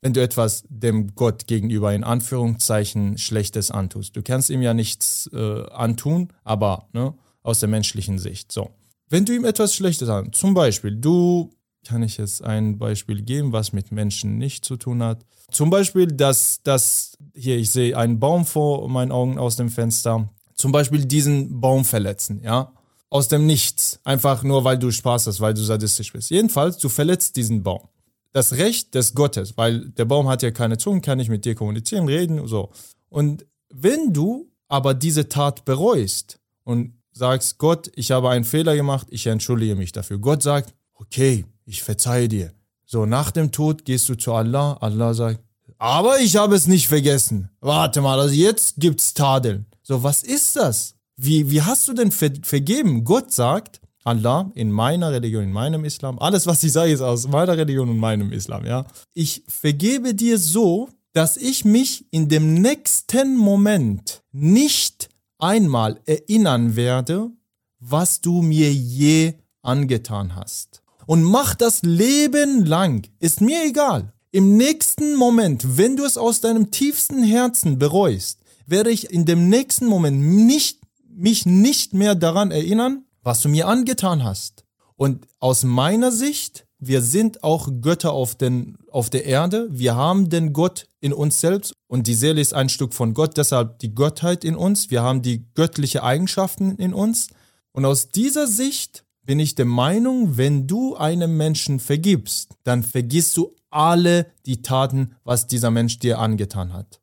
Wenn 0.00 0.14
du 0.14 0.22
etwas 0.22 0.64
dem 0.68 1.14
Gott 1.14 1.46
gegenüber 1.46 1.92
in 1.92 2.04
Anführungszeichen 2.04 3.18
Schlechtes 3.18 3.70
antust. 3.70 4.16
Du 4.16 4.22
kannst 4.22 4.48
ihm 4.48 4.62
ja 4.62 4.72
nichts 4.72 5.28
äh, 5.32 5.68
antun, 5.70 6.28
aber 6.42 6.88
ne, 6.92 7.12
aus 7.42 7.60
der 7.60 7.68
menschlichen 7.68 8.18
Sicht. 8.18 8.50
So. 8.50 8.70
Wenn 9.10 9.24
du 9.24 9.34
ihm 9.34 9.44
etwas 9.44 9.74
Schlechtes 9.74 10.08
antust, 10.08 10.40
zum 10.40 10.54
Beispiel, 10.54 10.94
du, 10.94 11.50
kann 11.84 12.04
ich 12.04 12.16
jetzt 12.16 12.44
ein 12.44 12.78
Beispiel 12.78 13.22
geben, 13.22 13.52
was 13.52 13.72
mit 13.72 13.90
Menschen 13.90 14.38
nicht 14.38 14.64
zu 14.64 14.76
tun 14.76 15.02
hat. 15.02 15.26
Zum 15.50 15.68
Beispiel, 15.68 16.06
dass, 16.06 16.62
dass 16.62 17.18
hier, 17.34 17.58
ich 17.58 17.70
sehe 17.70 17.96
einen 17.96 18.20
Baum 18.20 18.46
vor 18.46 18.88
meinen 18.88 19.10
Augen 19.10 19.36
aus 19.36 19.56
dem 19.56 19.68
Fenster. 19.68 20.28
Zum 20.54 20.70
Beispiel 20.70 21.04
diesen 21.06 21.60
Baum 21.60 21.84
verletzen, 21.84 22.40
ja? 22.44 22.72
Aus 23.08 23.26
dem 23.26 23.46
Nichts. 23.46 23.98
Einfach 24.04 24.44
nur, 24.44 24.62
weil 24.62 24.78
du 24.78 24.92
Spaß 24.92 25.26
hast, 25.26 25.40
weil 25.40 25.54
du 25.54 25.62
sadistisch 25.62 26.12
bist. 26.12 26.30
Jedenfalls, 26.30 26.78
du 26.78 26.88
verletzt 26.88 27.34
diesen 27.34 27.64
Baum. 27.64 27.88
Das 28.32 28.52
Recht 28.52 28.94
des 28.94 29.14
Gottes, 29.14 29.56
weil 29.56 29.88
der 29.90 30.04
Baum 30.04 30.28
hat 30.28 30.42
ja 30.42 30.52
keine 30.52 30.78
Zunge, 30.78 31.00
kann 31.00 31.18
nicht 31.18 31.30
mit 31.30 31.44
dir 31.44 31.56
kommunizieren, 31.56 32.06
reden, 32.06 32.46
so. 32.46 32.70
Und 33.08 33.44
wenn 33.70 34.12
du 34.12 34.52
aber 34.68 34.94
diese 34.94 35.28
Tat 35.28 35.64
bereust 35.64 36.38
und 36.62 36.99
sagst, 37.12 37.58
Gott, 37.58 37.90
ich 37.94 38.10
habe 38.10 38.30
einen 38.30 38.44
Fehler 38.44 38.76
gemacht, 38.76 39.06
ich 39.10 39.26
entschuldige 39.26 39.76
mich 39.76 39.92
dafür. 39.92 40.18
Gott 40.18 40.42
sagt, 40.42 40.74
okay, 40.94 41.44
ich 41.64 41.82
verzeihe 41.82 42.28
dir. 42.28 42.52
So, 42.86 43.06
nach 43.06 43.30
dem 43.30 43.52
Tod 43.52 43.84
gehst 43.84 44.08
du 44.08 44.14
zu 44.14 44.32
Allah. 44.32 44.74
Allah 44.80 45.14
sagt, 45.14 45.40
aber 45.78 46.20
ich 46.20 46.36
habe 46.36 46.54
es 46.54 46.66
nicht 46.66 46.88
vergessen. 46.88 47.50
Warte 47.60 48.00
mal, 48.00 48.18
also 48.18 48.34
jetzt 48.34 48.74
gibt's 48.76 49.14
Tadeln. 49.14 49.66
So, 49.82 50.02
was 50.02 50.22
ist 50.22 50.56
das? 50.56 50.94
Wie, 51.16 51.50
wie 51.50 51.62
hast 51.62 51.88
du 51.88 51.92
denn 51.92 52.12
ver 52.12 52.30
vergeben? 52.42 53.04
Gott 53.04 53.32
sagt, 53.32 53.80
Allah 54.04 54.50
in 54.54 54.70
meiner 54.70 55.12
Religion, 55.12 55.44
in 55.44 55.52
meinem 55.52 55.84
Islam, 55.84 56.18
alles 56.18 56.46
was 56.46 56.62
ich 56.62 56.72
sage 56.72 56.92
ist 56.92 57.00
aus 57.00 57.28
meiner 57.28 57.56
Religion 57.56 57.88
und 57.88 57.98
meinem 57.98 58.32
Islam, 58.32 58.64
ja. 58.64 58.86
Ich 59.12 59.42
vergebe 59.46 60.14
dir 60.14 60.38
so, 60.38 60.88
dass 61.12 61.36
ich 61.36 61.64
mich 61.64 62.06
in 62.10 62.28
dem 62.28 62.54
nächsten 62.54 63.36
Moment 63.36 64.22
nicht 64.32 65.09
einmal 65.40 66.00
erinnern 66.06 66.76
werde, 66.76 67.30
was 67.78 68.20
du 68.20 68.42
mir 68.42 68.72
je 68.72 69.34
angetan 69.62 70.36
hast 70.36 70.82
und 71.06 71.24
mach 71.24 71.54
das 71.54 71.82
Leben 71.82 72.64
lang. 72.64 73.08
Ist 73.18 73.40
mir 73.40 73.64
egal. 73.64 74.12
Im 74.30 74.56
nächsten 74.56 75.16
Moment, 75.16 75.76
wenn 75.76 75.96
du 75.96 76.04
es 76.04 76.16
aus 76.16 76.40
deinem 76.40 76.70
tiefsten 76.70 77.24
Herzen 77.24 77.78
bereust, 77.78 78.38
werde 78.66 78.90
ich 78.90 79.10
in 79.10 79.24
dem 79.24 79.48
nächsten 79.48 79.86
Moment 79.86 80.20
nicht, 80.20 80.78
mich 81.08 81.46
nicht 81.46 81.94
mehr 81.94 82.14
daran 82.14 82.52
erinnern, 82.52 83.06
was 83.22 83.42
du 83.42 83.48
mir 83.48 83.66
angetan 83.66 84.22
hast. 84.22 84.64
Und 84.94 85.26
aus 85.40 85.64
meiner 85.64 86.12
Sicht, 86.12 86.66
wir 86.80 87.02
sind 87.02 87.44
auch 87.44 87.68
Götter 87.80 88.12
auf, 88.12 88.34
den, 88.34 88.78
auf 88.90 89.10
der 89.10 89.26
Erde. 89.26 89.68
Wir 89.70 89.94
haben 89.94 90.30
den 90.30 90.52
Gott 90.52 90.88
in 91.00 91.12
uns 91.12 91.40
selbst 91.40 91.74
und 91.86 92.06
die 92.06 92.14
Seele 92.14 92.40
ist 92.40 92.54
ein 92.54 92.68
Stück 92.70 92.94
von 92.94 93.14
Gott, 93.14 93.36
deshalb 93.36 93.78
die 93.80 93.94
Gottheit 93.94 94.44
in 94.44 94.56
uns. 94.56 94.90
Wir 94.90 95.02
haben 95.02 95.22
die 95.22 95.44
göttliche 95.54 96.02
Eigenschaften 96.02 96.76
in 96.76 96.94
uns. 96.94 97.28
Und 97.72 97.84
aus 97.84 98.08
dieser 98.08 98.46
Sicht 98.46 99.04
bin 99.24 99.38
ich 99.38 99.54
der 99.54 99.66
Meinung, 99.66 100.38
wenn 100.38 100.66
du 100.66 100.96
einem 100.96 101.36
Menschen 101.36 101.78
vergibst, 101.78 102.56
dann 102.64 102.82
vergisst 102.82 103.36
du 103.36 103.54
alle 103.70 104.26
die 104.46 104.62
Taten, 104.62 105.14
was 105.22 105.46
dieser 105.46 105.70
Mensch 105.70 105.98
dir 105.98 106.18
angetan 106.18 106.72
hat. 106.72 107.00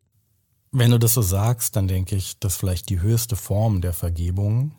Wenn 0.71 0.91
du 0.91 0.97
das 0.97 1.13
so 1.13 1.21
sagst, 1.21 1.75
dann 1.75 1.87
denke 1.87 2.15
ich, 2.15 2.39
dass 2.39 2.57
vielleicht 2.57 2.89
die 2.89 2.99
höchste 2.99 3.35
Form 3.35 3.81
der 3.81 3.93
Vergebung 3.93 4.73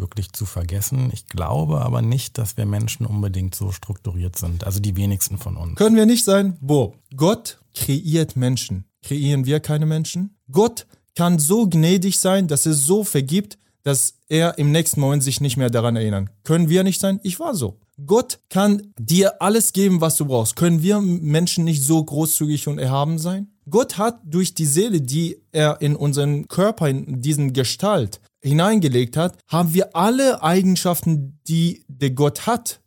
wirklich 0.00 0.32
zu 0.32 0.46
vergessen. 0.46 1.10
Ich 1.12 1.26
glaube 1.26 1.80
aber 1.80 2.02
nicht, 2.02 2.38
dass 2.38 2.56
wir 2.56 2.66
Menschen 2.66 3.06
unbedingt 3.06 3.54
so 3.54 3.72
strukturiert 3.72 4.36
sind. 4.36 4.64
Also 4.64 4.80
die 4.80 4.96
wenigsten 4.96 5.38
von 5.38 5.56
uns. 5.56 5.76
Können 5.76 5.96
wir 5.96 6.06
nicht 6.06 6.24
sein? 6.24 6.56
Bo, 6.60 6.94
Gott 7.16 7.58
kreiert 7.74 8.36
Menschen. 8.36 8.84
Kreieren 9.02 9.46
wir 9.46 9.60
keine 9.60 9.86
Menschen? 9.86 10.36
Gott 10.50 10.86
kann 11.14 11.38
so 11.38 11.66
gnädig 11.68 12.18
sein, 12.18 12.48
dass 12.48 12.66
er 12.66 12.74
so 12.74 13.04
vergibt, 13.04 13.58
dass 13.82 14.14
er 14.28 14.58
im 14.58 14.72
nächsten 14.72 15.00
Moment 15.00 15.22
sich 15.22 15.40
nicht 15.40 15.56
mehr 15.56 15.70
daran 15.70 15.96
erinnern. 15.96 16.30
Können 16.44 16.68
wir 16.68 16.84
nicht 16.84 17.00
sein? 17.00 17.20
Ich 17.22 17.40
war 17.40 17.54
so. 17.54 17.78
Gott 18.06 18.40
kann 18.48 18.92
dir 18.98 19.42
alles 19.42 19.72
geben, 19.72 20.00
was 20.00 20.16
du 20.16 20.24
brauchst. 20.24 20.56
Können 20.56 20.82
wir 20.82 21.00
Menschen 21.00 21.64
nicht 21.64 21.82
so 21.82 22.02
großzügig 22.02 22.68
und 22.68 22.78
erhaben 22.78 23.18
sein? 23.18 23.48
Gott 23.68 23.98
hat 23.98 24.20
durch 24.24 24.54
die 24.54 24.66
Seele, 24.66 25.00
die 25.00 25.36
er 25.52 25.80
in 25.80 25.96
unseren 25.96 26.48
Körper, 26.48 26.88
in 26.88 27.20
diesen 27.20 27.52
Gestalt 27.52 28.20
hineingelegt 28.42 29.16
hat, 29.16 29.38
haben 29.48 29.74
wir 29.74 29.94
alle 29.96 30.42
Eigenschaften, 30.42 31.38
die 31.48 31.84
der 31.88 32.10
Gott 32.10 32.46
hat. 32.46 32.80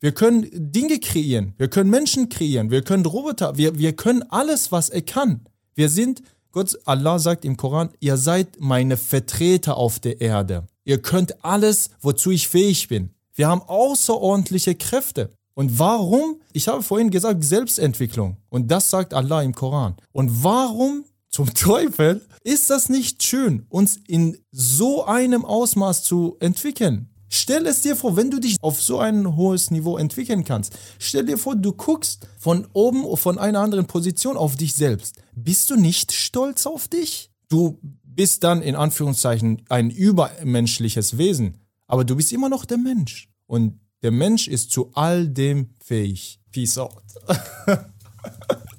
Wir 0.00 0.12
können 0.12 0.48
Dinge 0.52 0.98
kreieren, 0.98 1.54
wir 1.58 1.68
können 1.68 1.90
Menschen 1.90 2.28
kreieren, 2.28 2.70
wir 2.70 2.82
können 2.82 3.04
Roboter, 3.04 3.56
wir, 3.58 3.78
wir 3.78 3.94
können 3.94 4.22
alles, 4.30 4.72
was 4.72 4.88
er 4.88 5.02
kann. 5.02 5.42
Wir 5.74 5.88
sind 5.88 6.22
Gott, 6.52 6.78
Allah 6.84 7.18
sagt 7.18 7.44
im 7.44 7.56
Koran, 7.56 7.90
ihr 8.00 8.16
seid 8.16 8.58
meine 8.58 8.96
Vertreter 8.96 9.76
auf 9.76 10.00
der 10.00 10.20
Erde. 10.20 10.66
Ihr 10.84 11.00
könnt 11.00 11.44
alles, 11.44 11.90
wozu 12.00 12.30
ich 12.30 12.48
fähig 12.48 12.88
bin. 12.88 13.10
Wir 13.34 13.46
haben 13.48 13.62
außerordentliche 13.62 14.74
Kräfte. 14.74 15.30
Und 15.54 15.78
warum? 15.78 16.40
Ich 16.52 16.68
habe 16.68 16.82
vorhin 16.82 17.10
gesagt, 17.10 17.44
Selbstentwicklung. 17.44 18.38
Und 18.48 18.70
das 18.70 18.90
sagt 18.90 19.14
Allah 19.14 19.42
im 19.42 19.54
Koran. 19.54 19.96
Und 20.12 20.42
warum 20.42 21.04
zum 21.40 21.54
Teufel 21.54 22.20
ist 22.44 22.68
das 22.68 22.90
nicht 22.90 23.22
schön, 23.22 23.64
uns 23.70 23.98
in 24.06 24.36
so 24.52 25.04
einem 25.06 25.44
Ausmaß 25.44 26.02
zu 26.02 26.36
entwickeln? 26.40 27.08
Stell 27.30 27.66
es 27.66 27.80
dir 27.80 27.96
vor, 27.96 28.16
wenn 28.16 28.30
du 28.30 28.40
dich 28.40 28.56
auf 28.60 28.82
so 28.82 28.98
ein 28.98 29.36
hohes 29.36 29.70
Niveau 29.70 29.96
entwickeln 29.96 30.44
kannst. 30.44 30.76
Stell 30.98 31.24
dir 31.24 31.38
vor, 31.38 31.56
du 31.56 31.72
guckst 31.72 32.26
von 32.38 32.66
oben, 32.72 33.16
von 33.16 33.38
einer 33.38 33.60
anderen 33.60 33.86
Position 33.86 34.36
auf 34.36 34.56
dich 34.56 34.74
selbst. 34.74 35.16
Bist 35.34 35.70
du 35.70 35.76
nicht 35.76 36.12
stolz 36.12 36.66
auf 36.66 36.88
dich? 36.88 37.30
Du 37.48 37.78
bist 38.02 38.44
dann 38.44 38.60
in 38.60 38.74
Anführungszeichen 38.74 39.62
ein 39.68 39.90
übermenschliches 39.90 41.16
Wesen, 41.16 41.56
aber 41.86 42.04
du 42.04 42.16
bist 42.16 42.32
immer 42.32 42.48
noch 42.48 42.64
der 42.64 42.78
Mensch. 42.78 43.30
Und 43.46 43.80
der 44.02 44.10
Mensch 44.10 44.48
ist 44.48 44.72
zu 44.72 44.90
all 44.94 45.28
dem 45.28 45.70
fähig. 45.82 46.40
Peace 46.50 46.76
out. 46.76 47.02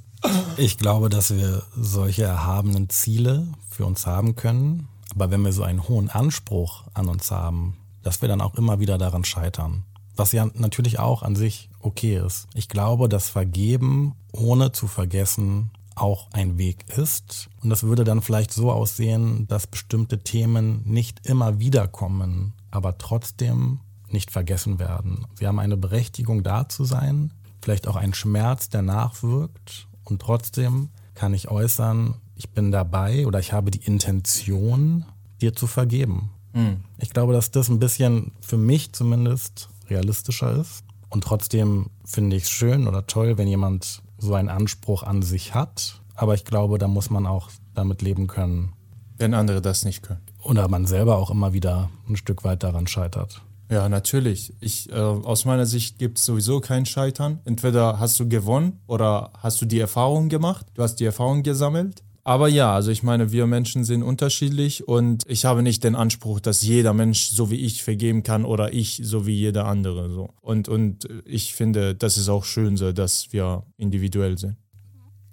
ich 0.57 0.77
glaube, 0.77 1.09
dass 1.09 1.35
wir 1.35 1.63
solche 1.75 2.23
erhabenen 2.23 2.89
Ziele 2.89 3.47
für 3.69 3.85
uns 3.85 4.05
haben 4.05 4.35
können. 4.35 4.87
Aber 5.13 5.31
wenn 5.31 5.43
wir 5.43 5.53
so 5.53 5.63
einen 5.63 5.87
hohen 5.87 6.09
Anspruch 6.09 6.85
an 6.93 7.07
uns 7.07 7.31
haben, 7.31 7.77
dass 8.03 8.21
wir 8.21 8.29
dann 8.29 8.41
auch 8.41 8.55
immer 8.55 8.79
wieder 8.79 8.97
daran 8.97 9.23
scheitern. 9.25 9.83
Was 10.15 10.31
ja 10.31 10.47
natürlich 10.53 10.99
auch 10.99 11.23
an 11.23 11.35
sich 11.35 11.69
okay 11.79 12.17
ist. 12.17 12.47
Ich 12.53 12.69
glaube, 12.69 13.09
dass 13.09 13.29
Vergeben 13.29 14.15
ohne 14.31 14.71
zu 14.71 14.87
vergessen 14.87 15.71
auch 15.95 16.29
ein 16.31 16.57
Weg 16.57 16.85
ist. 16.97 17.49
Und 17.61 17.69
das 17.69 17.83
würde 17.83 18.03
dann 18.03 18.21
vielleicht 18.21 18.51
so 18.53 18.71
aussehen, 18.71 19.47
dass 19.47 19.67
bestimmte 19.67 20.23
Themen 20.23 20.81
nicht 20.85 21.25
immer 21.25 21.59
wiederkommen, 21.59 22.53
aber 22.71 22.97
trotzdem 22.97 23.79
nicht 24.07 24.31
vergessen 24.31 24.79
werden. 24.79 25.25
Sie 25.35 25.47
haben 25.47 25.59
eine 25.59 25.77
Berechtigung 25.77 26.43
da 26.43 26.67
zu 26.67 26.85
sein, 26.85 27.31
vielleicht 27.61 27.87
auch 27.87 27.95
einen 27.95 28.13
Schmerz, 28.13 28.69
der 28.69 28.81
nachwirkt. 28.81 29.87
Und 30.11 30.21
trotzdem 30.21 30.89
kann 31.13 31.33
ich 31.33 31.49
äußern, 31.49 32.15
ich 32.35 32.49
bin 32.49 32.69
dabei 32.69 33.25
oder 33.25 33.39
ich 33.39 33.53
habe 33.53 33.71
die 33.71 33.85
Intention, 33.85 35.05
dir 35.39 35.55
zu 35.55 35.67
vergeben. 35.67 36.31
Mhm. 36.51 36.83
Ich 36.97 37.11
glaube, 37.11 37.31
dass 37.31 37.51
das 37.51 37.69
ein 37.69 37.79
bisschen 37.79 38.33
für 38.41 38.57
mich 38.57 38.91
zumindest 38.91 39.69
realistischer 39.89 40.53
ist. 40.59 40.83
Und 41.09 41.23
trotzdem 41.23 41.87
finde 42.03 42.35
ich 42.35 42.43
es 42.43 42.49
schön 42.49 42.89
oder 42.89 43.07
toll, 43.07 43.37
wenn 43.37 43.47
jemand 43.47 44.01
so 44.17 44.33
einen 44.33 44.49
Anspruch 44.49 45.03
an 45.03 45.21
sich 45.21 45.55
hat. 45.55 46.01
Aber 46.13 46.35
ich 46.35 46.43
glaube, 46.43 46.77
da 46.77 46.89
muss 46.89 47.09
man 47.09 47.25
auch 47.25 47.49
damit 47.73 48.01
leben 48.01 48.27
können. 48.27 48.73
Wenn 49.17 49.33
andere 49.33 49.61
das 49.61 49.85
nicht 49.85 50.03
können. 50.03 50.21
Oder 50.43 50.67
man 50.67 50.85
selber 50.85 51.15
auch 51.15 51.31
immer 51.31 51.53
wieder 51.53 51.89
ein 52.09 52.17
Stück 52.17 52.43
weit 52.43 52.63
daran 52.63 52.87
scheitert. 52.87 53.41
Ja, 53.71 53.87
natürlich. 53.87 54.53
Ich, 54.59 54.91
äh, 54.91 54.95
aus 54.95 55.45
meiner 55.45 55.65
Sicht 55.65 55.97
gibt 55.97 56.17
es 56.17 56.25
sowieso 56.25 56.59
kein 56.59 56.85
Scheitern. 56.85 57.39
Entweder 57.45 57.99
hast 57.99 58.19
du 58.19 58.27
gewonnen 58.27 58.81
oder 58.85 59.31
hast 59.37 59.61
du 59.61 59.65
die 59.65 59.79
Erfahrung 59.79 60.27
gemacht, 60.27 60.65
du 60.73 60.83
hast 60.83 60.95
die 60.95 61.05
Erfahrung 61.05 61.41
gesammelt. 61.41 62.03
Aber 62.25 62.49
ja, 62.49 62.75
also 62.75 62.91
ich 62.91 63.01
meine, 63.01 63.31
wir 63.31 63.47
Menschen 63.47 63.85
sind 63.85 64.03
unterschiedlich 64.03 64.89
und 64.89 65.23
ich 65.25 65.45
habe 65.45 65.63
nicht 65.63 65.85
den 65.85 65.95
Anspruch, 65.95 66.41
dass 66.41 66.61
jeder 66.61 66.93
Mensch 66.93 67.29
so 67.29 67.49
wie 67.49 67.55
ich 67.55 67.81
vergeben 67.81 68.23
kann 68.23 68.43
oder 68.43 68.73
ich 68.73 69.01
so 69.05 69.25
wie 69.25 69.35
jeder 69.35 69.65
andere 69.65 70.11
so. 70.11 70.33
Und, 70.41 70.67
und 70.67 71.07
ich 71.23 71.55
finde, 71.55 71.95
das 71.95 72.17
ist 72.17 72.27
auch 72.27 72.43
schön 72.43 72.75
so, 72.75 72.91
dass 72.91 73.31
wir 73.31 73.63
individuell 73.77 74.37
sind. 74.37 74.57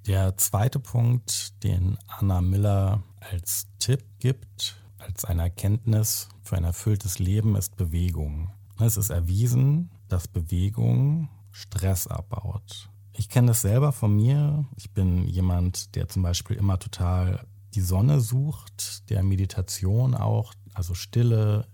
Der 0.07 0.37
zweite 0.37 0.79
Punkt, 0.79 1.63
den 1.65 1.99
Anna 2.07 2.41
Miller 2.41 3.03
als 3.19 3.67
Tipp 3.81 4.05
gibt, 4.21 4.77
als 4.99 5.25
eine 5.25 5.43
Erkenntnis 5.43 6.29
für 6.49 6.57
ein 6.57 6.65
erfülltes 6.65 7.19
Leben, 7.19 7.57
ist 7.57 7.77
Bewegung. 7.77 8.51
Es 8.81 8.97
ist 8.97 9.11
erwiesen, 9.11 9.91
dass 10.09 10.29
Bewegung 10.29 11.29
Stress 11.51 12.07
abbaut. 12.07 12.89
Ich 13.13 13.29
kenne 13.29 13.49
das 13.49 13.61
selber 13.61 13.93
von 13.93 14.17
mir. 14.17 14.65
Ich 14.77 14.93
bin 14.93 15.27
jemand, 15.27 15.95
der 15.95 16.09
zum 16.09 16.23
Beispiel 16.23 16.57
immer 16.57 16.79
total 16.79 17.47
die 17.75 17.81
Sonne 17.81 18.21
sucht, 18.21 19.11
der 19.11 19.23
Meditation 19.23 20.15
auch, 20.15 20.55
also 20.73 20.95
Stille, 20.95 21.67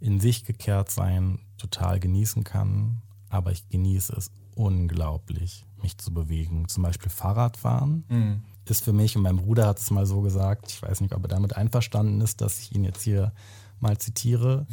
in 0.00 0.18
sich 0.18 0.44
gekehrt 0.44 0.90
sein, 0.90 1.38
total 1.56 2.00
genießen 2.00 2.42
kann. 2.42 3.02
Aber 3.28 3.52
ich 3.52 3.68
genieße 3.68 4.12
es 4.16 4.32
unglaublich, 4.54 5.66
mich 5.82 5.98
zu 5.98 6.12
bewegen. 6.12 6.68
Zum 6.68 6.82
Beispiel 6.82 7.10
Fahrradfahren 7.10 8.04
mhm. 8.08 8.42
ist 8.64 8.82
für 8.82 8.92
mich, 8.92 9.16
und 9.16 9.22
mein 9.22 9.36
Bruder 9.36 9.68
hat 9.68 9.78
es 9.78 9.90
mal 9.90 10.06
so 10.06 10.22
gesagt, 10.22 10.70
ich 10.70 10.82
weiß 10.82 11.00
nicht, 11.00 11.14
ob 11.14 11.22
er 11.22 11.28
damit 11.28 11.56
einverstanden 11.56 12.20
ist, 12.22 12.40
dass 12.40 12.58
ich 12.58 12.74
ihn 12.74 12.82
jetzt 12.82 13.02
hier 13.02 13.32
mal 13.80 13.98
zitiere. 13.98 14.66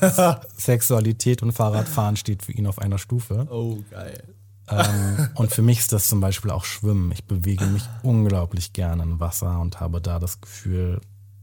Sexualität 0.56 1.42
und 1.42 1.52
Fahrradfahren 1.52 2.16
steht 2.16 2.42
für 2.42 2.52
ihn 2.52 2.66
auf 2.66 2.78
einer 2.78 2.98
Stufe. 2.98 3.46
Oh, 3.50 3.78
geil. 3.90 4.34
Ähm, 4.68 5.28
und 5.34 5.52
für 5.52 5.62
mich 5.62 5.80
ist 5.80 5.92
das 5.92 6.08
zum 6.08 6.20
Beispiel 6.20 6.50
auch 6.50 6.64
Schwimmen. 6.64 7.12
Ich 7.12 7.24
bewege 7.24 7.66
mich 7.66 7.84
unglaublich 8.02 8.72
gerne 8.72 9.02
im 9.02 9.20
Wasser 9.20 9.60
und 9.60 9.80
habe 9.80 10.00
da 10.00 10.18
das 10.18 10.40
Gefühl, 10.40 11.00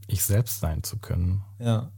ich 0.07 0.23
selbst 0.23 0.59
sein 0.59 0.83
zu 0.83 0.97
können. 0.97 1.43
Ja. 1.59 1.91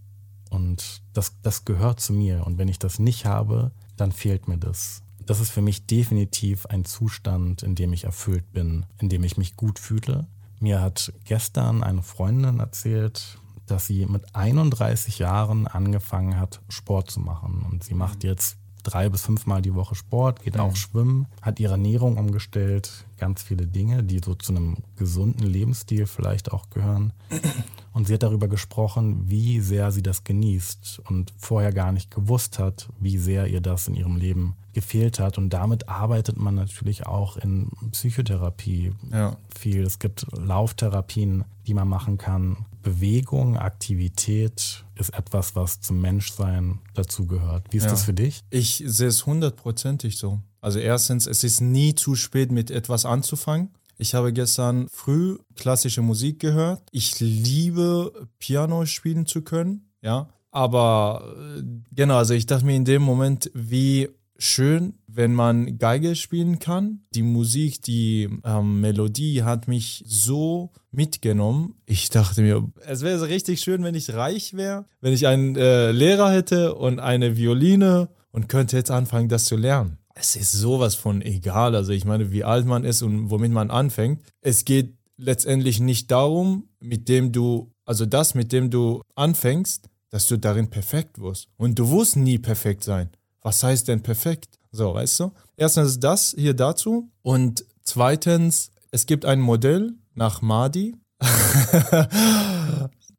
Und 0.50 1.02
das, 1.14 1.34
das 1.42 1.66
gehört 1.66 2.00
zu 2.00 2.14
mir. 2.14 2.46
Und 2.46 2.58
wenn 2.58 2.68
ich 2.68 2.80
das 2.80 3.00
nicht 3.00 3.26
habe, 3.26 3.72
dann 3.96 4.12
fehlt 4.12 4.48
mir 4.48 4.58
das. 4.58 5.02
Das 5.26 5.40
ist 5.40 5.52
für 5.52 5.62
mich 5.62 5.88
definitiv 5.88 6.66
ein 6.66 6.84
Zustand, 6.84 7.64
in 7.64 7.76
dem 7.76 7.94
ich 7.94 8.04
erfüllt 8.04 8.52
bin, 8.52 8.86
in 9.00 9.10
dem 9.10 9.24
ich 9.24 9.38
mich 9.38 9.56
gut 9.56 9.80
fühle. 9.80 10.28
Mir 10.60 10.82
hat 10.82 11.14
gestern 11.26 11.84
eine 11.84 12.04
Freundin 12.04 12.60
erzählt, 12.60 13.40
dass 13.68 13.88
sie 13.88 14.06
mit 14.06 14.36
31 14.36 15.20
Jahren 15.20 15.68
angefangen 15.68 16.40
hat, 16.40 16.62
Sport 16.70 17.12
zu 17.12 17.20
machen. 17.20 17.66
Und 17.70 17.84
sie 17.84 17.94
macht 17.94 18.24
jetzt 18.24 18.58
drei 18.84 19.10
bis 19.10 19.22
fünfmal 19.22 19.62
die 19.62 19.74
Woche 19.74 19.96
Sport, 19.96 20.44
geht 20.44 20.56
mhm. 20.56 20.62
auch 20.62 20.76
schwimmen, 20.76 21.28
hat 21.42 21.60
ihre 21.60 21.74
Ernährung 21.74 22.18
umgestellt, 22.18 23.06
ganz 23.18 23.42
viele 23.42 23.66
Dinge, 23.66 24.04
die 24.04 24.20
so 24.24 24.36
zu 24.36 24.54
einem 24.54 24.78
gesunden 24.98 25.48
Lebensstil 25.48 26.06
vielleicht 26.06 26.52
auch 26.52 26.70
gehören. 26.70 27.14
Und 27.94 28.08
sie 28.08 28.16
hat 28.16 28.24
darüber 28.24 28.48
gesprochen, 28.48 29.30
wie 29.30 29.60
sehr 29.60 29.92
sie 29.92 30.02
das 30.02 30.24
genießt 30.24 31.04
und 31.06 31.32
vorher 31.38 31.72
gar 31.72 31.92
nicht 31.92 32.10
gewusst 32.10 32.58
hat, 32.58 32.90
wie 33.00 33.20
sehr 33.20 33.46
ihr 33.46 33.62
das 33.62 33.88
in 33.88 33.94
ihrem 33.94 34.16
Leben 34.16 34.56
gefehlt 34.74 35.20
hat. 35.20 35.38
Und 35.38 35.52
damit 35.52 35.90
arbeitet 35.90 36.36
man 36.38 36.56
natürlich 36.56 37.06
auch 37.06 37.38
in 37.38 37.70
Psychotherapie 37.92 38.94
ja. 39.12 39.38
viel. 39.56 39.84
Es 39.84 40.00
gibt 40.00 40.26
Lauftherapien, 40.32 41.46
die 41.68 41.76
man 41.76 41.88
machen 41.88 42.18
kann. 42.18 42.66
Bewegung, 42.84 43.58
Aktivität 43.58 44.84
ist 44.96 45.14
etwas, 45.14 45.56
was 45.56 45.82
zum 45.82 46.02
Menschsein 46.02 46.80
dazugehört. 46.94 47.68
Wie 47.72 47.78
ist 47.78 47.86
ja. 47.86 47.90
das 47.90 48.04
für 48.04 48.14
dich? 48.14 48.42
Ich 48.50 48.84
sehe 48.86 49.08
es 49.08 49.26
hundertprozentig 49.26 50.18
so. 50.18 50.40
Also 50.62 50.80
erstens, 50.80 51.26
es 51.26 51.44
ist 51.44 51.62
nie 51.62 51.96
zu 51.96 52.16
spät, 52.16 52.52
mit 52.52 52.70
etwas 52.70 53.06
anzufangen. 53.06 53.70
Ich 53.98 54.14
habe 54.16 54.34
gestern 54.34 54.88
früh 54.90 55.38
klassische 55.56 56.02
Musik 56.02 56.40
gehört. 56.40 56.82
Ich 56.92 57.20
liebe 57.20 58.28
Piano 58.40 58.86
spielen 58.86 59.26
zu 59.26 59.42
können, 59.42 59.92
ja. 60.02 60.30
Aber 60.52 61.36
äh, 61.58 61.64
genau, 61.92 62.18
also 62.18 62.34
ich 62.34 62.46
dachte 62.46 62.66
mir 62.66 62.76
in 62.76 62.86
dem 62.86 63.02
Moment, 63.02 63.50
wie 63.56 64.10
schön, 64.38 64.94
wenn 65.16 65.34
man 65.34 65.78
Geige 65.78 66.16
spielen 66.16 66.60
kann. 66.60 67.02
Die 67.14 67.24
Musik, 67.24 67.82
die 67.82 68.30
ähm, 68.44 68.82
Melodie 68.82 69.44
hat 69.44 69.68
mich 69.68 70.04
so 70.06 70.72
mitgenommen. 70.92 71.76
Ich 71.86 72.10
dachte 72.10 72.42
mir, 72.42 72.68
es 72.86 73.02
wäre 73.02 73.20
so 73.20 73.26
richtig 73.26 73.62
schön, 73.62 73.84
wenn 73.84 73.96
ich 73.96 74.14
reich 74.14 74.54
wäre, 74.54 74.86
wenn 75.02 75.14
ich 75.14 75.28
einen 75.28 75.56
äh, 75.56 75.92
Lehrer 75.92 76.32
hätte 76.32 76.76
und 76.76 77.00
eine 77.00 77.38
Violine 77.38 78.10
und 78.32 78.50
könnte 78.50 78.78
jetzt 78.78 78.92
anfangen, 78.92 79.30
das 79.30 79.46
zu 79.46 79.56
lernen. 79.56 79.98
Es 80.16 80.36
ist 80.36 80.52
sowas 80.52 80.96
von 80.96 81.22
egal. 81.22 81.76
Also 81.76 81.92
ich 81.92 82.06
meine, 82.06 82.32
wie 82.32 82.44
alt 82.44 82.66
man 82.66 82.84
ist 82.84 83.02
und 83.02 83.30
womit 83.30 83.52
man 83.52 83.72
anfängt. 83.72 84.22
Es 84.42 84.66
geht 84.66 84.96
letztendlich 85.18 85.80
nicht 85.80 86.12
darum, 86.12 86.70
mit 86.80 87.10
dem 87.10 87.32
du, 87.32 87.72
also 87.86 88.06
das, 88.06 88.36
mit 88.36 88.52
dem 88.52 88.70
du 88.70 89.02
anfängst, 89.16 89.90
dass 90.10 90.28
du 90.28 90.38
darin 90.38 90.70
perfekt 90.70 91.20
wirst. 91.20 91.48
Und 91.58 91.80
du 91.80 91.90
wirst 91.90 92.16
nie 92.16 92.38
perfekt 92.38 92.84
sein. 92.84 93.10
Was 93.42 93.64
heißt 93.64 93.88
denn 93.88 94.04
perfekt? 94.04 94.60
So, 94.74 94.94
weißt 94.94 95.20
du? 95.22 95.32
Erstens 95.56 96.00
das 96.00 96.36
hier 96.36 96.56
dazu. 96.56 97.10
Und 97.22 97.64
zweitens, 97.84 98.72
es 98.92 99.06
gibt 99.06 99.24
ein 99.24 99.40
Modell 99.40 99.94
nach 100.16 100.42
Mahdi. 100.42 100.96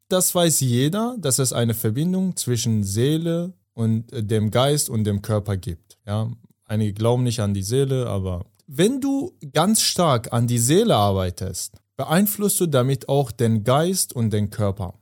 das 0.08 0.34
weiß 0.34 0.60
jeder, 0.60 1.16
dass 1.18 1.38
es 1.38 1.52
eine 1.52 1.74
Verbindung 1.74 2.36
zwischen 2.36 2.82
Seele 2.82 3.54
und 3.72 4.12
äh, 4.12 4.22
dem 4.24 4.50
Geist 4.50 4.90
und 4.90 5.04
dem 5.04 5.22
Körper 5.22 5.56
gibt. 5.56 5.96
Ja, 6.06 6.30
einige 6.64 6.92
glauben 6.92 7.22
nicht 7.22 7.40
an 7.40 7.54
die 7.54 7.62
Seele, 7.62 8.08
aber 8.08 8.44
wenn 8.66 9.00
du 9.00 9.32
ganz 9.52 9.80
stark 9.80 10.32
an 10.32 10.46
die 10.46 10.58
Seele 10.58 10.96
arbeitest, 10.96 11.76
beeinflusst 11.96 12.58
du 12.60 12.66
damit 12.66 13.08
auch 13.08 13.30
den 13.30 13.62
Geist 13.62 14.12
und 14.12 14.32
den 14.32 14.50
Körper. 14.50 14.94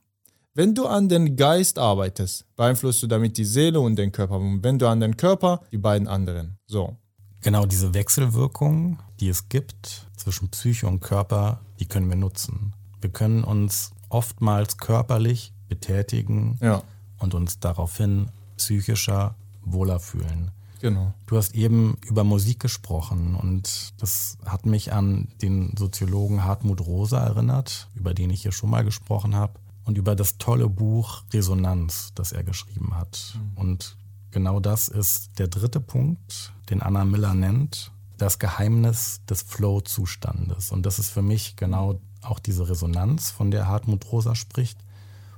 Wenn 0.55 0.75
du 0.75 0.87
an 0.87 1.09
den 1.09 1.37
Geist 1.37 1.79
arbeitest, 1.79 2.45
beeinflusst 2.57 3.03
du 3.03 3.07
damit 3.07 3.39
die 3.39 3.45
Seele 3.47 3.81
und 3.81 3.97
den 3.97 4.13
Körper. 4.13 4.37
Und 4.37 4.63
wenn 4.63 4.79
du 4.79 4.87
an 4.87 5.01
den 5.01 5.17
Körper, 5.17 5.63
die 5.73 5.79
beiden 5.79 6.07
anderen. 6.07 6.59
So. 6.67 6.99
Genau 7.41 7.65
diese 7.65 7.95
Wechselwirkung, 7.95 8.99
die 9.19 9.31
es 9.31 9.49
gibt 9.49 10.07
zwischen 10.15 10.51
Psyche 10.51 10.87
und 10.87 11.01
Körper, 11.01 11.61
die 11.81 11.87
können 11.87 12.09
wir 12.11 12.17
nutzen. 12.17 12.75
Wir 13.01 13.09
können 13.09 13.45
uns 13.45 13.93
oftmals 14.11 14.77
körperlich 14.77 15.55
betätigen 15.69 16.59
ja. 16.61 16.83
und 17.19 17.33
uns 17.33 17.59
daraufhin 17.59 18.29
psychischer 18.59 19.35
wohler 19.63 20.01
fühlen. 20.01 20.51
Genau. 20.83 21.15
Du 21.27 21.39
hast 21.39 21.55
eben 21.55 21.97
über 22.05 22.25
Musik 22.25 22.61
gesprochen 22.61 23.37
und 23.37 23.95
das 23.99 24.37
hat 24.45 24.67
mich 24.67 24.93
an 24.93 25.29
den 25.41 25.75
Soziologen 25.79 26.45
Hartmut 26.45 26.83
Rosa 26.83 27.25
erinnert, 27.25 27.89
über 27.95 28.13
den 28.13 28.29
ich 28.29 28.43
hier 28.43 28.53
schon 28.53 28.69
mal 28.69 28.85
gesprochen 28.85 29.35
habe 29.35 29.62
und 29.85 29.99
über 29.99 30.15
das 30.15 30.39
tolle 30.39 30.69
Buch 30.69 31.25
Resonanz, 31.33 32.13
das 32.15 32.33
er 32.33 32.45
geschrieben 32.45 32.95
hat. 32.97 33.35
Mhm. 33.35 33.59
Und 33.59 33.97
genau 34.31 34.61
das 34.61 34.89
ist 34.89 35.39
der 35.39 35.49
dritte 35.49 35.81
Punkt, 35.81 36.53
den 36.71 36.83
Anna 36.83 37.05
Miller 37.05 37.35
nennt, 37.35 37.93
das 38.19 38.39
Geheimnis 38.39 39.21
des 39.29 39.43
Flow-Zustandes. 39.43 40.71
Und 40.71 40.87
das 40.87 40.99
ist 40.99 41.11
für 41.11 41.23
mich 41.23 41.57
genau 41.57 42.01
auch 42.23 42.39
diese 42.39 42.69
Resonanz, 42.69 43.31
von 43.31 43.51
der 43.51 43.67
Hartmut 43.67 44.11
Rosa 44.13 44.35
spricht. 44.35 44.79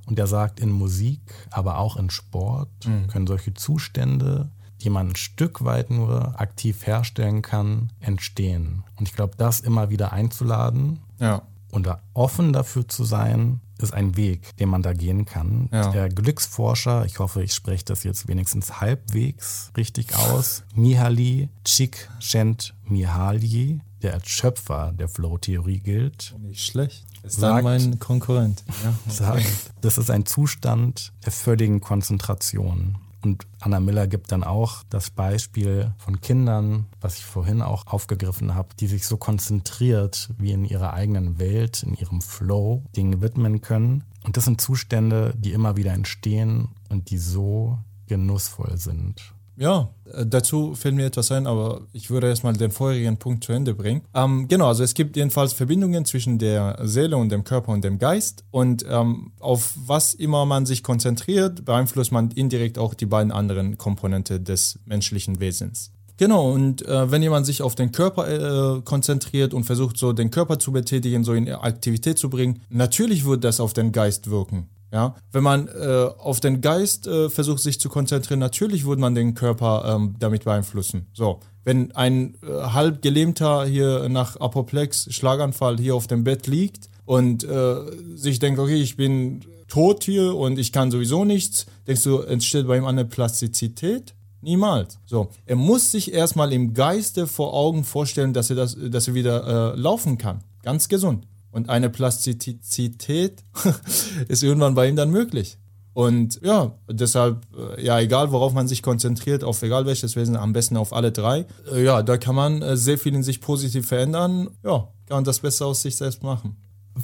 Und 0.07 0.19
er 0.19 0.27
sagt, 0.27 0.61
in 0.61 0.71
Musik, 0.71 1.21
aber 1.51 1.79
auch 1.79 1.97
in 1.97 2.11
Sport 2.11 2.69
mhm. 2.85 3.07
können 3.09 3.27
solche 3.27 3.55
Zustände, 3.55 4.51
die 4.83 4.91
man 4.91 5.09
ein 5.09 5.17
Stück 5.17 5.65
weit 5.65 5.89
nur 5.91 6.39
aktiv 6.39 6.87
herstellen 6.87 7.41
kann, 7.41 7.91
entstehen. 8.01 8.85
Und 8.97 9.09
ich 9.09 9.15
glaube, 9.15 9.35
das 9.39 9.61
immer 9.61 9.89
wieder 9.89 10.13
einzuladen 10.13 11.01
ja. 11.19 11.41
und 11.71 11.87
da 11.87 12.01
offen 12.13 12.53
dafür 12.53 12.87
zu 12.87 13.05
sein, 13.05 13.61
ist 13.79 13.93
ein 13.93 14.17
Weg, 14.17 14.57
den 14.57 14.69
man 14.69 14.83
da 14.83 14.93
gehen 14.93 15.25
kann. 15.25 15.69
Ja. 15.73 15.91
Der 15.91 16.09
Glücksforscher, 16.09 17.05
ich 17.05 17.19
hoffe, 17.19 17.43
ich 17.43 17.55
spreche 17.55 17.85
das 17.85 18.05
jetzt 18.05 18.29
wenigstens 18.29 18.81
halbwegs 18.81 19.73
richtig 19.77 20.15
aus, 20.17 20.63
Mihaly 20.75 21.49
Csikszentmihalyi, 21.65 23.81
der 24.03 24.15
als 24.15 24.29
Schöpfer 24.29 24.93
der 24.93 25.09
Flow-Theorie 25.09 25.81
gilt. 25.81 26.35
Nicht 26.41 26.65
schlecht. 26.65 27.05
Ist 27.23 27.41
sagt, 27.41 27.65
mein 27.65 27.99
Konkurrent. 27.99 28.63
Ja, 28.85 28.95
sagt, 29.11 29.73
das 29.81 29.99
ist 29.99 30.11
ein 30.11 30.27
Zustand 30.27 31.13
der 31.25 31.33
völligen 31.33 31.81
Konzentration. 31.81 32.99
Und 33.25 33.47
Anna 33.61 33.81
Miller 33.81 34.07
gibt 34.07 34.33
dann 34.33 34.45
auch 34.45 34.83
das 34.91 35.11
Beispiel 35.11 35.95
von 35.97 36.21
Kindern, 36.21 36.87
was 37.01 37.17
ich 37.17 37.25
vorhin 37.25 37.63
auch 37.63 37.87
aufgegriffen 37.87 38.55
habe, 38.55 38.69
die 38.79 38.87
sich 38.87 39.07
so 39.07 39.17
konzentriert 39.17 40.29
wie 40.39 40.53
in 40.53 40.67
ihrer 40.67 40.93
eigenen 40.93 41.39
Welt, 41.39 41.83
in 41.83 41.95
ihrem 41.95 42.21
Flow, 42.21 42.83
Dingen 42.95 43.23
widmen 43.23 43.63
können. 43.63 44.05
Und 44.25 44.37
das 44.37 44.45
sind 44.45 44.61
Zustände, 44.61 45.35
die 45.39 45.53
immer 45.53 45.77
wieder 45.77 45.93
entstehen 45.93 46.69
und 46.91 47.11
die 47.11 47.19
so 47.19 47.79
genussvoll 48.07 48.77
sind. 48.77 49.34
Ja, 49.57 49.91
äh, 50.13 50.27
dazu 50.27 50.75
fällt 50.75 50.95
mir 50.95 51.07
etwas 51.07 51.31
ein, 51.33 51.47
aber 51.47 51.83
ich 51.93 52.11
würde 52.11 52.29
erstmal 52.29 52.55
den 52.55 52.71
vorherigen 52.71 53.17
Punkt 53.17 53.45
zu 53.45 53.53
Ende 53.53 53.75
bringen. 53.75 54.03
Ähm, 54.15 54.49
genau, 54.49 54.69
also 54.69 54.83
es 54.83 54.95
gibt 54.95 55.17
jedenfalls 55.17 55.53
Verbindungen 55.53 56.05
zwischen 56.05 56.39
der 56.39 56.79
Seele 56.83 57.17
und 57.17 57.31
dem 57.31 57.45
Körper 57.45 57.73
und 57.73 57.85
dem 57.85 57.99
Geist 57.99 58.45
und 58.51 58.85
ähm, 58.89 59.33
auf 59.39 59.75
was 59.87 60.15
immer 60.15 60.45
man 60.47 60.67
sich 60.67 60.83
konzentriert, 60.83 61.65
beeinflusst 61.65 62.13
man 62.13 62.31
indirekt 62.33 62.79
auch 62.79 62.95
die 62.95 63.07
beiden 63.07 63.33
anderen 63.33 63.79
Komponente 63.79 64.41
des 64.41 64.79
menschlichen 64.85 65.41
Wesens. 65.41 65.93
Genau, 66.17 66.53
und 66.53 66.87
äh, 66.87 67.11
wenn 67.11 67.23
jemand 67.23 67.45
sich 67.45 67.61
auf 67.61 67.75
den 67.75 67.91
Körper 67.91 68.77
äh, 68.77 68.83
konzentriert 68.83 69.53
und 69.53 69.65
versucht, 69.65 69.99
so 69.99 70.13
den 70.13 70.31
Körper 70.31 70.61
zu 70.61 70.71
betätigen, 70.71 71.25
so 71.25 71.33
in 71.33 71.49
Aktivität 71.49 72.19
zu 72.19 72.31
bringen, 72.31 72.61
natürlich 72.71 73.25
wird 73.25 73.43
das 73.43 73.59
auf 73.59 73.73
den 73.73 73.91
Geist 73.91 74.31
wirken. 74.31 74.69
Ja, 74.95 75.17
wenn 75.33 75.43
man 75.43 75.67
äh, 75.67 76.09
auf 76.19 76.39
den 76.39 76.61
Geist 76.61 77.09
äh, 77.09 77.29
versucht, 77.29 77.59
sich 77.59 77.81
zu 77.81 77.89
konzentrieren, 77.89 78.39
natürlich 78.39 78.85
würde 78.85 79.01
man 79.01 79.17
den 79.17 79.35
Körper 79.35 79.97
ähm, 79.97 80.15
damit 80.21 80.45
beeinflussen. 80.45 81.09
So, 81.13 81.41
wenn 81.65 81.91
ein 81.97 82.37
äh, 82.43 82.47
halb 82.47 83.03
gelähmter 83.03 83.65
hier 83.65 84.09
nach 84.09 84.37
Apoplex, 84.37 85.13
Schlaganfall 85.13 85.79
hier 85.79 85.97
auf 85.97 86.07
dem 86.07 86.23
Bett 86.23 86.47
liegt 86.47 86.91
und 87.07 87.43
äh, 87.43 87.75
sich 88.15 88.39
denkt, 88.39 88.61
okay, 88.61 88.81
ich 88.81 88.97
bin 88.97 89.41
tot 89.67 90.05
hier 90.05 90.37
und 90.37 90.61
ich 90.61 90.71
kann 90.71 90.93
sowieso 90.93 91.25
nichts, 91.25 91.67
denkst 91.89 92.05
du, 92.05 92.21
entsteht 92.21 92.69
bei 92.69 92.77
ihm 92.77 92.85
eine 92.85 93.05
Plastizität? 93.05 94.15
Niemals. 94.43 95.01
So, 95.07 95.31
er 95.45 95.57
muss 95.57 95.91
sich 95.91 96.13
erstmal 96.13 96.53
im 96.53 96.73
Geiste 96.73 97.27
vor 97.27 97.53
Augen 97.53 97.83
vorstellen, 97.83 98.33
dass 98.33 98.49
er 98.51 98.57
das, 98.57 98.77
dass 98.79 99.09
er 99.09 99.15
wieder 99.15 99.73
äh, 99.75 99.77
laufen 99.77 100.19
kann. 100.19 100.45
Ganz 100.63 100.89
gesund. 100.89 101.27
Und 101.55 101.71
eine 101.71 101.89
Plastizität 101.89 103.45
ist 104.29 104.43
irgendwann 104.43 104.75
bei 104.75 104.89
ihm 104.89 104.97
dann 104.97 105.11
möglich. 105.11 105.57
Und 105.93 106.41
ja, 106.43 106.73
deshalb, 106.91 107.47
äh, 107.57 107.81
ja, 107.81 108.01
egal 108.01 108.33
worauf 108.33 108.53
man 108.53 108.67
sich 108.67 108.83
konzentriert, 108.83 109.45
auf 109.45 109.63
egal 109.63 109.87
welches 109.87 110.17
Wesen, 110.17 110.35
am 110.35 110.53
besten 110.53 110.77
auf 110.77 110.93
alle 110.93 111.13
drei, 111.13 111.47
äh, 111.73 111.85
ja, 111.85 112.03
da 112.03 112.19
kann 112.19 112.35
man 112.35 112.61
äh, 112.61 112.77
sehr 112.77 112.99
viel 112.99 113.15
in 113.15 113.23
sich 113.23 113.41
positiv 113.41 113.87
verändern. 113.87 114.51
Ja, 114.65 114.89
kann 115.07 115.19
man 115.19 115.25
das 115.25 115.39
Beste 115.39 115.65
aus 115.65 115.83
sich 115.83 115.95
selbst 115.95 116.25
machen. 116.25 116.57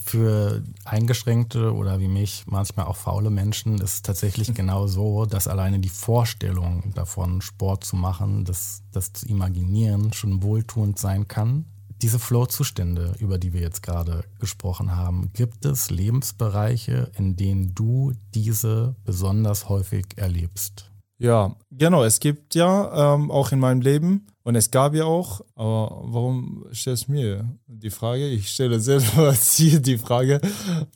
Für 0.05 0.65
eingeschränkte 0.85 1.73
oder 1.73 2.01
wie 2.01 2.09
mich 2.09 2.43
manchmal 2.47 2.87
auch 2.87 2.97
faule 2.97 3.31
Menschen 3.31 3.77
ist 3.77 3.95
es 3.95 4.03
tatsächlich 4.03 4.53
genau 4.55 4.89
so, 4.89 5.27
dass 5.27 5.47
alleine 5.47 5.79
die 5.79 5.89
Vorstellung 5.89 6.93
davon, 6.97 7.41
Sport 7.41 7.85
zu 7.85 7.95
machen, 7.95 8.45
das, 8.45 8.83
das 8.91 9.13
zu 9.13 9.29
imaginieren, 9.29 10.13
schon 10.13 10.43
wohltuend 10.43 10.99
sein 10.99 11.29
kann. 11.29 11.67
Diese 12.03 12.19
Flow-Zustände, 12.19 13.15
über 13.19 13.37
die 13.37 13.53
wir 13.53 13.61
jetzt 13.61 13.83
gerade 13.83 14.25
gesprochen 14.39 14.97
haben, 14.97 15.33
gibt 15.35 15.67
es 15.67 15.91
Lebensbereiche, 15.91 17.13
in 17.17 17.37
denen 17.37 17.75
du 17.75 18.13
diese 18.35 18.95
besonders 19.05 19.69
häufig 19.69 20.07
erlebst? 20.17 20.91
Ja, 21.19 21.55
genau. 21.71 22.03
Es 22.03 22.19
gibt 22.19 22.55
ja 22.55 23.15
ähm, 23.15 23.31
auch 23.31 23.53
in 23.53 23.59
meinem 23.59 23.83
Leben 23.83 24.27
und 24.43 24.55
es 24.55 24.71
gab 24.71 24.95
ja 24.95 25.05
auch, 25.05 25.43
aber 25.55 26.01
warum 26.05 26.65
stellst 26.73 27.09
du 27.09 27.13
mir 27.13 27.59
die 27.67 27.91
Frage? 27.91 28.27
Ich 28.29 28.49
stelle 28.49 28.81
selber 28.81 29.33
hier 29.57 29.81
die 29.81 29.99
Frage, 29.99 30.41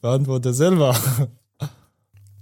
beantworte 0.01 0.55
selber. 0.55 0.97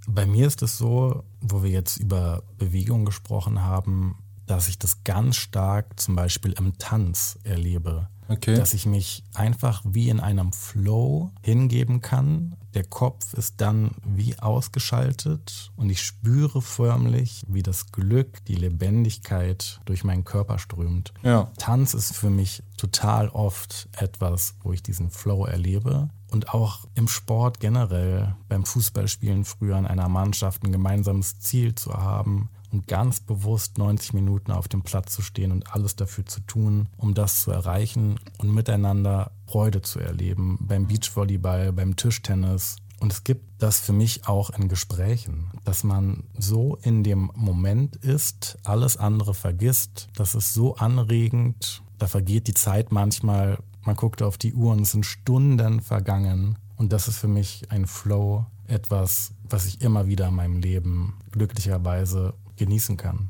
Bei 0.07 0.25
mir 0.25 0.47
ist 0.47 0.61
es 0.61 0.77
so, 0.77 1.23
wo 1.41 1.63
wir 1.63 1.69
jetzt 1.69 1.97
über 1.97 2.43
Bewegung 2.57 3.03
gesprochen 3.03 3.61
haben, 3.61 4.17
dass 4.45 4.69
ich 4.69 4.79
das 4.79 5.03
ganz 5.03 5.35
stark 5.35 5.99
zum 5.99 6.15
Beispiel 6.15 6.53
im 6.53 6.77
Tanz 6.77 7.37
erlebe. 7.43 8.07
Okay. 8.27 8.55
Dass 8.55 8.73
ich 8.73 8.85
mich 8.85 9.23
einfach 9.33 9.81
wie 9.85 10.09
in 10.09 10.19
einem 10.19 10.53
Flow 10.53 11.31
hingeben 11.41 12.01
kann. 12.01 12.55
Der 12.73 12.83
Kopf 12.83 13.33
ist 13.33 13.61
dann 13.61 13.91
wie 14.03 14.39
ausgeschaltet 14.39 15.71
und 15.75 15.89
ich 15.89 16.01
spüre 16.01 16.61
förmlich, 16.61 17.43
wie 17.47 17.61
das 17.61 17.91
Glück, 17.91 18.43
die 18.45 18.55
Lebendigkeit 18.55 19.79
durch 19.85 20.03
meinen 20.03 20.23
Körper 20.23 20.57
strömt. 20.57 21.13
Ja. 21.21 21.51
Tanz 21.57 21.93
ist 21.93 22.15
für 22.15 22.31
mich 22.31 22.63
total 22.77 23.29
oft 23.29 23.89
etwas, 23.97 24.55
wo 24.63 24.73
ich 24.73 24.81
diesen 24.81 25.11
Flow 25.11 25.45
erlebe. 25.45 26.09
Und 26.31 26.51
auch 26.51 26.87
im 26.95 27.07
Sport 27.07 27.59
generell, 27.59 28.35
beim 28.49 28.65
Fußballspielen 28.65 29.45
früher 29.45 29.77
in 29.77 29.85
einer 29.85 30.09
Mannschaft 30.09 30.63
ein 30.63 30.71
gemeinsames 30.71 31.39
Ziel 31.39 31.75
zu 31.75 31.93
haben 31.93 32.49
und 32.73 32.87
ganz 32.87 33.19
bewusst 33.19 33.77
90 33.77 34.13
Minuten 34.13 34.51
auf 34.51 34.67
dem 34.67 34.81
Platz 34.81 35.13
zu 35.13 35.21
stehen 35.21 35.51
und 35.51 35.73
alles 35.73 35.95
dafür 35.95 36.25
zu 36.25 36.41
tun, 36.41 36.89
um 36.97 37.13
das 37.13 37.43
zu 37.43 37.51
erreichen 37.51 38.19
und 38.39 38.53
miteinander 38.53 39.31
Freude 39.47 39.81
zu 39.81 39.99
erleben. 39.99 40.57
Beim 40.59 40.87
Beachvolleyball, 40.87 41.71
beim 41.71 41.95
Tischtennis. 41.95 42.77
Und 42.99 43.11
es 43.11 43.23
gibt 43.23 43.61
das 43.61 43.79
für 43.79 43.93
mich 43.93 44.27
auch 44.27 44.49
in 44.49 44.69
Gesprächen, 44.69 45.51
dass 45.65 45.83
man 45.83 46.23
so 46.37 46.77
in 46.81 47.03
dem 47.03 47.31
Moment 47.35 47.95
ist, 47.97 48.57
alles 48.63 48.97
andere 48.97 49.33
vergisst. 49.33 50.09
Das 50.15 50.35
ist 50.35 50.53
so 50.53 50.75
anregend. 50.75 51.83
Da 51.99 52.07
vergeht 52.07 52.47
die 52.47 52.53
Zeit 52.53 52.91
manchmal. 52.91 53.59
Man 53.83 53.95
guckt 53.95 54.21
auf 54.21 54.37
die 54.37 54.53
Uhr 54.53 54.71
und 54.71 54.81
es 54.81 54.91
sind 54.91 55.05
Stunden 55.05 55.81
vergangen. 55.81 56.57
Und 56.77 56.93
das 56.93 57.07
ist 57.07 57.17
für 57.17 57.27
mich 57.27 57.69
ein 57.69 57.85
Flow, 57.85 58.45
etwas, 58.67 59.33
was 59.47 59.65
ich 59.65 59.81
immer 59.81 60.07
wieder 60.07 60.29
in 60.29 60.35
meinem 60.35 60.57
Leben 60.57 61.19
glücklicherweise 61.31 62.33
genießen 62.57 62.97
kann. 62.97 63.29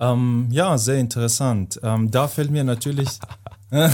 Ähm, 0.00 0.48
ja, 0.50 0.78
sehr 0.78 0.98
interessant. 0.98 1.78
Ähm, 1.82 2.10
da 2.10 2.26
fällt 2.26 2.50
mir 2.50 2.64
natürlich, 2.64 3.08
äh, 3.70 3.88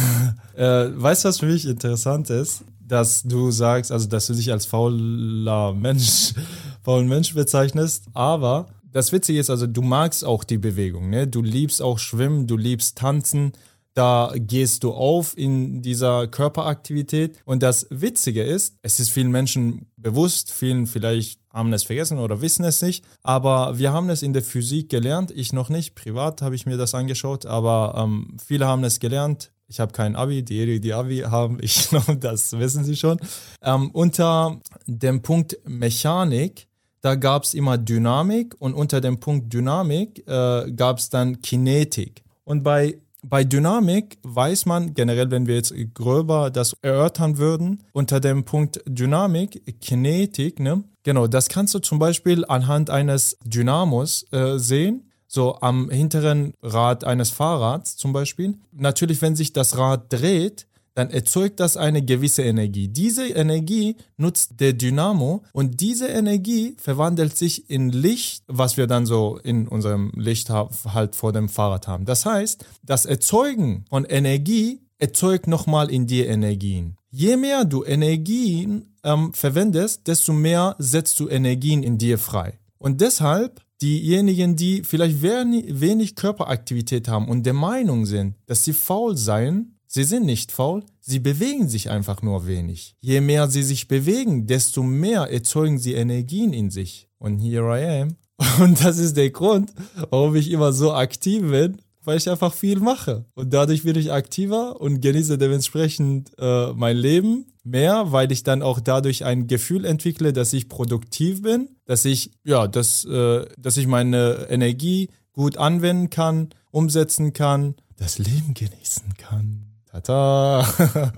weißt 0.57 1.25
du, 1.25 1.29
was 1.29 1.41
für 1.41 1.47
mich 1.47 1.67
interessant 1.67 2.31
ist? 2.31 2.65
Dass 2.81 3.25
du 3.25 3.51
sagst, 3.51 3.91
also 3.91 4.07
dass 4.09 4.29
du 4.29 4.35
dich 4.35 4.53
als 4.53 4.65
fauler 4.67 5.73
Mensch, 5.73 6.35
faulen 6.83 7.09
Mensch 7.09 7.35
bezeichnest, 7.35 8.05
aber 8.15 8.69
das 8.93 9.13
Witzige 9.13 9.41
ist, 9.41 9.51
also 9.51 9.67
du 9.67 9.83
magst 9.83 10.25
auch 10.25 10.45
die 10.45 10.57
Bewegung, 10.57 11.11
ne? 11.11 11.27
Du 11.27 11.43
liebst 11.43 11.83
auch 11.83 11.99
Schwimmen, 11.99 12.47
du 12.47 12.57
liebst 12.57 12.97
Tanzen, 12.97 13.53
da 13.97 14.31
gehst 14.37 14.85
du 14.85 14.93
auf 14.93 15.37
in 15.39 15.81
dieser 15.81 16.29
Körperaktivität. 16.29 17.39
Und 17.47 17.63
das 17.63 17.87
Witzige 17.89 18.43
ist, 18.43 18.77
es 18.83 19.01
ist 19.01 19.09
vielen 19.09 19.31
Menschen 19.31 19.87
bewusst, 19.97 20.53
vielen 20.53 20.87
vielleicht 20.87 21.41
haben 21.51 21.73
es 21.73 21.85
vergessen 21.85 22.19
oder 22.19 22.43
wissen 22.43 22.65
es 22.67 22.83
nicht, 22.83 23.07
aber 23.23 23.79
wir 23.79 23.95
haben 23.95 24.11
es 24.11 24.23
in 24.23 24.35
der 24.35 24.43
Physik 24.43 24.91
gelernt, 24.91 25.31
ich 25.35 25.55
noch 25.55 25.71
nicht, 25.71 25.95
privat 25.95 26.43
habe 26.43 26.55
ich 26.55 26.67
mir 26.67 26.77
das 26.77 26.95
angeschaut, 26.95 27.47
aber 27.47 27.95
ähm, 27.97 28.37
viele 28.45 28.67
haben 28.67 28.85
es 28.85 29.01
gelernt. 29.01 29.51
Ich 29.67 29.81
habe 29.81 29.93
kein 29.93 30.15
Abi, 30.15 30.45
diejenigen, 30.45 30.83
die 30.83 30.93
Abi 30.93 31.21
haben, 31.21 31.57
ich 31.63 31.89
glaube, 31.89 32.19
das 32.19 32.53
wissen 32.59 32.85
sie 32.85 32.97
schon. 32.97 33.19
Ähm, 33.63 33.91
unter 33.93 34.61
dem 34.87 35.23
Punkt 35.23 35.59
Mechanik, 35.65 36.69
da 37.01 37.15
gab 37.15 37.45
es 37.45 37.55
immer 37.55 37.79
Dynamik 37.79 38.55
und 38.59 38.75
unter 38.75 39.01
dem 39.01 39.21
Punkt 39.21 39.51
Dynamik 39.55 40.23
äh, 40.29 40.71
gab 40.73 40.99
es 40.99 41.09
dann 41.09 41.41
Kinetik. 41.41 42.23
Und 42.45 42.63
bei 42.63 42.99
bei 43.29 43.45
Dynamik 43.45 44.19
weiß 44.23 44.67
man 44.67 44.95
generell, 44.95 45.31
wenn 45.31 45.47
wir 45.47 45.57
jetzt 45.57 45.75
gröber 45.95 46.51
das 46.51 46.77
erörtern 46.83 47.39
würden, 47.39 47.83
unter 47.93 48.21
dem 48.21 48.45
Punkt 48.45 48.81
Dynamik, 48.87 49.81
Kinetik, 49.81 50.61
ne? 50.61 50.85
Genau, 51.03 51.27
das 51.27 51.49
kannst 51.49 51.75
du 51.75 51.79
zum 51.79 51.99
Beispiel 51.99 52.45
anhand 52.47 52.91
eines 52.91 53.39
Dynamos 53.45 54.27
äh, 54.33 54.59
sehen, 54.59 55.11
so 55.29 55.61
am 55.61 55.91
hinteren 55.91 56.55
Rad 56.63 57.05
eines 57.05 57.31
Fahrrads 57.31 57.97
zum 57.97 58.13
Beispiel. 58.13 58.59
Natürlich, 58.73 59.23
wenn 59.23 59.37
sich 59.37 59.53
das 59.53 59.77
Rad 59.77 60.13
dreht, 60.13 60.67
dann 60.97 61.11
erzeugt 61.11 61.61
das 61.61 61.77
eine 61.77 62.03
gewisse 62.03 62.43
Energie. 62.43 62.89
Diese 62.89 63.29
Energie 63.29 63.97
nutzt 64.17 64.61
der 64.61 64.73
Dynamo 64.73 65.45
und 65.53 65.83
diese 65.83 66.07
Energie 66.09 66.75
verwandelt 66.79 67.37
sich 67.37 67.69
in 67.69 67.91
Licht, 67.91 68.45
was 68.49 68.79
wir 68.79 68.87
dann 68.87 69.05
so 69.05 69.39
in 69.45 69.69
unserem 69.69 70.11
Licht 70.17 70.49
halt 70.49 71.15
vor 71.15 71.33
dem 71.35 71.51
Fahrrad 71.51 71.87
haben. 71.87 72.07
Das 72.07 72.25
heißt, 72.25 72.65
das 72.83 73.05
Erzeugen 73.05 73.85
von 73.91 74.07
Energie 74.07 74.81
erzeugt 74.99 75.47
nochmal 75.47 75.91
in 75.91 76.07
dir 76.07 76.29
Energien. 76.29 76.97
Je 77.11 77.37
mehr 77.37 77.67
du 77.67 77.85
Energien 77.85 78.95
ähm, 79.05 79.35
verwendest, 79.35 80.07
desto 80.07 80.33
mehr 80.33 80.77
setzt 80.79 81.21
du 81.21 81.29
Energien 81.29 81.83
in 81.83 81.99
dir 81.99 82.17
frei. 82.17 82.59
Und 82.79 83.03
deshalb 83.03 83.61
diejenigen, 83.83 84.57
die 84.57 84.83
vielleicht 84.83 85.21
wenig 85.21 86.15
Körperaktivität 86.15 87.09
haben 87.09 87.29
und 87.29 87.45
der 87.45 87.53
Meinung 87.53 88.07
sind, 88.07 88.37
dass 88.47 88.65
sie 88.65 88.73
faul 88.73 89.17
seien, 89.19 89.76
Sie 89.97 90.05
sind 90.05 90.27
nicht 90.27 90.53
faul, 90.53 90.85
sie 91.01 91.21
bewegen 91.21 91.71
sich 91.71 91.89
einfach 91.89 92.21
nur 92.21 92.47
wenig. 92.47 92.97
Je 93.01 93.23
mehr 93.23 93.49
sie 93.49 93.63
sich 93.63 93.89
bewegen, 93.89 94.47
desto 94.47 94.83
mehr 94.83 95.33
erzeugen 95.33 95.79
sie 95.79 95.95
Energien 95.95 96.53
in 96.53 96.69
sich. 96.69 97.09
Und 97.17 97.39
here 97.39 97.81
I 97.81 98.03
am. 98.03 98.17
Und 98.63 98.85
das 98.85 98.99
ist 98.99 99.17
der 99.17 99.31
Grund, 99.31 99.73
warum 100.11 100.37
ich 100.37 100.51
immer 100.51 100.75
so 100.75 100.93
aktiv 100.93 101.41
bin, 101.51 101.81
weil 102.05 102.19
ich 102.19 102.29
einfach 102.29 102.53
viel 102.53 102.79
mache. 102.79 103.25
Und 103.33 103.55
dadurch 103.55 103.85
bin 103.85 103.97
ich 103.97 104.13
aktiver 104.13 104.83
und 104.83 105.01
genieße 105.01 105.39
dementsprechend 105.39 106.31
äh, 106.37 106.75
mein 106.75 106.99
Leben 106.99 107.47
mehr, 107.65 108.13
weil 108.13 108.31
ich 108.33 108.43
dann 108.43 108.61
auch 108.61 108.81
dadurch 108.81 109.25
ein 109.25 109.47
Gefühl 109.47 109.87
entwickle, 109.87 110.35
dass 110.35 110.53
ich 110.53 110.69
produktiv 110.69 111.41
bin, 111.41 111.71
dass 111.87 112.05
ich, 112.05 112.33
ja, 112.45 112.69
dass, 112.69 113.07
äh, 113.07 113.47
dass 113.57 113.79
ich 113.79 113.87
meine 113.87 114.47
Energie 114.51 115.09
gut 115.33 115.57
anwenden 115.57 116.11
kann, 116.11 116.51
umsetzen 116.71 117.33
kann, 117.33 117.77
das 117.97 118.19
Leben 118.19 118.53
genießen 118.53 119.15
kann. 119.17 119.66
Tata. 120.01 120.67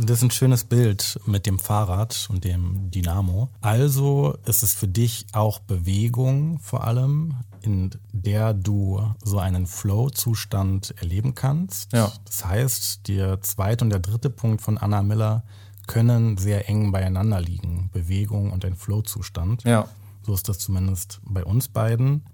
Das 0.00 0.18
ist 0.18 0.22
ein 0.22 0.30
schönes 0.30 0.62
Bild 0.62 1.18
mit 1.26 1.44
dem 1.44 1.58
Fahrrad 1.58 2.28
und 2.30 2.44
dem 2.44 2.88
Dynamo. 2.92 3.48
Also 3.60 4.38
ist 4.46 4.62
es 4.62 4.72
für 4.72 4.86
dich 4.86 5.26
auch 5.32 5.58
Bewegung 5.58 6.60
vor 6.60 6.84
allem, 6.84 7.34
in 7.62 7.90
der 8.12 8.54
du 8.54 9.02
so 9.24 9.40
einen 9.40 9.66
Flow-Zustand 9.66 10.94
erleben 10.98 11.34
kannst. 11.34 11.92
Ja. 11.92 12.12
Das 12.26 12.44
heißt, 12.44 13.08
der 13.08 13.40
zweite 13.40 13.84
und 13.84 13.90
der 13.90 13.98
dritte 13.98 14.30
Punkt 14.30 14.62
von 14.62 14.78
Anna 14.78 15.02
Miller 15.02 15.42
können 15.88 16.38
sehr 16.38 16.68
eng 16.68 16.92
beieinander 16.92 17.40
liegen. 17.40 17.90
Bewegung 17.92 18.52
und 18.52 18.64
ein 18.64 18.76
Flow-Zustand. 18.76 19.64
Ja. 19.64 19.88
So 20.22 20.32
ist 20.32 20.48
das 20.48 20.60
zumindest 20.60 21.20
bei 21.24 21.44
uns 21.44 21.66
beiden. 21.66 22.24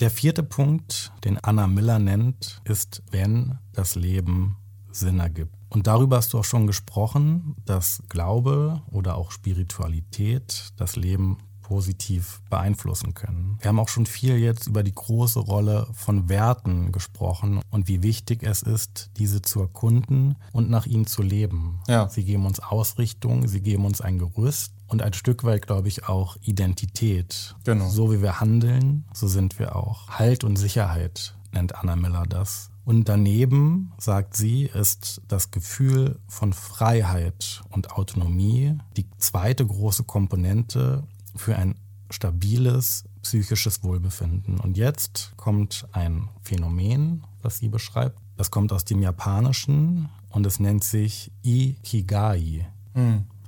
Der 0.00 0.10
vierte 0.10 0.42
Punkt, 0.42 1.10
den 1.24 1.42
Anna 1.42 1.66
Miller 1.66 1.98
nennt, 1.98 2.60
ist, 2.64 3.02
wenn 3.10 3.56
das 3.72 3.94
Leben 3.94 4.58
Sinn 4.96 5.20
ergibt. 5.20 5.54
Und 5.68 5.86
darüber 5.86 6.16
hast 6.16 6.32
du 6.32 6.38
auch 6.38 6.44
schon 6.44 6.66
gesprochen, 6.66 7.56
dass 7.64 8.02
Glaube 8.08 8.82
oder 8.90 9.16
auch 9.16 9.30
Spiritualität 9.30 10.72
das 10.76 10.96
Leben 10.96 11.38
positiv 11.66 12.40
beeinflussen 12.48 13.14
können. 13.14 13.58
Wir 13.60 13.70
haben 13.70 13.80
auch 13.80 13.88
schon 13.88 14.06
viel 14.06 14.36
jetzt 14.36 14.68
über 14.68 14.84
die 14.84 14.94
große 14.94 15.40
Rolle 15.40 15.88
von 15.92 16.28
Werten 16.28 16.92
gesprochen 16.92 17.60
und 17.70 17.88
wie 17.88 18.04
wichtig 18.04 18.44
es 18.44 18.62
ist, 18.62 19.10
diese 19.16 19.42
zu 19.42 19.62
erkunden 19.62 20.36
und 20.52 20.70
nach 20.70 20.86
ihnen 20.86 21.08
zu 21.08 21.22
leben. 21.22 21.80
Ja. 21.88 22.08
Sie 22.08 22.22
geben 22.22 22.46
uns 22.46 22.60
Ausrichtung, 22.60 23.48
sie 23.48 23.62
geben 23.62 23.84
uns 23.84 24.00
ein 24.00 24.18
Gerüst 24.18 24.74
und 24.86 25.02
ein 25.02 25.12
Stück 25.12 25.42
weit, 25.42 25.66
glaube 25.66 25.88
ich, 25.88 26.08
auch 26.08 26.36
Identität. 26.40 27.56
Genau. 27.64 27.88
So 27.88 28.12
wie 28.12 28.22
wir 28.22 28.38
handeln, 28.38 29.04
so 29.12 29.26
sind 29.26 29.58
wir 29.58 29.74
auch. 29.74 30.08
Halt 30.08 30.44
und 30.44 30.54
Sicherheit 30.54 31.34
nennt 31.50 31.74
Anna 31.74 31.96
Miller 31.96 32.26
das. 32.28 32.70
Und 32.86 33.08
daneben, 33.08 33.92
sagt 33.98 34.36
sie, 34.36 34.66
ist 34.66 35.20
das 35.26 35.50
Gefühl 35.50 36.20
von 36.28 36.52
Freiheit 36.52 37.62
und 37.70 37.90
Autonomie 37.90 38.78
die 38.96 39.06
zweite 39.18 39.66
große 39.66 40.04
Komponente 40.04 41.02
für 41.34 41.56
ein 41.56 41.74
stabiles 42.10 43.04
psychisches 43.22 43.82
Wohlbefinden. 43.82 44.60
Und 44.60 44.76
jetzt 44.76 45.32
kommt 45.36 45.88
ein 45.90 46.28
Phänomen, 46.42 47.24
das 47.42 47.58
sie 47.58 47.68
beschreibt. 47.68 48.20
Das 48.36 48.52
kommt 48.52 48.72
aus 48.72 48.84
dem 48.84 49.02
Japanischen 49.02 50.08
und 50.30 50.46
es 50.46 50.60
nennt 50.60 50.84
sich 50.84 51.32
Ikigai. 51.42 52.68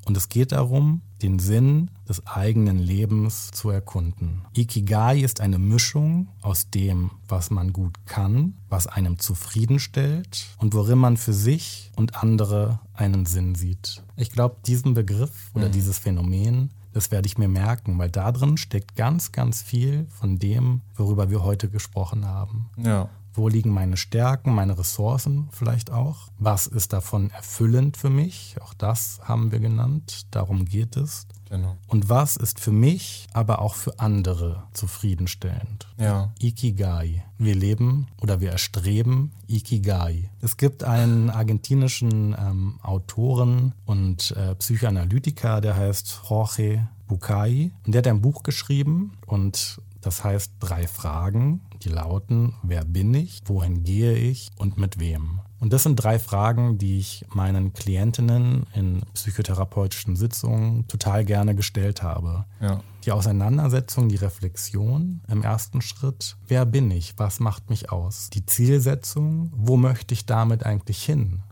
Und 0.04 0.16
es 0.16 0.28
geht 0.28 0.50
darum, 0.50 1.02
den 1.22 1.38
Sinn 1.38 1.90
des 2.08 2.26
eigenen 2.26 2.78
Lebens 2.78 3.50
zu 3.50 3.70
erkunden. 3.70 4.42
Ikigai 4.56 5.20
ist 5.20 5.40
eine 5.40 5.58
Mischung 5.58 6.28
aus 6.42 6.70
dem, 6.70 7.10
was 7.26 7.50
man 7.50 7.72
gut 7.72 8.06
kann, 8.06 8.54
was 8.68 8.86
einem 8.86 9.18
zufriedenstellt 9.18 10.46
und 10.58 10.74
worin 10.74 10.98
man 10.98 11.16
für 11.16 11.32
sich 11.32 11.90
und 11.96 12.22
andere 12.22 12.80
einen 12.94 13.26
Sinn 13.26 13.54
sieht. 13.54 14.02
Ich 14.16 14.30
glaube, 14.30 14.56
diesen 14.66 14.94
Begriff 14.94 15.50
oder 15.54 15.68
dieses 15.68 15.98
Phänomen, 15.98 16.70
das 16.92 17.10
werde 17.10 17.26
ich 17.26 17.38
mir 17.38 17.48
merken, 17.48 17.98
weil 17.98 18.10
da 18.10 18.32
drin 18.32 18.56
steckt 18.56 18.96
ganz, 18.96 19.32
ganz 19.32 19.62
viel 19.62 20.06
von 20.10 20.38
dem, 20.38 20.80
worüber 20.96 21.30
wir 21.30 21.44
heute 21.44 21.68
gesprochen 21.68 22.26
haben. 22.26 22.70
Ja. 22.76 23.08
Wo 23.38 23.46
liegen 23.46 23.70
meine 23.70 23.96
Stärken, 23.96 24.52
meine 24.52 24.76
Ressourcen 24.76 25.48
vielleicht 25.52 25.92
auch? 25.92 26.26
Was 26.40 26.66
ist 26.66 26.92
davon 26.92 27.30
erfüllend 27.30 27.96
für 27.96 28.10
mich? 28.10 28.56
Auch 28.60 28.74
das 28.74 29.20
haben 29.22 29.52
wir 29.52 29.60
genannt. 29.60 30.26
Darum 30.32 30.64
geht 30.64 30.96
es. 30.96 31.28
Genau. 31.48 31.76
Und 31.86 32.08
was 32.08 32.34
ist 32.34 32.58
für 32.58 32.72
mich, 32.72 33.28
aber 33.32 33.62
auch 33.62 33.76
für 33.76 34.00
andere 34.00 34.64
zufriedenstellend? 34.72 35.86
Ja. 35.98 36.32
Ikigai. 36.40 37.24
Wir 37.38 37.54
leben 37.54 38.08
oder 38.20 38.40
wir 38.40 38.50
erstreben 38.50 39.30
Ikigai. 39.46 40.30
Es 40.40 40.56
gibt 40.56 40.82
einen 40.82 41.30
argentinischen 41.30 42.34
ähm, 42.36 42.80
Autoren 42.82 43.72
und 43.86 44.32
äh, 44.32 44.56
Psychoanalytiker, 44.56 45.60
der 45.60 45.76
heißt 45.76 46.22
Jorge 46.28 46.88
Bucay. 47.06 47.70
Und 47.86 47.94
der 47.94 48.00
hat 48.00 48.08
ein 48.08 48.20
Buch 48.20 48.42
geschrieben 48.42 49.12
und 49.26 49.80
das 50.08 50.24
heißt 50.24 50.54
drei 50.58 50.86
Fragen, 50.86 51.60
die 51.82 51.90
lauten, 51.90 52.54
wer 52.62 52.82
bin 52.82 53.12
ich, 53.12 53.42
wohin 53.44 53.84
gehe 53.84 54.14
ich 54.14 54.48
und 54.56 54.78
mit 54.78 54.98
wem. 54.98 55.40
Und 55.60 55.74
das 55.74 55.82
sind 55.82 55.96
drei 55.96 56.18
Fragen, 56.18 56.78
die 56.78 56.98
ich 56.98 57.26
meinen 57.34 57.74
Klientinnen 57.74 58.64
in 58.72 59.02
psychotherapeutischen 59.12 60.16
Sitzungen 60.16 60.88
total 60.88 61.26
gerne 61.26 61.54
gestellt 61.54 62.02
habe. 62.02 62.46
Ja. 62.58 62.80
Die 63.04 63.12
Auseinandersetzung, 63.12 64.08
die 64.08 64.16
Reflexion 64.16 65.20
im 65.28 65.42
ersten 65.42 65.82
Schritt. 65.82 66.38
Wer 66.46 66.64
bin 66.64 66.90
ich? 66.90 67.12
Was 67.18 67.38
macht 67.38 67.68
mich 67.68 67.92
aus? 67.92 68.30
Die 68.30 68.46
Zielsetzung, 68.46 69.52
wo 69.54 69.76
möchte 69.76 70.14
ich 70.14 70.24
damit 70.24 70.64
eigentlich 70.64 71.02
hin? 71.02 71.42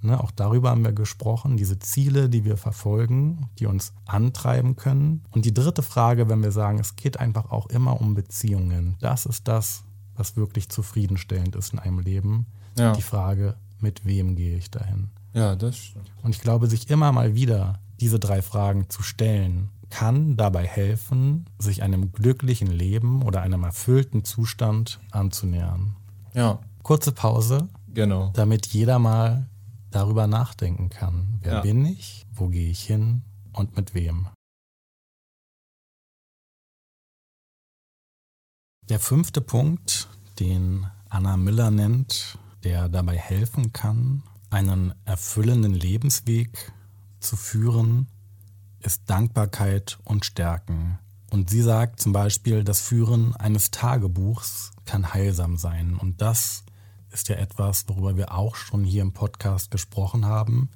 Ne, 0.00 0.22
auch 0.22 0.30
darüber 0.30 0.70
haben 0.70 0.84
wir 0.84 0.92
gesprochen, 0.92 1.56
diese 1.56 1.78
Ziele, 1.80 2.28
die 2.28 2.44
wir 2.44 2.56
verfolgen, 2.56 3.48
die 3.58 3.66
uns 3.66 3.92
antreiben 4.06 4.76
können. 4.76 5.24
Und 5.32 5.44
die 5.44 5.54
dritte 5.54 5.82
Frage, 5.82 6.28
wenn 6.28 6.42
wir 6.42 6.52
sagen, 6.52 6.78
es 6.78 6.94
geht 6.94 7.18
einfach 7.18 7.50
auch 7.50 7.66
immer 7.66 8.00
um 8.00 8.14
Beziehungen. 8.14 8.96
Das 9.00 9.26
ist 9.26 9.48
das, 9.48 9.82
was 10.14 10.36
wirklich 10.36 10.68
zufriedenstellend 10.68 11.56
ist 11.56 11.72
in 11.72 11.80
einem 11.80 11.98
Leben. 11.98 12.46
Ja. 12.76 12.92
Die 12.92 13.02
Frage, 13.02 13.56
mit 13.80 14.04
wem 14.04 14.36
gehe 14.36 14.56
ich 14.56 14.70
dahin? 14.70 15.10
Ja, 15.32 15.56
das 15.56 15.76
stimmt. 15.76 16.10
Und 16.22 16.34
ich 16.34 16.40
glaube, 16.40 16.68
sich 16.68 16.90
immer 16.90 17.10
mal 17.10 17.34
wieder 17.34 17.80
diese 18.00 18.20
drei 18.20 18.40
Fragen 18.40 18.88
zu 18.88 19.02
stellen, 19.02 19.70
kann 19.90 20.36
dabei 20.36 20.66
helfen, 20.66 21.46
sich 21.58 21.82
einem 21.82 22.12
glücklichen 22.12 22.68
Leben 22.68 23.22
oder 23.22 23.40
einem 23.42 23.64
erfüllten 23.64 24.24
Zustand 24.24 25.00
anzunähern. 25.10 25.96
Ja, 26.34 26.60
Kurze 26.82 27.12
Pause, 27.12 27.68
genau. 27.92 28.30
damit 28.34 28.66
jeder 28.66 28.98
mal 28.98 29.48
darüber 29.98 30.28
nachdenken 30.28 30.90
kann. 30.90 31.40
Wer 31.42 31.54
Ja. 31.54 31.60
bin 31.60 31.84
ich? 31.84 32.24
Wo 32.32 32.48
gehe 32.48 32.70
ich 32.70 32.82
hin? 32.84 33.22
Und 33.52 33.76
mit 33.76 33.94
wem? 33.94 34.28
Der 38.88 39.00
fünfte 39.00 39.40
Punkt, 39.40 40.08
den 40.38 40.86
Anna 41.08 41.36
Miller 41.36 41.70
nennt, 41.72 42.38
der 42.62 42.88
dabei 42.88 43.18
helfen 43.18 43.72
kann, 43.72 44.22
einen 44.50 44.94
erfüllenden 45.04 45.74
Lebensweg 45.74 46.72
zu 47.18 47.36
führen, 47.36 48.06
ist 48.80 49.02
Dankbarkeit 49.10 49.98
und 50.04 50.24
Stärken. 50.24 50.98
Und 51.30 51.50
sie 51.50 51.62
sagt 51.62 52.00
zum 52.00 52.12
Beispiel, 52.12 52.62
das 52.62 52.80
Führen 52.80 53.34
eines 53.36 53.70
Tagebuchs 53.72 54.70
kann 54.86 55.12
heilsam 55.12 55.56
sein. 55.58 55.96
Und 55.96 56.22
das 56.22 56.64
ist 57.12 57.28
ja 57.28 57.36
etwas, 57.36 57.84
worüber 57.88 58.16
wir 58.16 58.34
auch 58.34 58.56
schon 58.56 58.84
hier 58.84 59.02
im 59.02 59.12
Podcast 59.12 59.70
gesprochen 59.70 60.24
haben, 60.26 60.68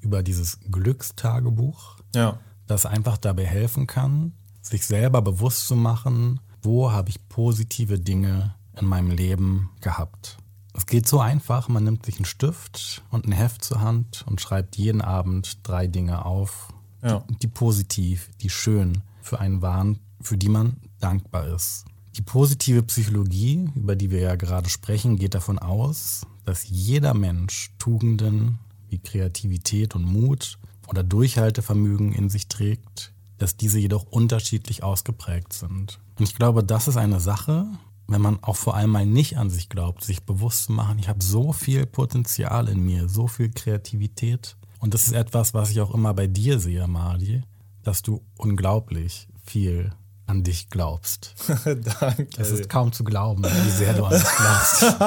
über 0.00 0.22
dieses 0.22 0.58
Glückstagebuch, 0.70 1.96
Ja, 2.14 2.38
das 2.66 2.86
einfach 2.86 3.18
dabei 3.18 3.46
helfen 3.46 3.86
kann, 3.86 4.32
sich 4.62 4.86
selber 4.86 5.20
bewusst 5.22 5.66
zu 5.66 5.76
machen, 5.76 6.40
wo 6.62 6.90
habe 6.92 7.10
ich 7.10 7.28
positive 7.28 7.98
Dinge 7.98 8.54
in 8.80 8.86
meinem 8.86 9.10
Leben 9.10 9.70
gehabt. 9.80 10.38
Es 10.72 10.86
geht 10.86 11.06
so 11.06 11.20
einfach, 11.20 11.68
man 11.68 11.84
nimmt 11.84 12.04
sich 12.06 12.16
einen 12.16 12.24
Stift 12.24 13.02
und 13.10 13.26
ein 13.26 13.32
Heft 13.32 13.62
zur 13.64 13.80
Hand 13.80 14.24
und 14.26 14.40
schreibt 14.40 14.76
jeden 14.76 15.02
Abend 15.02 15.58
drei 15.62 15.86
Dinge 15.86 16.24
auf, 16.24 16.68
Ja. 17.02 17.20
die, 17.30 17.36
die 17.38 17.48
positiv, 17.48 18.30
die 18.40 18.50
schön 18.50 19.02
für 19.20 19.38
einen 19.40 19.62
waren, 19.62 20.00
für 20.20 20.36
die 20.38 20.48
man 20.48 20.78
dankbar 21.00 21.46
ist. 21.48 21.84
Die 22.16 22.22
positive 22.22 22.84
Psychologie, 22.84 23.68
über 23.74 23.96
die 23.96 24.10
wir 24.10 24.20
ja 24.20 24.36
gerade 24.36 24.70
sprechen, 24.70 25.16
geht 25.16 25.34
davon 25.34 25.58
aus, 25.58 26.26
dass 26.44 26.68
jeder 26.68 27.12
Mensch 27.12 27.72
Tugenden 27.78 28.60
wie 28.88 28.98
Kreativität 28.98 29.96
und 29.96 30.04
Mut 30.04 30.58
oder 30.86 31.02
Durchhaltevermögen 31.02 32.12
in 32.12 32.30
sich 32.30 32.46
trägt, 32.46 33.12
dass 33.38 33.56
diese 33.56 33.80
jedoch 33.80 34.04
unterschiedlich 34.04 34.84
ausgeprägt 34.84 35.52
sind. 35.52 35.98
Und 36.16 36.28
ich 36.28 36.36
glaube, 36.36 36.62
das 36.62 36.86
ist 36.86 36.96
eine 36.96 37.18
Sache, 37.18 37.66
wenn 38.06 38.20
man 38.20 38.38
auch 38.42 38.56
vor 38.56 38.76
allem 38.76 38.90
mal 38.90 39.06
nicht 39.06 39.36
an 39.36 39.50
sich 39.50 39.68
glaubt, 39.68 40.04
sich 40.04 40.22
bewusst 40.22 40.66
zu 40.66 40.72
machen, 40.72 41.00
ich 41.00 41.08
habe 41.08 41.24
so 41.24 41.52
viel 41.52 41.84
Potenzial 41.84 42.68
in 42.68 42.84
mir, 42.84 43.08
so 43.08 43.26
viel 43.26 43.50
Kreativität. 43.50 44.56
Und 44.78 44.94
das 44.94 45.06
ist 45.06 45.14
etwas, 45.14 45.52
was 45.52 45.70
ich 45.70 45.80
auch 45.80 45.92
immer 45.92 46.14
bei 46.14 46.28
dir 46.28 46.60
sehe, 46.60 46.86
Madi, 46.86 47.42
dass 47.82 48.02
du 48.02 48.22
unglaublich 48.36 49.26
viel 49.42 49.92
an 50.26 50.42
dich 50.42 50.70
glaubst. 50.70 51.34
danke. 51.64 52.28
Es 52.38 52.50
ist 52.50 52.68
kaum 52.68 52.92
zu 52.92 53.04
glauben, 53.04 53.44
wie 53.44 53.70
sehr 53.70 53.94
du 53.94 54.04
an 54.04 54.12
dich 54.12 54.22
glaubst. 54.22 54.82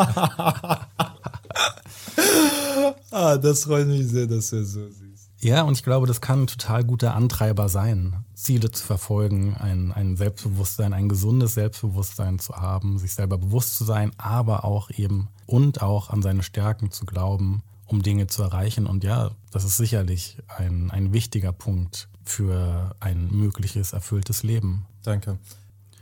ah, 3.11 3.37
das 3.37 3.63
freut 3.63 3.87
mich 3.87 4.07
sehr, 4.07 4.27
dass 4.27 4.49
du 4.49 4.63
so 4.63 4.87
siehst. 4.89 5.07
Ja, 5.39 5.61
und 5.61 5.73
ich 5.73 5.83
glaube, 5.83 6.07
das 6.07 6.19
kann 6.19 6.43
ein 6.43 6.47
total 6.47 6.83
guter 6.83 7.13
Antreiber 7.13 7.69
sein, 7.69 8.25
Ziele 8.33 8.71
zu 8.71 8.83
verfolgen, 8.83 9.55
ein, 9.55 9.91
ein 9.91 10.17
Selbstbewusstsein, 10.17 10.93
ein 10.93 11.09
gesundes 11.09 11.53
Selbstbewusstsein 11.53 12.39
zu 12.39 12.55
haben, 12.55 12.97
sich 12.97 13.13
selber 13.13 13.37
bewusst 13.37 13.77
zu 13.77 13.83
sein, 13.83 14.11
aber 14.17 14.65
auch 14.65 14.89
eben 14.89 15.27
und 15.45 15.83
auch 15.83 16.09
an 16.09 16.23
seine 16.23 16.41
Stärken 16.41 16.89
zu 16.89 17.05
glauben, 17.05 17.61
um 17.85 18.01
Dinge 18.01 18.25
zu 18.25 18.41
erreichen. 18.41 18.87
Und 18.87 19.03
ja, 19.03 19.29
das 19.51 19.63
ist 19.63 19.77
sicherlich 19.77 20.37
ein, 20.57 20.89
ein 20.89 21.13
wichtiger 21.13 21.51
Punkt 21.51 22.09
für 22.23 22.95
ein 22.99 23.29
mögliches, 23.31 23.93
erfülltes 23.93 24.41
Leben. 24.41 24.87
Danke. 25.07 25.39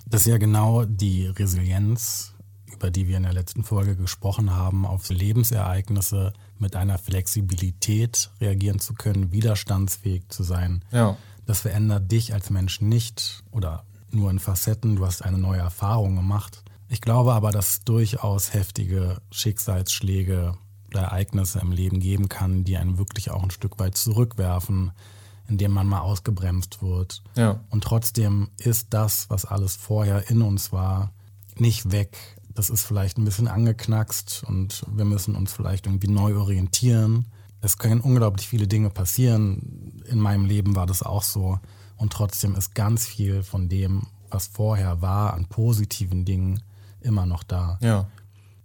Das 0.07 0.21
ist 0.21 0.27
ja 0.27 0.39
genau 0.39 0.83
die 0.83 1.27
Resilienz, 1.27 2.33
über 2.73 2.89
die 2.89 3.07
wir 3.07 3.17
in 3.17 3.23
der 3.23 3.33
letzten 3.33 3.63
Folge 3.63 3.95
gesprochen 3.95 4.55
haben, 4.55 4.83
auf 4.83 5.09
Lebensereignisse 5.09 6.33
mit 6.57 6.75
einer 6.75 6.97
Flexibilität 6.97 8.31
reagieren 8.41 8.79
zu 8.79 8.95
können, 8.95 9.31
widerstandsfähig 9.31 10.29
zu 10.29 10.41
sein. 10.41 10.83
Ja, 10.91 11.17
Das 11.45 11.61
verändert 11.61 12.11
dich 12.11 12.33
als 12.33 12.49
Mensch 12.49 12.81
nicht 12.81 13.43
oder 13.51 13.85
nur 14.09 14.31
in 14.31 14.39
Facetten, 14.39 14.95
du 14.95 15.05
hast 15.05 15.21
eine 15.21 15.37
neue 15.37 15.59
Erfahrung 15.59 16.15
gemacht. 16.15 16.63
Ich 16.89 16.99
glaube 16.99 17.33
aber, 17.33 17.51
dass 17.51 17.69
es 17.69 17.83
durchaus 17.83 18.55
heftige 18.55 19.21
Schicksalsschläge 19.29 20.57
oder 20.87 21.01
Ereignisse 21.01 21.59
im 21.59 21.71
Leben 21.71 21.99
geben 21.99 22.27
kann, 22.27 22.63
die 22.63 22.77
einen 22.77 22.97
wirklich 22.97 23.29
auch 23.29 23.43
ein 23.43 23.51
Stück 23.51 23.77
weit 23.77 23.97
zurückwerfen, 23.97 24.93
indem 25.47 25.71
man 25.71 25.87
mal 25.87 26.01
ausgebremst 26.01 26.81
wird. 26.81 27.21
Ja. 27.35 27.59
Und 27.69 27.83
trotzdem 27.83 28.49
ist 28.57 28.87
das, 28.91 29.29
was 29.29 29.45
alles 29.45 29.75
vorher 29.75 30.29
in 30.29 30.41
uns 30.41 30.71
war, 30.71 31.11
nicht 31.57 31.91
weg. 31.91 32.17
Das 32.53 32.69
ist 32.69 32.83
vielleicht 32.83 33.17
ein 33.17 33.25
bisschen 33.25 33.47
angeknackst 33.47 34.43
und 34.47 34.83
wir 34.93 35.05
müssen 35.05 35.35
uns 35.35 35.51
vielleicht 35.51 35.85
irgendwie 35.87 36.07
neu 36.07 36.37
orientieren. 36.37 37.25
Es 37.61 37.77
können 37.77 38.01
unglaublich 38.01 38.47
viele 38.47 38.67
Dinge 38.67 38.89
passieren. 38.89 40.03
In 40.07 40.19
meinem 40.19 40.45
Leben 40.45 40.75
war 40.75 40.85
das 40.85 41.03
auch 41.03 41.23
so. 41.23 41.59
Und 41.97 42.13
trotzdem 42.13 42.55
ist 42.55 42.75
ganz 42.75 43.05
viel 43.05 43.43
von 43.43 43.69
dem, 43.69 44.03
was 44.29 44.47
vorher 44.47 45.01
war, 45.01 45.33
an 45.33 45.45
positiven 45.45 46.25
Dingen 46.25 46.61
immer 47.01 47.25
noch 47.25 47.43
da. 47.43 47.77
Ja. 47.81 48.07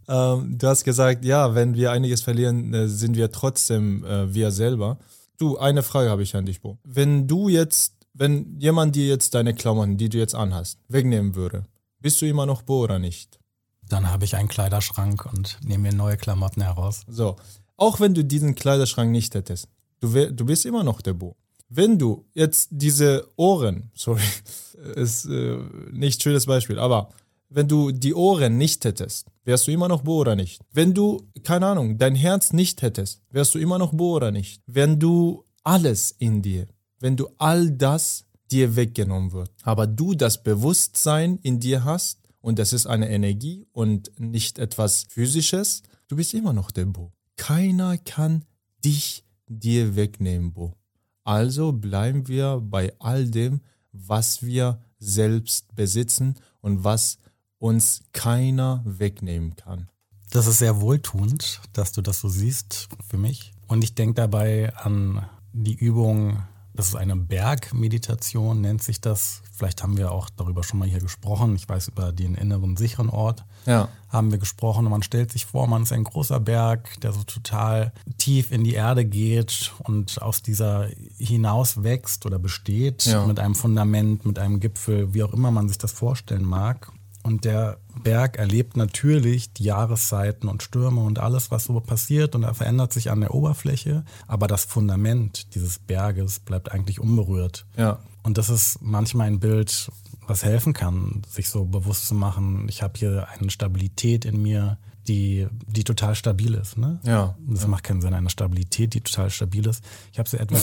Ähm, 0.08 0.58
du 0.58 0.66
hast 0.66 0.84
gesagt, 0.84 1.24
ja, 1.24 1.54
wenn 1.54 1.74
wir 1.74 1.92
einiges 1.92 2.20
verlieren, 2.22 2.74
äh, 2.74 2.88
sind 2.88 3.16
wir 3.16 3.30
trotzdem 3.30 4.04
äh, 4.04 4.32
wir 4.34 4.50
selber. 4.50 4.98
Du, 5.40 5.56
eine 5.56 5.82
Frage 5.82 6.10
habe 6.10 6.22
ich 6.22 6.36
an 6.36 6.44
dich, 6.44 6.60
Bo. 6.60 6.76
Wenn 6.84 7.26
du 7.26 7.48
jetzt, 7.48 7.94
wenn 8.12 8.60
jemand 8.60 8.94
dir 8.94 9.06
jetzt 9.06 9.34
deine 9.34 9.54
Klamotten, 9.54 9.96
die 9.96 10.10
du 10.10 10.18
jetzt 10.18 10.34
anhast, 10.34 10.78
wegnehmen 10.88 11.34
würde, 11.34 11.64
bist 11.98 12.20
du 12.20 12.26
immer 12.26 12.44
noch 12.44 12.60
Bo 12.60 12.82
oder 12.82 12.98
nicht? 12.98 13.40
Dann 13.88 14.10
habe 14.10 14.26
ich 14.26 14.36
einen 14.36 14.48
Kleiderschrank 14.48 15.24
und 15.24 15.56
nehme 15.64 15.84
mir 15.84 15.94
neue 15.94 16.18
Klamotten 16.18 16.60
heraus. 16.60 17.06
So, 17.08 17.36
auch 17.78 18.00
wenn 18.00 18.12
du 18.12 18.22
diesen 18.22 18.54
Kleiderschrank 18.54 19.10
nicht 19.10 19.34
hättest, 19.34 19.68
du, 20.00 20.12
wär, 20.12 20.30
du 20.30 20.44
bist 20.44 20.66
immer 20.66 20.84
noch 20.84 21.00
der 21.00 21.14
Bo. 21.14 21.36
Wenn 21.70 21.98
du 21.98 22.26
jetzt 22.34 22.68
diese 22.72 23.26
Ohren, 23.36 23.90
sorry, 23.94 24.20
ist 24.94 25.24
äh, 25.24 25.56
nicht 25.90 26.22
schönes 26.22 26.44
Beispiel, 26.44 26.78
aber 26.78 27.08
wenn 27.50 27.68
du 27.68 27.90
die 27.90 28.14
Ohren 28.14 28.56
nicht 28.56 28.84
hättest, 28.84 29.26
wärst 29.44 29.66
du 29.66 29.72
immer 29.72 29.88
noch 29.88 30.02
Bo 30.02 30.20
oder 30.20 30.36
nicht? 30.36 30.62
Wenn 30.72 30.94
du, 30.94 31.28
keine 31.42 31.66
Ahnung, 31.66 31.98
dein 31.98 32.14
Herz 32.14 32.52
nicht 32.52 32.80
hättest, 32.82 33.22
wärst 33.30 33.54
du 33.54 33.58
immer 33.58 33.78
noch 33.78 33.92
Bo 33.92 34.14
oder 34.16 34.30
nicht? 34.30 34.62
Wenn 34.66 34.98
du 34.98 35.44
alles 35.64 36.12
in 36.12 36.42
dir, 36.42 36.68
wenn 37.00 37.16
du 37.16 37.28
all 37.38 37.70
das 37.70 38.24
dir 38.50 38.76
weggenommen 38.76 39.32
wird, 39.32 39.50
aber 39.62 39.86
du 39.86 40.14
das 40.14 40.42
Bewusstsein 40.42 41.38
in 41.42 41.60
dir 41.60 41.84
hast 41.84 42.20
und 42.40 42.58
das 42.58 42.72
ist 42.72 42.86
eine 42.86 43.10
Energie 43.10 43.66
und 43.72 44.12
nicht 44.18 44.58
etwas 44.58 45.06
physisches, 45.08 45.82
du 46.08 46.16
bist 46.16 46.34
immer 46.34 46.52
noch 46.52 46.70
der 46.70 46.86
Bo. 46.86 47.12
Keiner 47.36 47.98
kann 47.98 48.44
dich 48.84 49.24
dir 49.46 49.96
wegnehmen, 49.96 50.52
Bo. 50.52 50.76
Also 51.24 51.72
bleiben 51.72 52.28
wir 52.28 52.60
bei 52.62 52.92
all 52.98 53.28
dem, 53.28 53.60
was 53.92 54.42
wir 54.42 54.80
selbst 54.98 55.74
besitzen 55.74 56.36
und 56.60 56.84
was 56.84 57.18
uns 57.60 58.02
keiner 58.12 58.82
wegnehmen 58.84 59.54
kann. 59.54 59.88
Das 60.30 60.46
ist 60.46 60.58
sehr 60.58 60.80
wohltuend, 60.80 61.60
dass 61.72 61.92
du 61.92 62.02
das 62.02 62.20
so 62.20 62.28
siehst 62.28 62.88
für 63.08 63.16
mich. 63.18 63.52
Und 63.68 63.84
ich 63.84 63.94
denke 63.94 64.14
dabei 64.14 64.74
an 64.76 65.24
die 65.52 65.74
Übung, 65.74 66.42
das 66.72 66.88
ist 66.88 66.94
eine 66.94 67.16
Bergmeditation, 67.16 68.60
nennt 68.60 68.82
sich 68.82 69.00
das. 69.00 69.42
Vielleicht 69.52 69.82
haben 69.82 69.96
wir 69.96 70.12
auch 70.12 70.30
darüber 70.30 70.62
schon 70.64 70.78
mal 70.78 70.88
hier 70.88 71.00
gesprochen. 71.00 71.54
Ich 71.56 71.68
weiß 71.68 71.88
über 71.88 72.12
den 72.12 72.34
inneren 72.34 72.76
sicheren 72.76 73.10
Ort. 73.10 73.44
Ja. 73.66 73.88
Haben 74.08 74.30
wir 74.30 74.38
gesprochen 74.38 74.86
und 74.86 74.90
man 74.90 75.02
stellt 75.02 75.30
sich 75.32 75.46
vor, 75.46 75.66
man 75.66 75.82
ist 75.82 75.92
ein 75.92 76.04
großer 76.04 76.40
Berg, 76.40 77.00
der 77.00 77.12
so 77.12 77.22
total 77.24 77.92
tief 78.18 78.52
in 78.52 78.64
die 78.64 78.74
Erde 78.74 79.04
geht 79.04 79.72
und 79.80 80.22
aus 80.22 80.42
dieser 80.42 80.88
hinaus 81.18 81.82
wächst 81.82 82.24
oder 82.24 82.38
besteht 82.38 83.04
Ja. 83.04 83.26
mit 83.26 83.38
einem 83.38 83.54
Fundament, 83.54 84.24
mit 84.24 84.38
einem 84.38 84.60
Gipfel, 84.60 85.12
wie 85.12 85.22
auch 85.22 85.32
immer 85.32 85.50
man 85.50 85.68
sich 85.68 85.78
das 85.78 85.92
vorstellen 85.92 86.44
mag. 86.44 86.90
Und 87.22 87.44
der 87.44 87.78
Berg 88.02 88.38
erlebt 88.38 88.76
natürlich 88.76 89.52
die 89.52 89.64
Jahreszeiten 89.64 90.48
und 90.48 90.62
Stürme 90.62 91.02
und 91.02 91.18
alles, 91.18 91.50
was 91.50 91.64
so 91.64 91.78
passiert 91.80 92.34
und 92.34 92.44
er 92.44 92.54
verändert 92.54 92.92
sich 92.92 93.10
an 93.10 93.20
der 93.20 93.34
Oberfläche. 93.34 94.04
Aber 94.26 94.46
das 94.46 94.64
Fundament 94.64 95.54
dieses 95.54 95.78
Berges 95.78 96.40
bleibt 96.40 96.72
eigentlich 96.72 96.98
unberührt. 96.98 97.66
Ja. 97.76 97.98
Und 98.22 98.38
das 98.38 98.48
ist 98.48 98.80
manchmal 98.80 99.26
ein 99.26 99.40
Bild, 99.40 99.90
was 100.26 100.44
helfen 100.44 100.72
kann, 100.72 101.22
sich 101.28 101.48
so 101.48 101.64
bewusst 101.64 102.06
zu 102.06 102.14
machen, 102.14 102.66
ich 102.68 102.82
habe 102.82 102.94
hier 102.96 103.28
eine 103.28 103.50
Stabilität 103.50 104.24
in 104.24 104.40
mir, 104.40 104.78
die, 105.08 105.48
die 105.66 105.84
total 105.84 106.14
stabil 106.14 106.54
ist. 106.54 106.78
Ne? 106.78 107.00
Ja. 107.02 107.34
Das 107.48 107.66
macht 107.66 107.84
keinen 107.84 108.00
Sinn, 108.00 108.14
eine 108.14 108.30
Stabilität, 108.30 108.94
die 108.94 109.00
total 109.00 109.30
stabil 109.30 109.66
ist. 109.66 109.82
Ich 110.12 110.18
habe 110.18 110.28
so 110.28 110.36
etwas. 110.36 110.62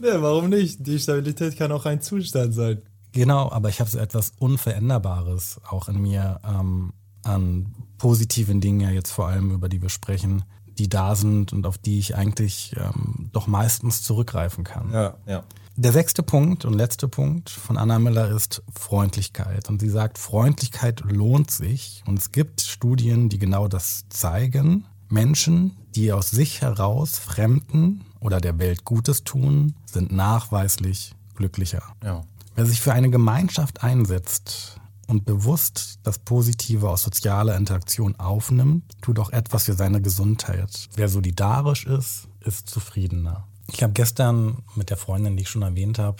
Nee, 0.00 0.08
warum 0.14 0.48
nicht? 0.48 0.86
Die 0.86 0.98
Stabilität 0.98 1.56
kann 1.56 1.72
auch 1.72 1.86
ein 1.86 2.00
Zustand 2.00 2.54
sein. 2.54 2.82
Genau, 3.12 3.50
aber 3.50 3.68
ich 3.68 3.80
habe 3.80 3.90
so 3.90 3.98
etwas 3.98 4.32
Unveränderbares 4.38 5.60
auch 5.68 5.88
in 5.88 6.00
mir 6.00 6.40
ähm, 6.44 6.92
an 7.22 7.74
positiven 7.98 8.60
Dingen 8.60 8.80
ja 8.80 8.90
jetzt 8.90 9.10
vor 9.10 9.28
allem, 9.28 9.50
über 9.50 9.68
die 9.68 9.82
wir 9.82 9.88
sprechen, 9.88 10.44
die 10.78 10.88
da 10.88 11.16
sind 11.16 11.52
und 11.52 11.66
auf 11.66 11.78
die 11.78 11.98
ich 11.98 12.14
eigentlich 12.14 12.74
ähm, 12.76 13.30
doch 13.32 13.46
meistens 13.46 14.02
zurückgreifen 14.02 14.64
kann. 14.64 14.92
Ja, 14.92 15.16
ja. 15.26 15.44
Der 15.76 15.92
sechste 15.92 16.24
Punkt 16.24 16.64
und 16.64 16.74
letzte 16.74 17.06
Punkt 17.06 17.50
von 17.50 17.76
Anna 17.76 18.00
Miller 18.00 18.30
ist 18.30 18.62
Freundlichkeit. 18.74 19.68
Und 19.68 19.80
sie 19.80 19.88
sagt, 19.88 20.18
Freundlichkeit 20.18 21.02
lohnt 21.08 21.52
sich. 21.52 22.02
Und 22.04 22.18
es 22.18 22.32
gibt 22.32 22.62
Studien, 22.62 23.28
die 23.28 23.38
genau 23.38 23.68
das 23.68 24.04
zeigen. 24.08 24.86
Menschen, 25.08 25.76
die 25.94 26.12
aus 26.12 26.30
sich 26.30 26.62
heraus 26.62 27.18
Fremden 27.18 28.04
oder 28.20 28.40
der 28.40 28.58
Welt 28.58 28.84
Gutes 28.84 29.24
tun, 29.24 29.74
sind 29.86 30.12
nachweislich 30.12 31.14
glücklicher. 31.34 31.82
Ja. 32.02 32.22
Wer 32.54 32.66
sich 32.66 32.80
für 32.80 32.92
eine 32.92 33.10
Gemeinschaft 33.10 33.84
einsetzt 33.84 34.80
und 35.06 35.24
bewusst 35.24 36.00
das 36.02 36.18
Positive 36.18 36.90
aus 36.90 37.02
sozialer 37.02 37.56
Interaktion 37.56 38.16
aufnimmt, 38.16 38.84
tut 39.00 39.18
auch 39.18 39.30
etwas 39.30 39.64
für 39.64 39.74
seine 39.74 40.02
Gesundheit. 40.02 40.88
Wer 40.96 41.08
solidarisch 41.08 41.86
ist, 41.86 42.28
ist 42.40 42.68
zufriedener. 42.68 43.46
Ich 43.72 43.82
habe 43.82 43.92
gestern 43.92 44.58
mit 44.74 44.90
der 44.90 44.96
Freundin, 44.96 45.36
die 45.36 45.42
ich 45.42 45.50
schon 45.50 45.62
erwähnt 45.62 45.98
habe, 45.98 46.18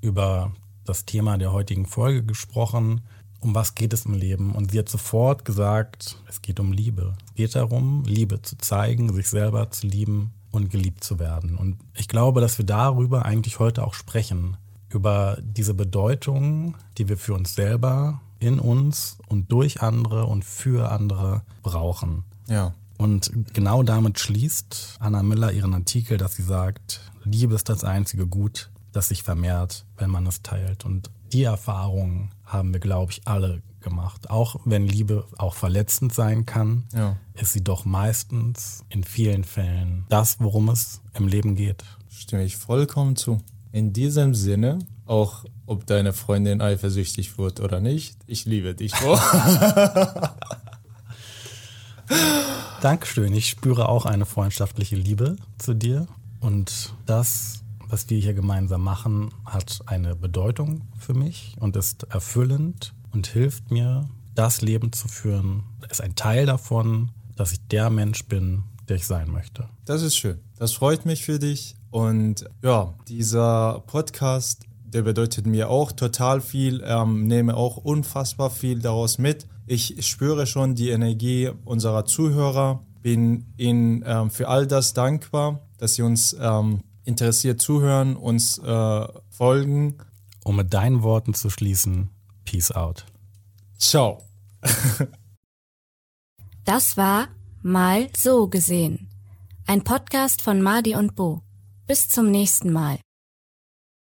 über 0.00 0.52
das 0.84 1.04
Thema 1.06 1.38
der 1.38 1.52
heutigen 1.52 1.86
Folge 1.86 2.22
gesprochen. 2.22 3.00
Um 3.40 3.54
was 3.54 3.74
geht 3.74 3.92
es 3.92 4.04
im 4.04 4.14
Leben? 4.14 4.52
Und 4.52 4.70
sie 4.70 4.78
hat 4.78 4.88
sofort 4.88 5.44
gesagt, 5.44 6.22
es 6.28 6.42
geht 6.42 6.60
um 6.60 6.72
Liebe. 6.72 7.16
Es 7.28 7.34
geht 7.34 7.56
darum, 7.56 8.04
Liebe 8.04 8.42
zu 8.42 8.56
zeigen, 8.58 9.12
sich 9.12 9.28
selber 9.28 9.70
zu 9.70 9.86
lieben 9.86 10.32
und 10.50 10.70
geliebt 10.70 11.04
zu 11.04 11.18
werden. 11.18 11.56
Und 11.56 11.78
ich 11.94 12.08
glaube, 12.08 12.40
dass 12.40 12.58
wir 12.58 12.66
darüber 12.66 13.24
eigentlich 13.24 13.58
heute 13.58 13.84
auch 13.84 13.94
sprechen. 13.94 14.56
Über 14.88 15.38
diese 15.40 15.74
Bedeutung, 15.74 16.76
die 16.98 17.08
wir 17.08 17.16
für 17.16 17.34
uns 17.34 17.54
selber, 17.54 18.20
in 18.40 18.58
uns 18.58 19.18
und 19.28 19.52
durch 19.52 19.82
andere 19.82 20.26
und 20.26 20.44
für 20.44 20.90
andere 20.90 21.42
brauchen. 21.62 22.24
Ja. 22.48 22.74
Und 22.98 23.30
genau 23.54 23.82
damit 23.82 24.18
schließt 24.18 24.96
Anna 24.98 25.22
Miller 25.22 25.52
ihren 25.52 25.74
Artikel, 25.74 26.18
dass 26.18 26.34
sie 26.34 26.42
sagt, 26.42 27.00
Liebe 27.24 27.54
ist 27.54 27.68
das 27.68 27.84
einzige 27.84 28.26
Gut, 28.26 28.70
das 28.92 29.08
sich 29.08 29.22
vermehrt, 29.22 29.84
wenn 29.96 30.10
man 30.10 30.26
es 30.26 30.42
teilt. 30.42 30.84
Und 30.84 31.10
die 31.32 31.44
Erfahrung 31.44 32.30
haben 32.44 32.72
wir, 32.72 32.80
glaube 32.80 33.12
ich, 33.12 33.26
alle 33.26 33.62
gemacht. 33.80 34.30
Auch 34.30 34.56
wenn 34.64 34.86
Liebe 34.86 35.24
auch 35.38 35.54
verletzend 35.54 36.12
sein 36.14 36.46
kann, 36.46 36.84
Ja. 36.94 37.16
ist 37.34 37.52
sie 37.52 37.62
doch 37.64 37.84
meistens 37.84 38.84
in 38.88 39.04
vielen 39.04 39.44
Fällen 39.44 40.04
das, 40.08 40.36
worum 40.40 40.68
es 40.68 41.00
im 41.14 41.26
Leben 41.28 41.54
geht. 41.56 41.84
Stimme 42.10 42.44
ich 42.44 42.56
vollkommen 42.56 43.16
zu. 43.16 43.40
In 43.72 43.92
diesem 43.92 44.34
Sinne, 44.34 44.80
auch 45.06 45.44
ob 45.66 45.86
deine 45.86 46.12
Freundin 46.12 46.60
eifersüchtig 46.60 47.38
wird 47.38 47.60
oder 47.60 47.80
nicht, 47.80 48.16
ich 48.26 48.44
liebe 48.44 48.74
dich. 48.74 48.92
Dankeschön. 52.80 53.32
Ich 53.34 53.48
spüre 53.48 53.88
auch 53.88 54.06
eine 54.06 54.26
freundschaftliche 54.26 54.96
Liebe 54.96 55.36
zu 55.58 55.74
dir. 55.74 56.06
Und 56.40 56.94
das, 57.06 57.62
was 57.88 58.08
wir 58.10 58.18
hier 58.18 58.34
gemeinsam 58.34 58.82
machen, 58.82 59.32
hat 59.44 59.80
eine 59.86 60.16
Bedeutung 60.16 60.82
für 60.98 61.14
mich 61.14 61.54
und 61.60 61.76
ist 61.76 62.04
erfüllend 62.04 62.94
und 63.12 63.26
hilft 63.26 63.70
mir, 63.70 64.08
das 64.34 64.62
Leben 64.62 64.92
zu 64.92 65.08
führen. 65.08 65.64
Ist 65.90 66.00
ein 66.00 66.14
Teil 66.14 66.46
davon, 66.46 67.10
dass 67.36 67.52
ich 67.52 67.66
der 67.68 67.90
Mensch 67.90 68.24
bin, 68.26 68.62
der 68.88 68.96
ich 68.96 69.06
sein 69.06 69.30
möchte. 69.30 69.68
Das 69.84 70.02
ist 70.02 70.16
schön. 70.16 70.38
Das 70.58 70.72
freut 70.72 71.06
mich 71.06 71.24
für 71.24 71.38
dich. 71.38 71.76
Und 71.90 72.44
ja, 72.62 72.94
dieser 73.08 73.82
Podcast, 73.86 74.66
der 74.84 75.02
bedeutet 75.02 75.46
mir 75.46 75.68
auch 75.70 75.92
total 75.92 76.40
viel, 76.40 76.82
ähm, 76.84 77.26
nehme 77.26 77.56
auch 77.56 77.76
unfassbar 77.76 78.50
viel 78.50 78.80
daraus 78.80 79.18
mit. 79.18 79.46
Ich 79.66 80.06
spüre 80.06 80.46
schon 80.46 80.74
die 80.74 80.90
Energie 80.90 81.50
unserer 81.64 82.04
Zuhörer, 82.04 82.84
bin 83.02 83.46
ihnen 83.56 84.04
ähm, 84.06 84.30
für 84.30 84.48
all 84.48 84.66
das 84.66 84.92
dankbar, 84.92 85.60
dass 85.78 85.94
sie 85.94 86.02
uns 86.02 86.36
ähm, 86.40 86.80
interessiert 87.04 87.60
zuhören, 87.60 88.16
uns 88.16 88.58
äh, 88.58 89.06
folgen. 89.28 89.96
Um 90.44 90.56
mit 90.56 90.72
deinen 90.72 91.02
Worten 91.02 91.34
zu 91.34 91.50
schließen, 91.50 92.10
Peace 92.50 92.72
out. 92.72 93.04
Ciao. 93.78 94.22
Das 96.66 96.96
war 96.96 97.28
Mal 97.62 98.10
so 98.16 98.46
gesehen. 98.48 99.08
Ein 99.66 99.82
Podcast 99.82 100.42
von 100.42 100.62
Madi 100.62 100.94
und 100.94 101.16
Bo. 101.16 101.42
Bis 101.86 102.08
zum 102.08 102.30
nächsten 102.30 102.70
Mal. 102.70 103.00